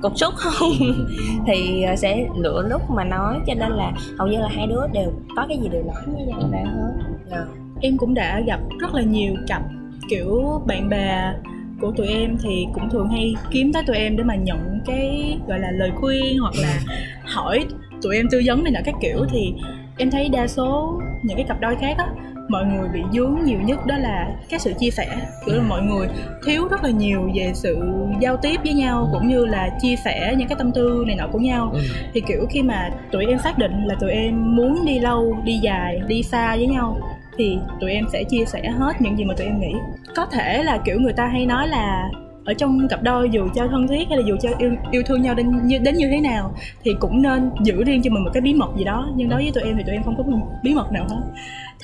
cục 0.02 0.18
sút 0.18 0.34
không? 0.34 0.72
Thì 1.48 1.82
ờ, 1.82 1.96
sẽ 1.96 2.28
lựa 2.38 2.68
lúc 2.70 2.82
mà 2.90 3.04
nói 3.04 3.40
cho 3.48 3.54
nên 3.54 3.72
là 3.72 3.92
hầu 4.18 4.28
như 4.28 4.40
là 4.40 4.48
hai 4.48 4.68
đứa 4.68 4.82
đều 4.94 5.12
có 5.36 5.46
cái 5.50 5.58
gì 5.58 5.70
đều 5.70 5.84
nói 5.84 6.04
với 6.06 6.26
nhau 6.26 6.40
ra 6.52 6.60
hết. 6.60 6.94
Dạ. 7.32 7.46
em 7.82 7.98
cũng 7.98 8.14
đã 8.14 8.42
gặp 8.48 8.60
rất 8.80 8.94
là 8.94 9.02
nhiều 9.02 9.36
cặp 9.48 9.62
kiểu 10.10 10.62
bạn 10.68 10.90
bè 10.90 11.34
của 11.82 11.92
tụi 11.92 12.08
em 12.08 12.38
thì 12.44 12.66
cũng 12.74 12.90
thường 12.90 13.10
hay 13.10 13.36
kiếm 13.52 13.74
tới 13.74 13.84
tụi 13.88 13.96
em 13.96 14.18
để 14.18 14.24
mà 14.24 14.36
nhận 14.36 14.82
cái 14.86 15.38
gọi 15.48 15.60
là 15.60 15.72
lời 15.72 15.92
khuyên 15.96 16.40
hoặc 16.40 16.54
là 16.62 16.80
hỏi 17.26 17.66
tụi 18.02 18.16
em 18.16 18.28
tư 18.32 18.42
vấn 18.46 18.64
này 18.64 18.74
nọ 18.74 18.80
các 18.86 18.96
kiểu. 19.02 19.26
Thì 19.30 19.54
em 19.98 20.12
thấy 20.12 20.30
đa 20.30 20.48
số 20.48 21.02
những 21.24 21.38
cái 21.38 21.46
cặp 21.48 21.60
đôi 21.62 21.76
khác 21.76 21.98
á 21.98 22.08
mọi 22.48 22.66
người 22.66 22.90
bị 22.94 23.04
dướng 23.14 23.36
nhiều 23.46 23.60
nhất 23.62 23.86
đó 23.86 23.98
là 23.98 24.28
cái 24.50 24.60
sự 24.60 24.74
chia 24.80 24.90
sẻ. 24.90 25.08
Kiểu 25.46 25.56
là 25.56 25.64
mọi 25.64 25.82
người 25.82 26.08
thiếu 26.46 26.68
rất 26.68 26.84
là 26.84 26.90
nhiều 26.90 27.32
về 27.36 27.52
sự 27.54 27.78
giao 28.22 28.38
tiếp 28.38 28.60
với 28.64 28.74
nhau 28.74 29.10
cũng 29.14 29.28
như 29.28 29.46
là 29.46 29.70
chia 29.82 29.96
sẻ 29.96 30.36
những 30.38 30.48
cái 30.48 30.56
tâm 30.58 30.72
tư 30.72 31.04
này 31.08 31.16
nọ 31.16 31.28
của 31.32 31.40
nhau. 31.40 31.70
Ừ. 31.74 31.80
thì 32.14 32.22
kiểu 32.28 32.46
khi 32.50 32.64
mà 32.64 32.90
tụi 33.12 33.26
em 33.26 33.40
xác 33.40 33.58
định 33.58 33.86
là 33.86 33.96
tụi 33.96 34.12
em 34.12 34.56
muốn 34.56 34.86
đi 34.86 35.00
lâu 35.00 35.38
đi 35.44 35.60
dài 35.62 36.02
đi 36.08 36.24
xa 36.24 36.56
với 36.56 36.68
nhau 36.68 36.98
thì 37.38 37.58
tụi 37.82 37.92
em 37.92 38.06
sẽ 38.14 38.24
chia 38.24 38.46
sẻ 38.46 38.70
hết 38.70 39.02
những 39.02 39.18
gì 39.18 39.26
mà 39.26 39.34
tụi 39.38 39.48
em 39.48 39.60
nghĩ. 39.60 39.74
Có 40.16 40.26
thể 40.26 40.64
là 40.64 40.78
kiểu 40.86 41.00
người 41.00 41.14
ta 41.14 41.28
hay 41.28 41.46
nói 41.46 41.68
là 41.68 42.10
ở 42.46 42.54
trong 42.54 42.88
cặp 42.88 43.04
đôi 43.04 43.30
dù 43.30 43.48
cho 43.56 43.68
thân 43.68 43.88
thiết 43.88 44.10
hay 44.10 44.18
là 44.18 44.24
dù 44.28 44.36
cho 44.42 44.50
yêu, 44.58 44.72
yêu 44.92 45.04
thương 45.06 45.22
nhau 45.22 45.36
đến 45.36 45.68
như, 45.68 45.78
đến 45.78 45.96
như 45.96 46.08
thế 46.10 46.22
nào 46.22 46.54
thì 46.84 46.96
cũng 47.00 47.22
nên 47.22 47.52
giữ 47.64 47.84
riêng 47.84 48.02
cho 48.04 48.12
mình 48.12 48.24
một 48.24 48.30
cái 48.34 48.42
bí 48.42 48.54
mật 48.54 48.70
gì 48.78 48.84
đó. 48.84 49.10
Nhưng 49.16 49.30
đối 49.30 49.42
với 49.44 49.52
tụi 49.52 49.64
em 49.64 49.78
thì 49.78 49.84
tụi 49.84 49.94
em 49.96 50.04
không 50.04 50.18
có 50.18 50.24
bí 50.64 50.74
mật 50.74 50.92
nào 50.92 51.06
hết 51.10 51.22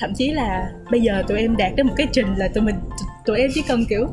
thậm 0.02 0.14
chí 0.14 0.30
là 0.30 0.70
bây 0.90 1.00
giờ 1.00 1.22
tụi 1.28 1.38
em 1.38 1.56
đạt 1.56 1.72
đến 1.76 1.86
một 1.86 1.94
cái 1.96 2.06
trình 2.12 2.34
là 2.36 2.48
tụi 2.48 2.64
mình 2.64 2.74
tụi 3.24 3.38
em 3.38 3.50
chỉ 3.54 3.62
cần 3.68 3.84
kiểu 3.88 4.06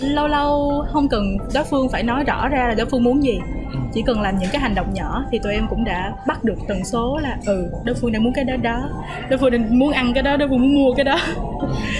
lâu 0.00 0.28
lâu 0.28 0.84
không 0.92 1.08
cần 1.08 1.36
đối 1.54 1.64
phương 1.64 1.88
phải 1.88 2.02
nói 2.02 2.24
rõ 2.24 2.48
ra 2.48 2.68
là 2.68 2.74
đối 2.74 2.86
phương 2.86 3.04
muốn 3.04 3.22
gì. 3.22 3.40
Ừ. 3.72 3.78
chỉ 3.94 4.02
cần 4.06 4.20
làm 4.20 4.38
những 4.38 4.50
cái 4.52 4.60
hành 4.60 4.74
động 4.74 4.94
nhỏ 4.94 5.24
thì 5.30 5.38
tụi 5.38 5.54
em 5.54 5.66
cũng 5.70 5.84
đã 5.84 6.12
bắt 6.26 6.44
được 6.44 6.54
tần 6.68 6.84
số 6.84 7.18
là 7.22 7.38
ừ 7.46 7.70
đối 7.84 7.94
phương 7.94 8.12
đang 8.12 8.24
muốn 8.24 8.32
cái 8.32 8.44
đó 8.44 8.56
đó 8.56 8.88
đối 9.30 9.38
phương 9.38 9.50
đang 9.50 9.78
muốn 9.78 9.92
ăn 9.92 10.12
cái 10.14 10.22
đó 10.22 10.36
đối 10.36 10.48
phương 10.48 10.60
muốn 10.60 10.74
mua 10.74 10.94
cái 10.94 11.04
đó. 11.04 11.18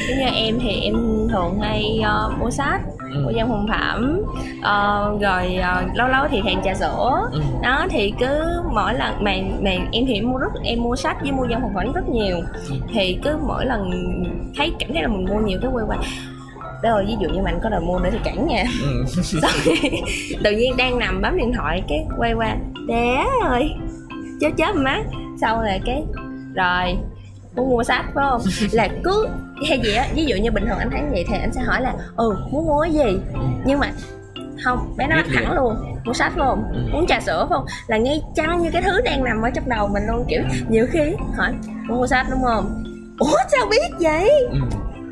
Giống 0.08 0.18
như 0.18 0.26
em 0.34 0.58
thì 0.62 0.80
em 0.80 0.94
thường 1.30 1.58
hay 1.60 2.00
uh, 2.00 2.40
mua 2.40 2.50
sách 2.50 2.80
mua 3.20 3.32
văn 3.34 3.48
phòng 3.48 3.66
phẩm 3.68 4.20
uh, 4.58 5.20
rồi 5.20 5.58
uh, 5.58 5.96
lâu 5.96 6.08
lâu 6.08 6.26
thì 6.30 6.42
thèm 6.42 6.62
trà 6.64 6.74
sữa. 6.74 7.28
Ừ. 7.32 7.40
đó 7.62 7.86
thì 7.90 8.12
cứ 8.20 8.62
mỗi 8.74 8.94
lần 8.94 9.24
mà 9.24 9.32
mà 9.60 9.70
em 9.92 10.06
thì 10.06 10.14
em 10.14 10.30
mua 10.30 10.38
rất 10.38 10.52
em 10.64 10.82
mua 10.82 10.96
sách 10.96 11.16
với 11.20 11.32
mua 11.32 11.46
văn 11.50 11.60
phòng 11.62 11.72
phẩm 11.74 11.92
rất 11.92 12.08
nhiều. 12.08 12.36
Ừ. 12.68 12.74
thì 12.94 13.18
cứ 13.24 13.36
mỗi 13.46 13.66
lần 13.66 13.90
thấy 14.56 14.72
cảm 14.78 14.92
thấy 14.92 15.02
là 15.02 15.08
mình 15.08 15.24
mua 15.24 15.40
nhiều 15.40 15.58
cái 15.62 15.70
quay 15.74 15.84
qua. 15.88 15.96
Đó 16.82 16.90
rồi 16.90 17.04
ví 17.06 17.16
dụ 17.20 17.28
như 17.28 17.42
mình 17.42 17.58
có 17.62 17.68
đòi 17.68 17.80
mua 17.80 17.98
nữa 17.98 18.08
thì 18.12 18.18
cản 18.24 18.46
nha. 18.46 18.64
Ừ. 18.82 19.04
xong 19.22 19.74
tự 20.44 20.50
nhiên 20.52 20.76
đang 20.76 20.98
nằm 20.98 21.22
bấm 21.22 21.36
điện 21.36 21.52
thoại 21.56 21.82
cái 21.88 22.04
quay 22.18 22.32
qua. 22.32 22.56
Té 22.88 23.24
rồi 23.44 23.70
chớp 24.40 24.50
chớp 24.56 24.76
mắt 24.76 25.02
sau 25.40 25.62
rồi 25.62 25.80
cái 25.84 26.02
rồi 26.54 26.96
muốn 27.56 27.70
mua 27.70 27.82
sách 27.82 28.04
phải 28.14 28.24
không? 28.30 28.40
Là 28.72 28.88
cứ 29.04 29.28
hay 29.68 29.80
gì 29.84 29.94
á 29.94 30.06
ví 30.14 30.24
dụ 30.24 30.36
như 30.36 30.50
bình 30.50 30.64
thường 30.66 30.78
anh 30.78 30.90
thấy 30.90 31.00
vậy 31.10 31.24
thì 31.28 31.34
anh 31.40 31.52
sẽ 31.52 31.60
hỏi 31.60 31.80
là 31.82 31.94
ừ 32.16 32.36
muốn 32.50 32.66
mua 32.66 32.82
cái 32.82 32.92
gì? 32.92 33.20
Nhưng 33.64 33.78
mà 33.78 33.90
không 34.64 34.94
bé 34.96 35.06
nó 35.06 35.16
thẳng 35.34 35.52
luôn 35.52 35.76
mua 36.04 36.12
sách 36.12 36.32
phải 36.36 36.44
không? 36.46 36.64
Ừ. 36.72 36.80
muốn 36.92 37.06
trà 37.06 37.20
sữa 37.20 37.46
phải 37.48 37.56
không? 37.58 37.66
Là 37.86 37.96
ngay 37.96 38.22
chăng 38.36 38.62
như 38.62 38.70
cái 38.70 38.82
thứ 38.82 39.00
đang 39.00 39.24
nằm 39.24 39.42
ở 39.42 39.50
trong 39.50 39.68
đầu 39.68 39.88
mình 39.88 40.02
luôn 40.06 40.24
kiểu 40.28 40.42
nhiều 40.68 40.86
khi 40.90 41.00
hỏi 41.36 41.52
muốn 41.88 41.98
mua 41.98 42.06
sách 42.06 42.26
đúng 42.30 42.42
không? 42.42 42.84
Ủa 43.18 43.36
sao 43.52 43.66
biết 43.70 43.90
vậy? 44.00 44.30
Ừ. 44.50 44.58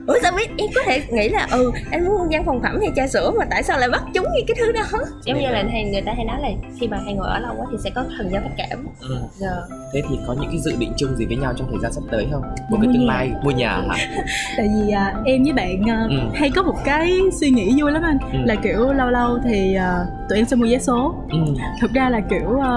ủa 0.06 0.14
sao 0.22 0.32
biết 0.36 0.50
em 0.58 0.70
có 0.74 0.80
thể 0.86 1.02
nghĩ 1.10 1.28
là 1.28 1.46
ừ 1.50 1.72
anh 1.90 2.04
muốn 2.04 2.28
văn 2.30 2.42
phòng 2.46 2.60
phẩm 2.62 2.78
hay 2.80 2.90
trà 2.96 3.06
sữa 3.06 3.32
mà 3.38 3.44
tại 3.50 3.62
sao 3.62 3.78
lại 3.78 3.88
bắt 3.90 4.02
chúng 4.14 4.24
như 4.34 4.40
cái 4.48 4.56
thứ 4.60 4.72
đó 4.72 4.80
giống 5.24 5.38
như 5.38 5.48
là 5.48 5.64
hay 5.72 5.84
người 5.84 6.02
ta 6.02 6.12
hay 6.16 6.24
nói 6.24 6.36
là 6.40 6.48
khi 6.80 6.88
mà 6.88 6.96
hai 7.04 7.14
người 7.14 7.28
ở 7.28 7.38
lâu 7.38 7.54
quá 7.58 7.66
thì 7.70 7.76
sẽ 7.84 7.90
có 7.94 8.04
thần 8.18 8.30
giao 8.32 8.42
cách 8.42 8.52
cảm 8.70 8.86
Ừ. 9.00 9.16
giờ 9.36 9.62
thế 9.94 10.02
thì 10.10 10.18
có 10.26 10.32
những 10.40 10.50
cái 10.50 10.58
dự 10.60 10.72
định 10.78 10.92
chung 10.96 11.16
gì 11.16 11.26
với 11.26 11.36
nhau 11.36 11.52
trong 11.56 11.68
thời 11.70 11.78
gian 11.82 11.92
sắp 11.92 12.00
tới 12.10 12.26
không 12.32 12.42
một 12.42 12.56
Mua 12.70 12.76
cái 12.76 12.86
tương 12.94 13.06
nhà. 13.06 13.14
lai 13.14 13.30
mua 13.44 13.50
nhà 13.50 13.68
hả 13.88 13.96
tại 14.56 14.68
vì 14.74 14.92
à, 14.92 15.14
em 15.24 15.42
với 15.44 15.52
bạn 15.52 15.90
à, 15.90 16.06
Ừ. 16.10 16.16
hay 16.34 16.50
có 16.56 16.62
một 16.62 16.76
cái 16.84 17.18
suy 17.40 17.50
nghĩ 17.50 17.80
vui 17.82 17.92
lắm 17.92 18.02
anh 18.02 18.18
Ừ. 18.32 18.38
là 18.44 18.54
kiểu 18.54 18.92
lâu 18.92 19.10
lâu 19.10 19.38
thì 19.44 19.74
à, 19.74 19.98
tụi 20.28 20.38
em 20.38 20.46
sẽ 20.46 20.56
mua 20.56 20.66
vé 20.70 20.78
số 20.78 21.14
ừ. 21.30 21.38
thực 21.80 21.92
ra 21.92 22.08
là 22.10 22.20
kiểu 22.20 22.60
à, 22.60 22.68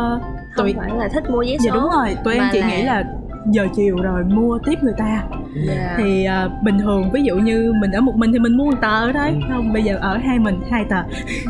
không 0.51 0.65
tụi 0.65 0.73
phải 0.77 0.89
là 0.97 1.07
thích 1.07 1.23
mua 1.29 1.39
vé 1.47 1.57
dạ 1.59 1.71
số 1.73 1.79
đúng 1.79 1.89
rồi 1.91 2.15
tụi 2.23 2.33
em 2.35 2.43
chỉ 2.51 2.59
là- 2.61 2.67
nghĩ 2.67 2.81
là 2.83 3.03
giờ 3.51 3.67
chiều 3.75 3.95
rồi 4.01 4.23
mua 4.23 4.59
tiếp 4.65 4.75
người 4.83 4.93
ta 4.97 5.23
Dạ. 5.67 5.95
thì 5.97 6.25
à, 6.25 6.49
bình 6.63 6.79
thường 6.79 7.11
ví 7.13 7.21
dụ 7.23 7.35
như 7.35 7.73
mình 7.81 7.91
ở 7.91 8.01
một 8.01 8.15
mình 8.15 8.31
thì 8.33 8.39
mình 8.39 8.57
mua 8.57 8.65
một 8.65 8.77
tờ 8.81 9.11
thôi 9.13 9.27
Ừ. 9.27 9.35
không 9.49 9.73
bây 9.73 9.83
giờ 9.83 9.97
ở 10.01 10.17
hai 10.17 10.39
mình 10.39 10.59
hai 10.71 10.83
tờ 10.89 10.95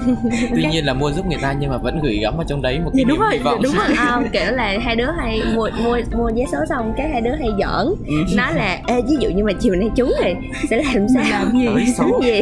tuy 0.56 0.64
nhiên 0.72 0.86
là 0.86 0.94
mua 0.94 1.12
giúp 1.12 1.26
người 1.26 1.38
ta 1.42 1.54
nhưng 1.60 1.70
mà 1.70 1.78
vẫn 1.78 2.00
gửi 2.04 2.18
gắm 2.22 2.34
vào 2.38 2.44
trong 2.50 2.62
đấy 2.62 2.80
một 2.86 2.92
cái 2.96 3.04
Dạ, 3.04 3.10
đúng 3.10 3.18
niềm 3.18 3.22
rồi, 3.22 3.32
hy 3.34 3.40
vọng 3.40 3.60
dạ, 3.64 3.64
đúng 3.64 3.76
rồi. 3.78 3.96
không 3.98 4.30
kiểu 4.34 4.52
là 4.52 4.78
hai 4.84 4.96
đứa 4.96 5.12
hay 5.18 5.42
mua 5.56 5.70
mua 5.84 5.98
mua 6.18 6.30
vé 6.36 6.44
số 6.52 6.58
xong 6.70 6.94
cái 6.98 7.10
hai 7.10 7.22
đứa 7.22 7.36
hay 7.36 7.50
giỡn 7.60 7.94
Ừ. 8.08 8.14
nói 8.38 8.54
là 8.56 8.80
ê 8.88 9.02
ví 9.10 9.16
dụ 9.20 9.30
như 9.30 9.44
mà 9.44 9.52
chiều 9.60 9.76
nay 9.76 9.90
trúng 9.96 10.14
thì 10.24 10.34
sẽ 10.70 10.78
làm 10.84 11.08
sao 11.14 11.24
làm 11.32 11.52
gì. 11.52 11.66
Làm 11.66 12.22
gì 12.22 12.42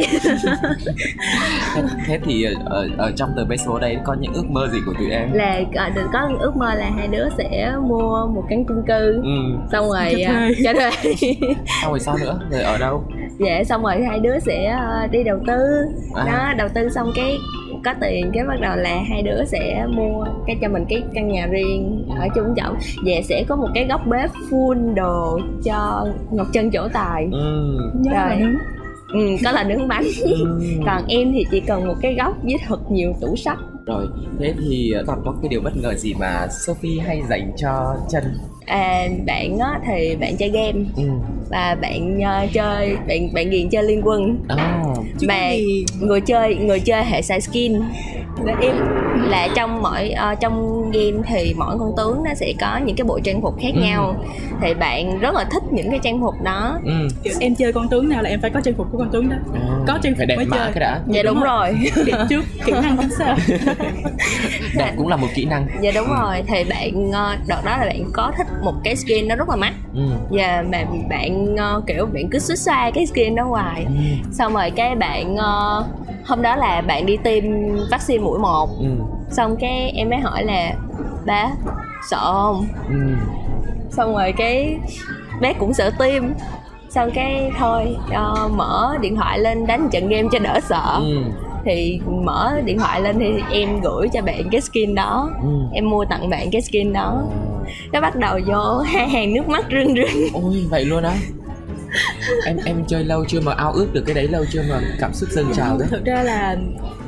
thế, 2.06 2.18
thì 2.24 2.44
ở, 2.64 2.88
ở, 2.98 3.12
trong 3.16 3.30
tờ 3.36 3.44
vé 3.44 3.56
số 3.56 3.78
đấy 3.78 3.96
có 4.04 4.16
những 4.20 4.32
ước 4.32 4.50
mơ 4.50 4.68
gì 4.72 4.78
của 4.86 4.92
tụi 4.98 5.10
em 5.10 5.32
là 5.32 5.60
ờ, 5.74 5.88
được 5.88 6.06
có 6.12 6.28
ước 6.40 6.56
mơ 6.56 6.74
là 6.74 6.90
hai 6.96 7.08
đứa 7.08 7.24
sẽ 7.38 7.72
mua 7.88 8.26
một 8.34 8.44
căn 8.48 8.64
chung 8.68 8.82
cư 8.86 9.14
ừ. 9.22 9.58
xong 9.72 9.86
rồi 9.90 10.24
Cho 10.64 10.70
à, 10.70 10.90
thuê. 11.02 11.12
xong 11.82 11.90
rồi 11.90 12.00
sao 12.00 12.16
nữa? 12.18 12.40
Rồi 12.50 12.60
ở 12.62 12.78
đâu? 12.78 13.04
Dạ 13.38 13.64
xong 13.64 13.82
rồi 13.82 14.02
hai 14.08 14.18
đứa 14.20 14.38
sẽ 14.38 14.66
ờ, 14.66 15.06
đi 15.10 15.22
đầu 15.22 15.38
tư. 15.46 15.84
À. 16.14 16.24
đó 16.26 16.52
đầu 16.58 16.68
tư 16.74 16.88
xong 16.88 17.12
cái 17.14 17.38
có 17.84 17.94
tiền 18.00 18.30
cái 18.34 18.44
bắt 18.44 18.60
đầu 18.60 18.76
là 18.76 19.02
hai 19.08 19.22
đứa 19.22 19.44
sẽ 19.44 19.86
mua 19.88 20.24
cái 20.46 20.56
cho 20.62 20.68
mình 20.68 20.84
cái 20.88 21.02
căn 21.14 21.28
nhà 21.28 21.46
riêng 21.46 22.08
ở 22.20 22.28
chung 22.34 22.54
trọng 22.56 22.76
và 23.04 23.12
sẽ 23.28 23.44
có 23.48 23.56
một 23.56 23.68
cái 23.74 23.86
góc 23.86 24.06
bếp 24.06 24.30
full 24.50 24.94
đồ 24.94 25.40
cho 25.64 26.06
ngọc 26.30 26.46
trân 26.52 26.70
chỗ 26.70 26.88
tài. 26.92 27.28
Ừ. 27.32 27.76
nhớ 28.00 28.10
là 28.12 28.28
Rồi. 28.28 28.36
nướng 28.38 28.54
ừ, 29.12 29.36
có 29.44 29.52
là 29.52 29.64
nướng 29.64 29.88
bánh. 29.88 30.04
Ừ. 30.24 30.60
còn 30.86 31.02
em 31.08 31.32
thì 31.32 31.44
chỉ 31.50 31.60
cần 31.60 31.86
một 31.86 31.94
cái 32.00 32.14
góc 32.14 32.36
với 32.42 32.56
thật 32.66 32.90
nhiều 32.90 33.12
tủ 33.20 33.36
sách 33.36 33.58
rồi 33.86 34.06
thế 34.38 34.54
thì 34.60 34.92
ờ, 34.92 35.04
còn 35.06 35.22
có 35.24 35.34
cái 35.42 35.48
điều 35.48 35.60
bất 35.60 35.76
ngờ 35.76 35.94
gì 35.94 36.14
mà 36.14 36.46
Sophie 36.66 37.00
hay 37.00 37.22
dành 37.30 37.52
cho 37.56 37.96
chân 38.10 38.24
à, 38.66 39.06
bạn 39.26 39.58
á 39.58 39.80
thì 39.86 40.16
bạn 40.16 40.36
chơi 40.36 40.48
game 40.48 40.78
ừ. 40.96 41.02
và 41.50 41.76
bạn 41.82 42.20
ờ, 42.20 42.46
chơi 42.52 42.96
bạn 43.08 43.34
bạn 43.34 43.50
ghiền 43.50 43.70
chơi 43.70 43.82
liên 43.82 44.00
quân 44.04 44.38
à. 44.48 44.84
Mà- 45.28 45.50
người 46.00 46.20
chơi 46.20 46.54
người 46.54 46.80
chơi 46.80 47.04
hệ 47.04 47.22
xài 47.22 47.40
skin 47.40 47.72
và 48.36 48.52
em 48.60 48.74
là 49.28 49.48
trong 49.54 49.82
mỗi 49.82 50.10
ờ, 50.10 50.34
trong 50.34 50.82
game 50.90 51.22
thì 51.26 51.54
mỗi 51.58 51.78
con 51.78 51.92
tướng 51.96 52.22
nó 52.24 52.34
sẽ 52.34 52.52
có 52.60 52.80
những 52.84 52.96
cái 52.96 53.04
bộ 53.04 53.18
trang 53.24 53.42
phục 53.42 53.54
khác 53.62 53.70
Ừ. 53.74 53.80
nhau 53.80 54.16
thì 54.62 54.74
bạn 54.74 55.18
rất 55.18 55.34
là 55.34 55.44
thích 55.44 55.62
những 55.70 55.90
cái 55.90 55.98
trang 56.02 56.20
phục 56.20 56.34
đó 56.42 56.78
Ừ. 56.84 56.92
kiểu 57.24 57.34
em 57.40 57.54
chơi 57.54 57.72
con 57.72 57.88
tướng 57.88 58.08
nào 58.08 58.22
là 58.22 58.30
em 58.30 58.40
phải 58.40 58.50
có 58.50 58.60
trang 58.60 58.74
phục 58.74 58.86
của 58.92 58.98
con 58.98 59.10
tướng 59.10 59.28
đó 59.28 59.36
À. 59.54 59.60
Có 59.86 59.98
trang 60.02 60.14
phải 60.16 60.26
phục 60.26 60.28
đẹp 60.28 60.36
mới 60.36 60.46
chơi. 60.50 60.72
cái 60.74 60.80
đã 60.80 61.00
dạ 61.06 61.22
đúng, 61.22 61.34
đúng 61.34 61.42
rồi 61.44 61.78
đẹp 62.06 62.18
trước 62.28 62.44
kỹ 62.64 62.72
năng 62.82 62.96
tính 62.96 63.10
sao 63.18 63.36
đẹp 64.78 64.92
cũng 64.96 65.08
là 65.08 65.16
một 65.16 65.26
kỹ 65.34 65.44
năng 65.44 65.66
dạ 65.82 65.90
đúng 65.94 66.08
rồi 66.08 66.42
thì 66.46 66.64
bạn 66.64 67.10
ờ, 67.12 67.36
đợt 67.46 67.64
đó 67.64 67.76
là 67.76 67.84
bạn 67.86 68.04
có 68.12 68.32
thích 68.36 68.46
một 68.62 68.74
cái 68.84 68.96
skin 68.96 69.28
nó 69.28 69.36
rất 69.36 69.48
là 69.48 69.56
mắc 69.56 69.72
ừ. 69.94 70.00
và 70.30 70.64
mà 70.72 70.84
bạn 71.10 71.56
ờ, 71.56 71.82
kiểu 71.86 72.06
bạn 72.06 72.28
cứ 72.30 72.38
xích 72.38 72.58
xa 72.58 72.90
cái 72.94 73.06
skin 73.06 73.34
đó 73.34 73.44
hoài 73.44 73.84
Ừ. 73.84 73.92
xong 74.32 74.54
rồi 74.54 74.70
cái 74.70 74.94
bạn 74.94 75.36
ờ, 75.36 75.84
hôm 76.26 76.42
đó 76.42 76.56
là 76.56 76.80
bạn 76.80 77.06
đi 77.06 77.16
tiêm 77.16 77.44
vaccine 77.90 78.24
mũi 78.24 78.38
một 78.38 78.68
Ừ. 78.78 78.86
xong 79.30 79.56
cái 79.56 79.90
em 79.96 80.10
mới 80.10 80.18
hỏi 80.18 80.44
là 80.44 80.72
ba 81.26 81.50
sợ 82.10 82.32
không 82.32 82.66
Ừ. 82.88 82.94
xong 83.90 84.12
rồi 84.14 84.32
cái 84.36 84.76
bé 85.40 85.52
cũng 85.52 85.74
sợ 85.74 85.90
tiêm 85.98 86.22
xong 86.90 87.10
cái 87.14 87.50
thôi 87.58 87.96
ờ, 88.10 88.48
mở 88.56 88.96
điện 89.00 89.16
thoại 89.16 89.38
lên 89.38 89.66
đánh 89.66 89.88
trận 89.92 90.08
game 90.08 90.28
cho 90.32 90.38
đỡ 90.38 90.60
sợ 90.68 90.98
Ừ. 91.00 91.22
thì 91.64 92.00
mở 92.24 92.60
điện 92.64 92.78
thoại 92.78 93.00
lên 93.00 93.18
thì 93.18 93.30
em 93.50 93.80
gửi 93.80 94.08
cho 94.12 94.22
bạn 94.22 94.42
cái 94.50 94.60
skin 94.60 94.94
đó 94.94 95.30
Ừ. 95.42 95.48
em 95.72 95.90
mua 95.90 96.04
tặng 96.04 96.30
bạn 96.30 96.50
cái 96.52 96.62
skin 96.62 96.92
đó 96.92 97.22
nó 97.92 98.00
bắt 98.00 98.16
đầu 98.16 98.38
vô 98.46 98.78
hai 98.86 99.08
hàng 99.08 99.34
nước 99.34 99.48
mắt 99.48 99.64
rưng 99.70 99.94
rưng 99.96 100.22
ôi 100.34 100.66
vậy 100.70 100.84
luôn 100.84 101.02
á 101.02 101.14
em 102.46 102.56
em 102.64 102.84
chơi 102.88 103.04
lâu 103.04 103.24
chưa 103.28 103.40
mà 103.40 103.52
ao 103.52 103.72
ước 103.72 103.86
được 103.92 104.02
cái 104.06 104.14
đấy 104.14 104.28
lâu 104.28 104.44
chưa 104.52 104.62
mà 104.70 104.80
cảm 105.00 105.14
xúc 105.14 105.28
dâng 105.32 105.46
trào 105.54 105.78
đấy 105.78 105.88
thực 105.90 106.04
ra 106.04 106.22
là 106.22 106.56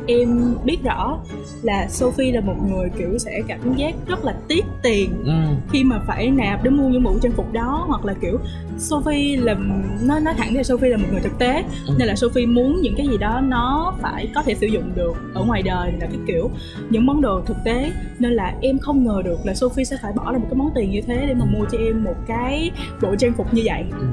em 0.07 0.55
biết 0.65 0.77
rõ 0.85 1.19
là 1.63 1.89
Sophie 1.89 2.33
là 2.33 2.41
một 2.41 2.55
người 2.69 2.89
kiểu 2.99 3.19
sẽ 3.19 3.41
cảm 3.49 3.77
giác 3.77 3.95
rất 4.07 4.25
là 4.25 4.35
tiếc 4.49 4.65
tiền 4.83 5.11
ừ. 5.25 5.33
khi 5.73 5.85
mà 5.85 6.01
phải 6.07 6.31
nạp 6.31 6.63
để 6.65 6.71
mua 6.71 6.89
những 6.89 7.03
bộ 7.03 7.19
trang 7.23 7.33
phục 7.33 7.53
đó 7.53 7.85
hoặc 7.89 8.05
là 8.05 8.15
kiểu 8.21 8.39
Sophie 8.79 9.37
là 9.37 9.55
nó 10.03 10.19
nói 10.19 10.35
thẳng 10.39 10.55
ra 10.55 10.63
Sophie 10.63 10.91
là 10.91 10.97
một 10.97 11.07
người 11.13 11.21
thực 11.21 11.39
tế 11.39 11.65
Ừ. 11.87 11.95
nên 11.99 12.09
là 12.09 12.17
Sophie 12.17 12.47
muốn 12.47 12.81
những 12.83 12.95
cái 12.97 13.07
gì 13.07 13.17
đó 13.19 13.41
nó 13.41 13.95
phải 14.03 14.29
có 14.35 14.43
thể 14.43 14.55
sử 14.55 14.67
dụng 14.67 14.93
được 14.95 15.13
ở 15.35 15.45
ngoài 15.45 15.63
đời 15.63 15.93
là 16.01 16.07
cái 16.07 16.19
kiểu 16.27 16.51
những 16.91 17.07
món 17.07 17.21
đồ 17.21 17.41
thực 17.47 17.57
tế 17.65 17.93
nên 18.19 18.33
là 18.33 18.55
em 18.61 18.79
không 18.79 19.05
ngờ 19.05 19.23
được 19.25 19.39
là 19.45 19.55
Sophie 19.55 19.85
sẽ 19.85 19.97
phải 20.03 20.13
bỏ 20.13 20.33
ra 20.33 20.39
một 20.39 20.47
cái 20.51 20.57
món 20.57 20.71
tiền 20.75 20.91
như 20.91 21.01
thế 21.07 21.25
để 21.29 21.35
mà 21.35 21.45
mua 21.45 21.65
cho 21.73 21.79
em 21.79 22.05
một 22.05 22.17
cái 22.27 22.71
bộ 23.03 23.15
trang 23.19 23.33
phục 23.37 23.55
như 23.55 23.63
vậy 23.65 23.85
Ừ. 23.91 24.07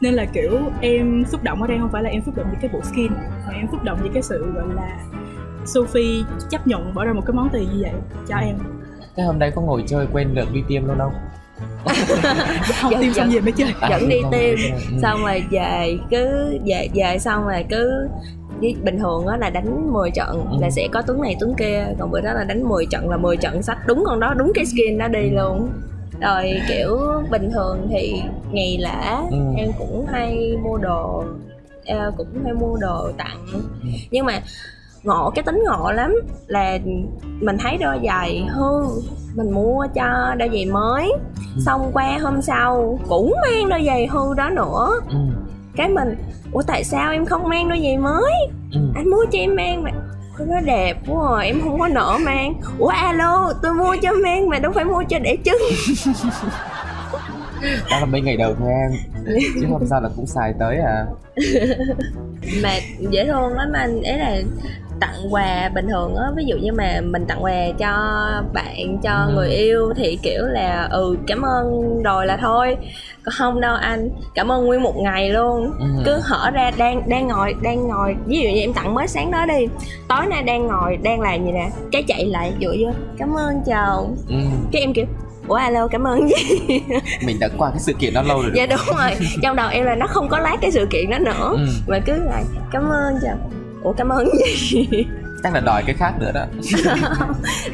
nên 0.00 0.14
là 0.14 0.24
kiểu 0.24 0.58
em 0.80 1.24
xúc 1.28 1.42
động 1.42 1.62
ở 1.62 1.68
đây 1.68 1.78
không 1.80 1.88
phải 1.92 2.02
là 2.02 2.10
em 2.10 2.22
xúc 2.26 2.36
động 2.36 2.46
với 2.50 2.58
cái 2.60 2.70
bộ 2.72 2.80
skin 2.82 3.12
mà 3.46 3.52
em 3.54 3.66
xúc 3.70 3.82
động 3.84 3.98
với 4.00 4.10
cái 4.14 4.22
sự 4.22 4.52
gọi 4.54 4.64
là 4.76 4.98
Sophie 5.64 6.22
chấp 6.50 6.66
nhận 6.66 6.94
bỏ 6.94 7.04
ra 7.04 7.12
một 7.12 7.22
cái 7.26 7.34
món 7.34 7.48
tiền 7.52 7.62
như 7.72 7.78
vậy 7.82 7.92
cho 8.28 8.36
em. 8.36 8.56
Thế 9.16 9.22
hôm 9.22 9.38
nay 9.38 9.50
có 9.54 9.62
ngồi 9.62 9.84
chơi 9.86 10.06
quên 10.12 10.34
được 10.34 10.52
đi 10.52 10.62
tiêm 10.68 10.84
luôn 10.86 10.98
không? 10.98 11.12
Không 12.82 12.92
tiêm 13.00 13.12
xong 13.12 13.30
về 13.30 13.40
mới 13.40 13.52
chơi. 13.52 13.74
À, 13.80 13.88
dẫn 13.90 14.08
đi 14.08 14.16
tiêm 14.32 14.56
ừ. 14.90 14.98
xong 15.02 15.20
rồi 15.22 15.44
về 15.50 15.98
cứ 16.10 16.56
về 16.66 16.88
về 16.94 17.18
xong 17.18 17.44
rồi 17.48 17.64
cứ 17.70 18.08
với 18.60 18.76
bình 18.82 18.98
thường 18.98 19.26
á 19.26 19.36
là 19.36 19.50
đánh 19.50 19.92
10 19.92 20.10
trận 20.10 20.46
Ừ. 20.50 20.56
là 20.60 20.70
sẽ 20.70 20.88
có 20.92 21.02
tuấn 21.02 21.22
này 21.22 21.36
tuấn 21.40 21.54
kia 21.58 21.86
còn 21.98 22.10
bữa 22.10 22.20
đó 22.20 22.32
là 22.32 22.44
đánh 22.44 22.68
10 22.68 22.86
trận 22.86 23.10
là 23.10 23.16
10 23.16 23.36
trận 23.36 23.62
sách 23.62 23.78
đúng 23.86 24.02
con 24.06 24.20
đó 24.20 24.34
đúng 24.34 24.52
cái 24.54 24.66
skin 24.66 24.98
đó 24.98 25.08
đi 25.08 25.30
luôn 25.30 25.68
rồi 26.20 26.60
kiểu 26.68 26.98
bình 27.30 27.50
thường 27.52 27.86
thì 27.90 28.22
ngày 28.50 28.78
lễ 28.80 29.16
Ừ. 29.30 29.36
em 29.56 29.68
cũng 29.78 30.06
hay 30.12 30.56
mua 30.62 30.76
đồ 30.76 31.24
ờ, 31.86 32.12
cũng 32.16 32.26
hay 32.44 32.52
mua 32.52 32.76
đồ 32.76 33.10
tặng. 33.18 33.46
Nhưng 34.10 34.26
mà 34.26 34.40
ngộ 35.02 35.30
cái 35.34 35.42
tính 35.42 35.62
ngộ 35.66 35.90
lắm 35.92 36.14
là 36.46 36.78
mình 37.40 37.56
thấy 37.58 37.76
đôi 37.80 38.00
giày 38.04 38.46
hư 38.54 38.82
mình 39.34 39.50
mua 39.50 39.86
cho 39.94 40.34
đôi 40.38 40.48
giày 40.52 40.66
mới. 40.66 41.12
Xong 41.66 41.90
qua 41.92 42.18
hôm 42.22 42.42
sau 42.42 42.98
cũng 43.08 43.34
mang 43.42 43.68
đôi 43.68 43.82
giày 43.86 44.06
hư 44.06 44.34
đó 44.34 44.50
nữa. 44.50 44.90
Ừ. 45.10 45.16
cái 45.76 45.88
mình 45.88 46.14
ủa 46.52 46.62
tại 46.66 46.84
sao 46.84 47.12
em 47.12 47.24
không 47.26 47.48
mang 47.48 47.68
đôi 47.68 47.80
giày 47.82 47.96
mới? 47.98 48.32
Ừ. 48.72 48.80
anh 48.94 49.10
mua 49.10 49.24
cho 49.32 49.38
em 49.38 49.56
mang 49.56 49.82
mà 49.82 49.90
nó 50.46 50.60
đẹp 50.60 50.96
quá 51.08 51.40
à, 51.40 51.44
em 51.44 51.60
không 51.60 51.78
có 51.78 51.88
nỡ 51.88 52.18
mang. 52.20 52.54
Ủa 52.78 52.88
alo 52.88 53.52
tôi 53.62 53.74
mua 53.74 53.96
cho 54.02 54.12
mang 54.24 54.48
mà 54.48 54.58
đâu 54.58 54.72
phải 54.72 54.84
mua 54.84 55.02
cho 55.08 55.18
để 55.18 55.36
chân 55.44 55.56
đó 57.90 58.00
là 58.00 58.06
mấy 58.06 58.20
ngày 58.20 58.36
đầu 58.36 58.54
thôi 58.58 58.68
em. 58.68 58.90
Chứ 59.54 59.66
không 59.70 59.86
sao 59.86 60.00
là 60.00 60.08
cũng 60.16 60.26
xài 60.26 60.54
tới 60.58 60.76
à. 60.76 61.06
Mà 62.62 62.70
dễ 63.10 63.26
thương 63.26 63.52
lắm 63.52 63.72
anh. 63.72 64.02
Ấy 64.02 64.18
là 64.18 64.36
tặng 65.00 65.34
quà 65.34 65.70
bình 65.74 65.86
thường 65.88 66.16
á. 66.16 66.24
Ví 66.36 66.44
dụ 66.44 66.56
như 66.56 66.72
mà 66.72 67.00
mình 67.04 67.26
tặng 67.26 67.44
quà 67.44 67.52
cho 67.78 67.92
bạn 68.52 68.98
cho 69.02 69.10
Ừ. 69.28 69.32
người 69.34 69.48
yêu 69.50 69.92
thì 69.96 70.18
kiểu 70.22 70.42
là 70.44 70.88
ừ 70.90 71.16
cảm 71.26 71.42
ơn 71.42 71.82
rồi 72.02 72.26
là 72.26 72.36
thôi. 72.36 72.76
Còn 73.22 73.32
không 73.38 73.60
đâu 73.60 73.74
anh 73.74 74.10
cảm 74.34 74.52
ơn 74.52 74.66
nguyên 74.66 74.82
một 74.82 74.96
ngày 74.96 75.30
luôn. 75.30 75.72
Ừ. 75.78 75.86
cứ 76.04 76.20
hở 76.24 76.50
ra 76.50 76.70
đang 76.78 77.08
đang 77.08 77.28
ngồi 77.28 77.54
đang 77.62 77.88
ngồi. 77.88 78.16
Ví 78.26 78.36
dụ 78.38 78.48
như 78.54 78.60
em 78.60 78.72
tặng 78.72 78.94
mới 78.94 79.08
sáng 79.08 79.30
đó 79.30 79.46
đi 79.46 79.66
tối 80.08 80.26
nay 80.26 80.42
đang 80.42 80.66
ngồi 80.66 80.96
đang 80.96 81.20
làm 81.20 81.44
gì 81.46 81.52
nè 81.52 81.70
cái 81.92 82.02
chạy 82.02 82.26
lại 82.26 82.52
dụ 82.58 82.68
vô 82.80 82.90
cảm 83.18 83.34
ơn 83.38 83.60
chào 83.66 84.10
Ừ. 84.28 84.34
cái 84.72 84.82
em 84.82 84.92
kiểu 84.92 85.06
ủa 85.48 85.54
alo 85.54 85.88
cảm 85.88 86.04
ơn 86.06 86.28
gì? 86.28 86.34
Mình 87.26 87.36
đã 87.40 87.48
qua 87.58 87.70
cái 87.70 87.78
sự 87.80 87.92
kiện 87.98 88.14
đó 88.14 88.22
lâu 88.22 88.42
rồi 88.42 88.50
dạ 88.54 88.66
đúng 88.66 88.96
rồi. 88.98 89.10
Trong 89.42 89.56
đầu 89.56 89.68
em 89.72 89.84
là 89.84 89.94
nó 89.94 90.06
không 90.06 90.28
có 90.28 90.38
lát 90.38 90.56
cái 90.60 90.70
sự 90.70 90.86
kiện 90.90 91.10
đó 91.10 91.18
nữa. 91.18 91.50
Ừ. 91.52 91.66
mà 91.86 91.98
cứ 92.06 92.12
lại 92.12 92.44
cảm 92.72 92.88
ơn 92.88 93.18
chào 93.22 93.36
ủa 93.82 93.92
cảm 93.92 94.08
ơn 94.08 94.28
gì? 94.38 94.88
Chắc 95.42 95.54
là 95.54 95.60
đòi 95.60 95.82
cái 95.86 95.94
khác 95.94 96.12
nữa 96.20 96.30
đó. 96.34 96.44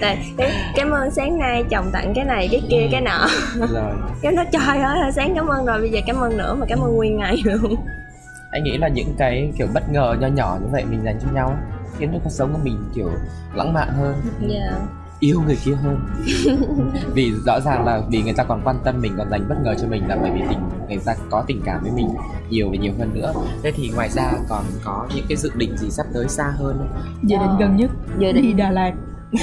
Rồi, 0.01 0.17
cái, 0.37 0.53
cảm 0.77 0.91
ơn 0.91 1.11
sáng 1.11 1.39
nay 1.39 1.65
chồng 1.71 1.91
tặng 1.93 2.13
cái 2.15 2.25
này 2.25 2.49
cái 2.51 2.63
kia 2.71 2.83
Ừ. 2.83 2.89
cái 2.93 3.01
nọ 3.01 3.27
rồi. 3.73 3.93
Cái 4.23 4.33
nó 4.33 4.45
trời 4.53 4.79
ơi 4.79 5.13
sáng 5.13 5.33
cảm 5.35 5.47
ơn 5.47 5.65
rồi 5.67 5.81
bây 5.81 5.91
giờ 5.91 6.01
cảm 6.07 6.17
ơn 6.17 6.37
nữa 6.37 6.55
mà 6.55 6.67
cảm 6.69 6.81
ơn 6.81 6.97
nguyên 6.97 7.17
ngày 7.17 7.37
luôn. 7.45 7.75
Anh 8.51 8.65
nghĩ 8.65 8.77
là 8.79 8.89
những 8.89 9.15
cái 9.19 9.53
kiểu 9.59 9.67
bất 9.75 9.91
ngờ 9.93 10.17
nho 10.21 10.27
nhỏ 10.27 10.59
như 10.61 10.69
vậy 10.73 10.85
mình 10.91 11.05
dành 11.05 11.19
cho 11.23 11.29
nhau 11.35 11.57
khiến 11.99 12.11
cho 12.13 12.19
cuộc 12.25 12.31
sống 12.31 12.53
của 12.53 12.59
mình 12.63 12.79
kiểu 12.95 13.11
lãng 13.55 13.73
mạn 13.73 13.89
hơn. 13.99 14.15
Dạ 14.49 14.73
yêu 15.21 15.43
người 15.47 15.59
kia 15.65 15.75
hơn. 15.75 15.99
Vì 17.15 17.33
rõ 17.47 17.61
ràng 17.61 17.85
là 17.85 18.03
vì 18.11 18.23
người 18.23 18.33
ta 18.33 18.45
còn 18.45 18.61
quan 18.65 18.77
tâm 18.85 18.95
mình 19.01 19.13
còn 19.19 19.31
dành 19.31 19.49
bất 19.49 19.55
ngờ 19.65 19.75
cho 19.81 19.89
mình 19.89 20.03
là 20.09 20.17
bởi 20.23 20.31
vì 20.35 20.41
tình 20.49 20.59
người 20.89 20.99
ta 21.05 21.15
có 21.31 21.45
tình 21.47 21.61
cảm 21.65 21.83
với 21.83 21.93
mình 21.93 22.09
nhiều 22.51 22.69
và 22.71 22.77
nhiều 22.77 22.93
hơn 22.99 23.11
nữa. 23.15 23.33
Thế 23.63 23.73
thì 23.77 23.91
ngoài 23.95 24.09
ra 24.09 24.33
còn 24.49 24.65
có 24.85 25.07
những 25.15 25.25
cái 25.29 25.37
dự 25.37 25.51
định 25.57 25.77
gì 25.77 25.91
sắp 25.91 26.07
tới 26.15 26.29
xa 26.29 26.53
hơn 26.59 26.87
dự 27.23 27.37
định 27.39 27.51
gần 27.59 27.77
nhất 27.77 27.91
dự 28.19 28.33
đi 28.33 28.41
định. 28.43 28.57
Đà 28.57 28.71
Lạt. 28.71 28.93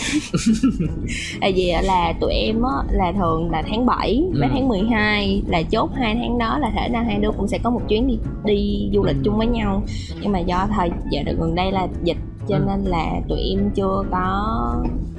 Tại 1.42 1.54
vì 1.56 1.74
là 1.84 2.14
tụi 2.22 2.34
em 2.34 2.62
á 2.64 2.72
là 2.92 3.12
thường 3.18 3.52
là 3.52 3.64
tháng 3.70 3.86
7 3.86 4.24
với 4.34 4.48
Ừ. 4.50 4.54
tháng 4.54 4.68
12 4.68 5.44
là 5.48 5.62
chốt 5.72 5.90
hai 5.96 6.16
tháng 6.16 6.38
đó 6.38 6.58
là 6.60 6.72
thể 6.76 6.90
nào 6.90 7.04
hai 7.08 7.20
đứa 7.20 7.32
cũng 7.38 7.48
sẽ 7.48 7.58
có 7.64 7.70
một 7.70 7.82
chuyến 7.88 8.08
đi 8.08 8.18
đi 8.46 8.90
du 8.94 9.04
lịch 9.04 9.16
Ừ. 9.16 9.22
chung 9.26 9.38
với 9.38 9.48
nhau. 9.48 9.84
Nhưng 10.22 10.32
mà 10.32 10.40
do 10.40 10.68
thời 10.76 10.90
giờ 11.12 11.22
gần 11.40 11.56
đây 11.56 11.72
là 11.72 11.88
dịch 12.04 12.18
cho 12.48 12.56
Ừ. 12.56 12.64
nên 12.68 12.82
là 12.82 13.06
tụi 13.30 13.40
em 13.40 13.70
chưa 13.76 14.04
có 14.12 14.46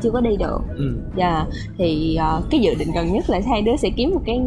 chưa 0.02 0.10
có 0.10 0.20
đi 0.20 0.36
được 0.36 0.60
ừ. 0.76 0.84
Dạ 1.16 1.46
thì 1.78 2.16
ờ, 2.16 2.42
cái 2.50 2.60
dự 2.60 2.74
định 2.78 2.88
gần 2.94 3.12
nhất 3.12 3.30
là 3.30 3.40
hai 3.46 3.62
đứa 3.62 3.76
sẽ 3.76 3.90
kiếm 3.96 4.10
một 4.10 4.20
cái 4.26 4.40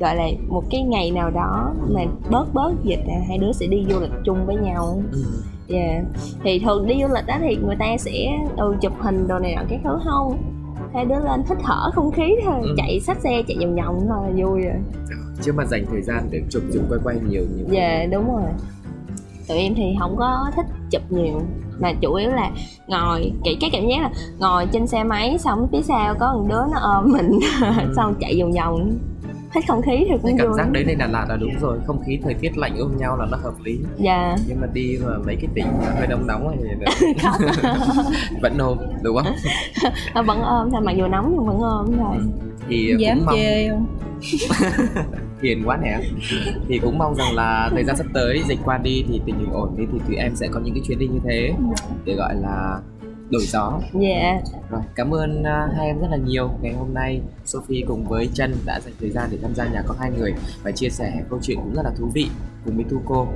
gọi 0.00 0.16
là 0.16 0.24
một 0.48 0.62
cái 0.70 0.82
ngày 0.82 1.10
nào 1.10 1.30
đó 1.30 1.74
mà 1.88 2.00
bớt 2.30 2.54
bớt 2.54 2.72
dịch 2.84 3.00
là 3.06 3.14
hai 3.28 3.38
đứa 3.38 3.52
sẽ 3.52 3.66
đi 3.66 3.84
du 3.90 4.00
lịch 4.00 4.10
chung 4.24 4.46
với 4.46 4.56
nhau. 4.56 5.02
Ừ. 5.12 5.22
Dạ. 5.68 6.02
Thì 6.44 6.58
thường 6.58 6.86
đi 6.86 6.94
du 7.02 7.14
lịch 7.14 7.26
đó 7.26 7.36
thì 7.40 7.56
người 7.56 7.76
ta 7.78 7.86
sẽ 7.98 8.38
ừ, 8.56 8.76
chụp 8.80 8.92
hình 9.00 9.28
đồ 9.28 9.38
này 9.38 9.54
nọ 9.56 9.62
cái 9.68 9.80
thứ 9.84 9.98
không. 10.04 10.36
Hai 10.94 11.04
đứa 11.04 11.14
lên 11.24 11.42
thích 11.48 11.58
thở 11.62 11.90
không 11.94 12.10
khí 12.12 12.34
thôi, 12.44 12.54
Ừ. 12.62 12.74
chạy 12.76 13.00
xách 13.00 13.20
xe 13.20 13.42
chạy 13.48 13.56
vòng 13.60 13.76
vòng 13.76 14.00
thôi 14.08 14.18
là 14.36 14.46
vui 14.46 14.60
rồi. 14.62 14.74
chứ 15.42 15.52
mà 15.52 15.64
dành 15.64 15.84
thời 15.90 16.02
gian 16.02 16.28
để 16.30 16.42
chụp 16.50 16.62
chụp 16.74 16.82
quay 16.88 17.00
quay 17.04 17.16
nhiều 17.30 17.42
nhiều 17.56 17.66
Dạ 17.70 18.06
đúng 18.12 18.32
rồi. 18.32 18.42
Tụi 19.48 19.58
em 19.58 19.74
thì 19.74 19.96
không 20.00 20.16
có 20.18 20.50
thích 20.56 20.66
chụp 20.90 21.02
nhiều 21.10 21.40
mà 21.80 21.92
chủ 22.00 22.14
yếu 22.14 22.30
là 22.30 22.50
ngồi 22.86 23.32
cái 23.44 23.56
cái 23.60 23.70
cảm 23.72 23.82
giác 23.88 24.00
là 24.02 24.10
ngồi 24.38 24.66
trên 24.72 24.86
xe 24.86 25.04
máy 25.04 25.38
xong 25.38 25.68
phía 25.72 25.82
sau 25.82 26.14
có 26.20 26.34
một 26.34 26.44
đứa 26.48 26.62
nó 26.72 26.78
ôm 26.80 27.12
mình 27.12 27.38
xong 27.96 28.14
chạy 28.20 28.40
vòng 28.40 28.52
vòng 28.52 28.98
hết 29.54 29.60
không 29.68 29.82
khí 29.82 29.96
thì 29.98 30.08
cái 30.08 30.18
cũng 30.22 30.36
cảm 30.38 30.48
vui. 30.48 30.56
giác 30.58 30.70
đấy 30.72 30.84
này 30.84 30.94
Đà 30.94 31.06
Lạt 31.06 31.26
là 31.28 31.36
đúng 31.36 31.58
rồi 31.60 31.78
không 31.86 32.02
khí 32.06 32.18
thời 32.22 32.34
tiết 32.34 32.58
lạnh 32.58 32.76
ôm 32.78 32.96
nhau 32.96 33.16
là 33.16 33.26
nó 33.30 33.38
hợp 33.42 33.54
lý. 33.64 33.78
Dạ. 33.98 34.36
Nhưng 34.48 34.60
mà 34.60 34.66
đi 34.72 34.98
mà 35.06 35.18
mấy 35.26 35.36
cái 35.36 35.48
tỉnh 35.54 35.66
hơi 35.96 36.06
nóng 36.06 36.26
nóng 36.26 36.56
thì 36.62 36.68
vẫn 38.42 38.58
ôm 38.58 38.78
đúng 39.02 39.16
không? 39.16 39.34
Nó 40.14 40.22
vẫn 40.22 40.42
ôm 40.42 40.70
thôi 40.70 40.80
mặc 40.80 40.92
dù 40.92 41.06
nóng 41.06 41.32
nhưng 41.34 41.46
vẫn 41.46 41.60
ôm 41.60 41.86
thôi. 41.98 42.16
Thì 42.68 42.94
dám 42.98 43.16
cũng 43.16 43.26
mong 43.26 43.36
chê 43.36 43.68
không 43.68 43.86
hiền 45.42 45.62
quá 45.64 45.78
nè. 45.82 46.00
Thì 46.68 46.78
cũng 46.78 46.98
mong 46.98 47.14
rằng 47.14 47.34
là 47.34 47.70
thời 47.72 47.84
gian 47.84 47.96
sắp 47.96 48.06
tới 48.14 48.42
dịch 48.48 48.58
qua 48.64 48.78
đi 48.78 49.04
thì 49.08 49.20
tình 49.26 49.38
hình 49.38 49.50
ổn 49.52 49.74
đi 49.78 49.84
thì 49.92 49.98
tụi 50.06 50.16
em 50.16 50.36
sẽ 50.36 50.48
có 50.48 50.60
những 50.60 50.74
cái 50.74 50.82
chuyến 50.86 50.98
đi 50.98 51.06
như 51.06 51.20
thế 51.24 51.54
để 52.04 52.14
gọi 52.14 52.34
là 52.34 52.80
đổi 53.30 53.42
gió. 53.42 53.80
Dạ. 53.92 54.40
Rồi 54.70 54.80
cảm 54.94 55.14
ơn 55.14 55.40
uh, 55.40 55.76
hai 55.76 55.86
em 55.86 56.00
rất 56.00 56.08
là 56.10 56.16
nhiều. 56.16 56.50
Ngày 56.62 56.72
hôm 56.72 56.94
nay 56.94 57.20
Sophie 57.44 57.84
cùng 57.88 58.04
với 58.04 58.28
chân 58.34 58.54
đã 58.66 58.80
dành 58.84 58.94
thời 59.00 59.10
gian 59.10 59.28
để 59.32 59.38
tham 59.42 59.54
gia 59.54 59.64
nhà 59.64 59.82
có 59.86 59.94
hai 60.00 60.10
người 60.18 60.34
và 60.62 60.70
chia 60.70 60.88
sẻ 60.88 61.22
câu 61.30 61.38
chuyện 61.42 61.58
cũng 61.58 61.74
rất 61.74 61.82
là 61.84 61.90
thú 61.98 62.10
vị 62.14 62.26
cùng 62.64 62.76
với 62.76 62.84
Tuco 62.90 63.26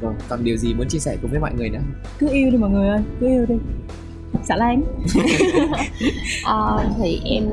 rồi 0.00 0.14
còn 0.28 0.44
điều 0.44 0.56
gì 0.56 0.74
muốn 0.74 0.88
chia 0.88 0.98
sẻ 0.98 1.16
cùng 1.22 1.30
với 1.30 1.40
mọi 1.40 1.54
người 1.54 1.68
nữa? 1.68 1.80
Cứ 2.18 2.28
yêu 2.32 2.50
đi 2.50 2.56
mọi 2.56 2.70
người 2.70 2.88
ơi 2.88 3.00
cứ 3.20 3.26
yêu 3.26 3.46
đi 3.46 3.54
xả 4.44 4.56
lan 4.56 4.82
Ờ, 6.44 6.84
thì 6.98 7.20
em 7.24 7.44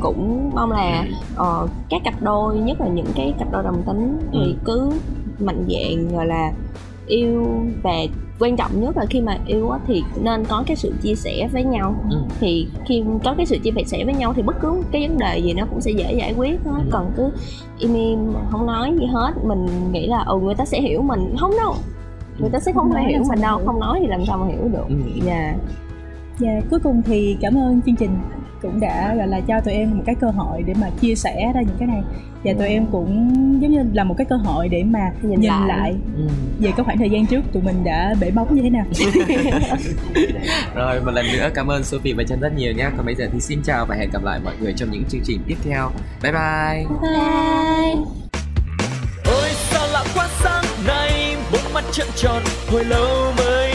cũng 0.00 0.50
mong 0.54 0.70
là 0.70 1.04
ờ, 1.36 1.68
các 1.90 2.00
cặp 2.04 2.22
đôi 2.22 2.58
nhất 2.58 2.80
là 2.80 2.88
những 2.88 3.06
cái 3.14 3.34
cặp 3.38 3.52
đôi 3.52 3.62
đồng 3.62 3.82
tính 3.86 4.18
thì 4.32 4.38
Ừ. 4.38 4.54
cứ 4.64 4.92
mạnh 5.38 5.64
dạn 5.68 6.08
gọi 6.16 6.26
là 6.26 6.52
yêu 7.06 7.44
và 7.82 7.92
quan 8.40 8.56
trọng 8.56 8.80
nhất 8.80 8.96
là 8.96 9.06
khi 9.06 9.20
mà 9.20 9.38
yêu 9.46 9.70
á, 9.70 9.78
thì 9.86 10.02
nên 10.22 10.44
có 10.44 10.64
cái 10.66 10.76
sự 10.76 10.92
chia 11.02 11.14
sẻ 11.14 11.48
với 11.52 11.64
nhau 11.64 11.94
Ừ. 12.10 12.16
thì 12.40 12.66
khi 12.86 13.04
có 13.24 13.34
cái 13.36 13.46
sự 13.46 13.58
chia 13.58 13.70
sẻ 13.86 14.04
với 14.04 14.14
nhau 14.14 14.32
thì 14.36 14.42
bất 14.42 14.56
cứ 14.60 14.82
cái 14.92 15.08
vấn 15.08 15.18
đề 15.18 15.38
gì 15.38 15.52
nó 15.52 15.66
cũng 15.70 15.80
sẽ 15.80 15.90
dễ 15.90 16.12
giải 16.12 16.34
quyết 16.36 16.60
hết 16.64 16.70
Ừ. 16.84 16.88
còn 16.90 17.10
cứ 17.16 17.30
im 17.78 17.94
im 17.94 18.18
không 18.50 18.66
nói 18.66 18.92
gì 19.00 19.06
hết 19.06 19.32
mình 19.44 19.66
nghĩ 19.92 20.06
là 20.06 20.24
ừ 20.26 20.38
người 20.42 20.54
ta 20.54 20.64
sẽ 20.64 20.80
hiểu 20.80 21.02
mình 21.02 21.34
không 21.40 21.50
đâu 21.56 21.74
người 22.38 22.50
ta 22.50 22.60
sẽ 22.60 22.72
không 22.72 22.92
Không 22.92 23.06
hiểu 23.06 23.22
mình 23.28 23.40
đâu 23.40 23.60
không 23.66 23.80
nói 23.80 23.98
thì 24.00 24.06
làm 24.06 24.26
sao 24.26 24.38
mà 24.38 24.46
hiểu 24.46 24.68
được 24.72 24.84
Ừ. 24.88 24.94
dạ 26.38 26.50
Và 26.54 26.66
cuối 26.70 26.80
cùng 26.80 27.02
thì 27.02 27.36
cảm 27.40 27.54
ơn 27.58 27.80
chương 27.86 27.96
trình 27.96 28.10
cũng 28.62 28.80
đã 28.80 29.14
gọi 29.14 29.28
là 29.28 29.40
cho 29.40 29.60
tụi 29.60 29.74
em 29.74 29.96
một 29.96 30.02
cái 30.06 30.14
cơ 30.14 30.30
hội 30.30 30.62
để 30.62 30.74
mà 30.80 30.90
chia 31.00 31.14
sẻ 31.14 31.52
ra 31.54 31.60
những 31.60 31.76
cái 31.78 31.88
này 31.88 32.02
và 32.44 32.52
tụi 32.58 32.68
em 32.68 32.86
cũng 32.92 33.30
giống 33.62 33.70
như 33.72 33.84
là 33.92 34.04
một 34.04 34.14
cái 34.18 34.24
cơ 34.24 34.36
hội 34.36 34.68
để 34.68 34.84
mà 34.84 35.10
Nhìn 35.22 35.40
nhìn, 35.40 35.50
lại. 35.50 35.68
lại. 35.68 35.94
Ừ. 36.16 36.22
về 36.60 36.70
cái 36.76 36.84
khoảng 36.84 36.98
thời 36.98 37.10
gian 37.10 37.26
trước 37.26 37.40
tụi 37.52 37.62
mình 37.62 37.84
đã 37.84 38.14
bể 38.20 38.30
bóng 38.30 38.54
như 38.54 38.62
thế 38.62 38.70
nào 38.70 38.84
rồi 40.74 41.00
một 41.04 41.10
lần 41.10 41.26
nữa 41.32 41.50
cảm 41.54 41.66
ơn 41.70 41.84
Sophie 41.84 42.14
và 42.14 42.24
chân 42.28 42.40
rất 42.40 42.52
nhiều 42.56 42.72
nhé 42.72 42.90
còn 42.96 43.06
bây 43.06 43.14
giờ 43.14 43.24
thì 43.32 43.40
xin 43.40 43.60
chào 43.64 43.86
và 43.86 43.96
hẹn 43.96 44.10
gặp 44.12 44.24
lại 44.24 44.40
mọi 44.44 44.54
người 44.60 44.72
trong 44.76 44.90
những 44.90 45.04
chương 45.08 45.20
trình 45.24 45.40
tiếp 45.46 45.56
theo 45.64 45.90
bye 46.22 46.32
bye 46.32 46.84
bye 47.02 47.94
Ôi 49.24 49.48
sao 49.70 49.86
lạ 49.92 50.04
quá 50.14 50.28
sáng 50.42 50.64
nay 50.86 51.36
bốn 51.52 51.72
mắt 51.74 51.84
trợn 51.92 52.06
tròn 52.16 52.42
hồi 52.70 52.84
lâu 52.84 53.32
mới 53.38 53.63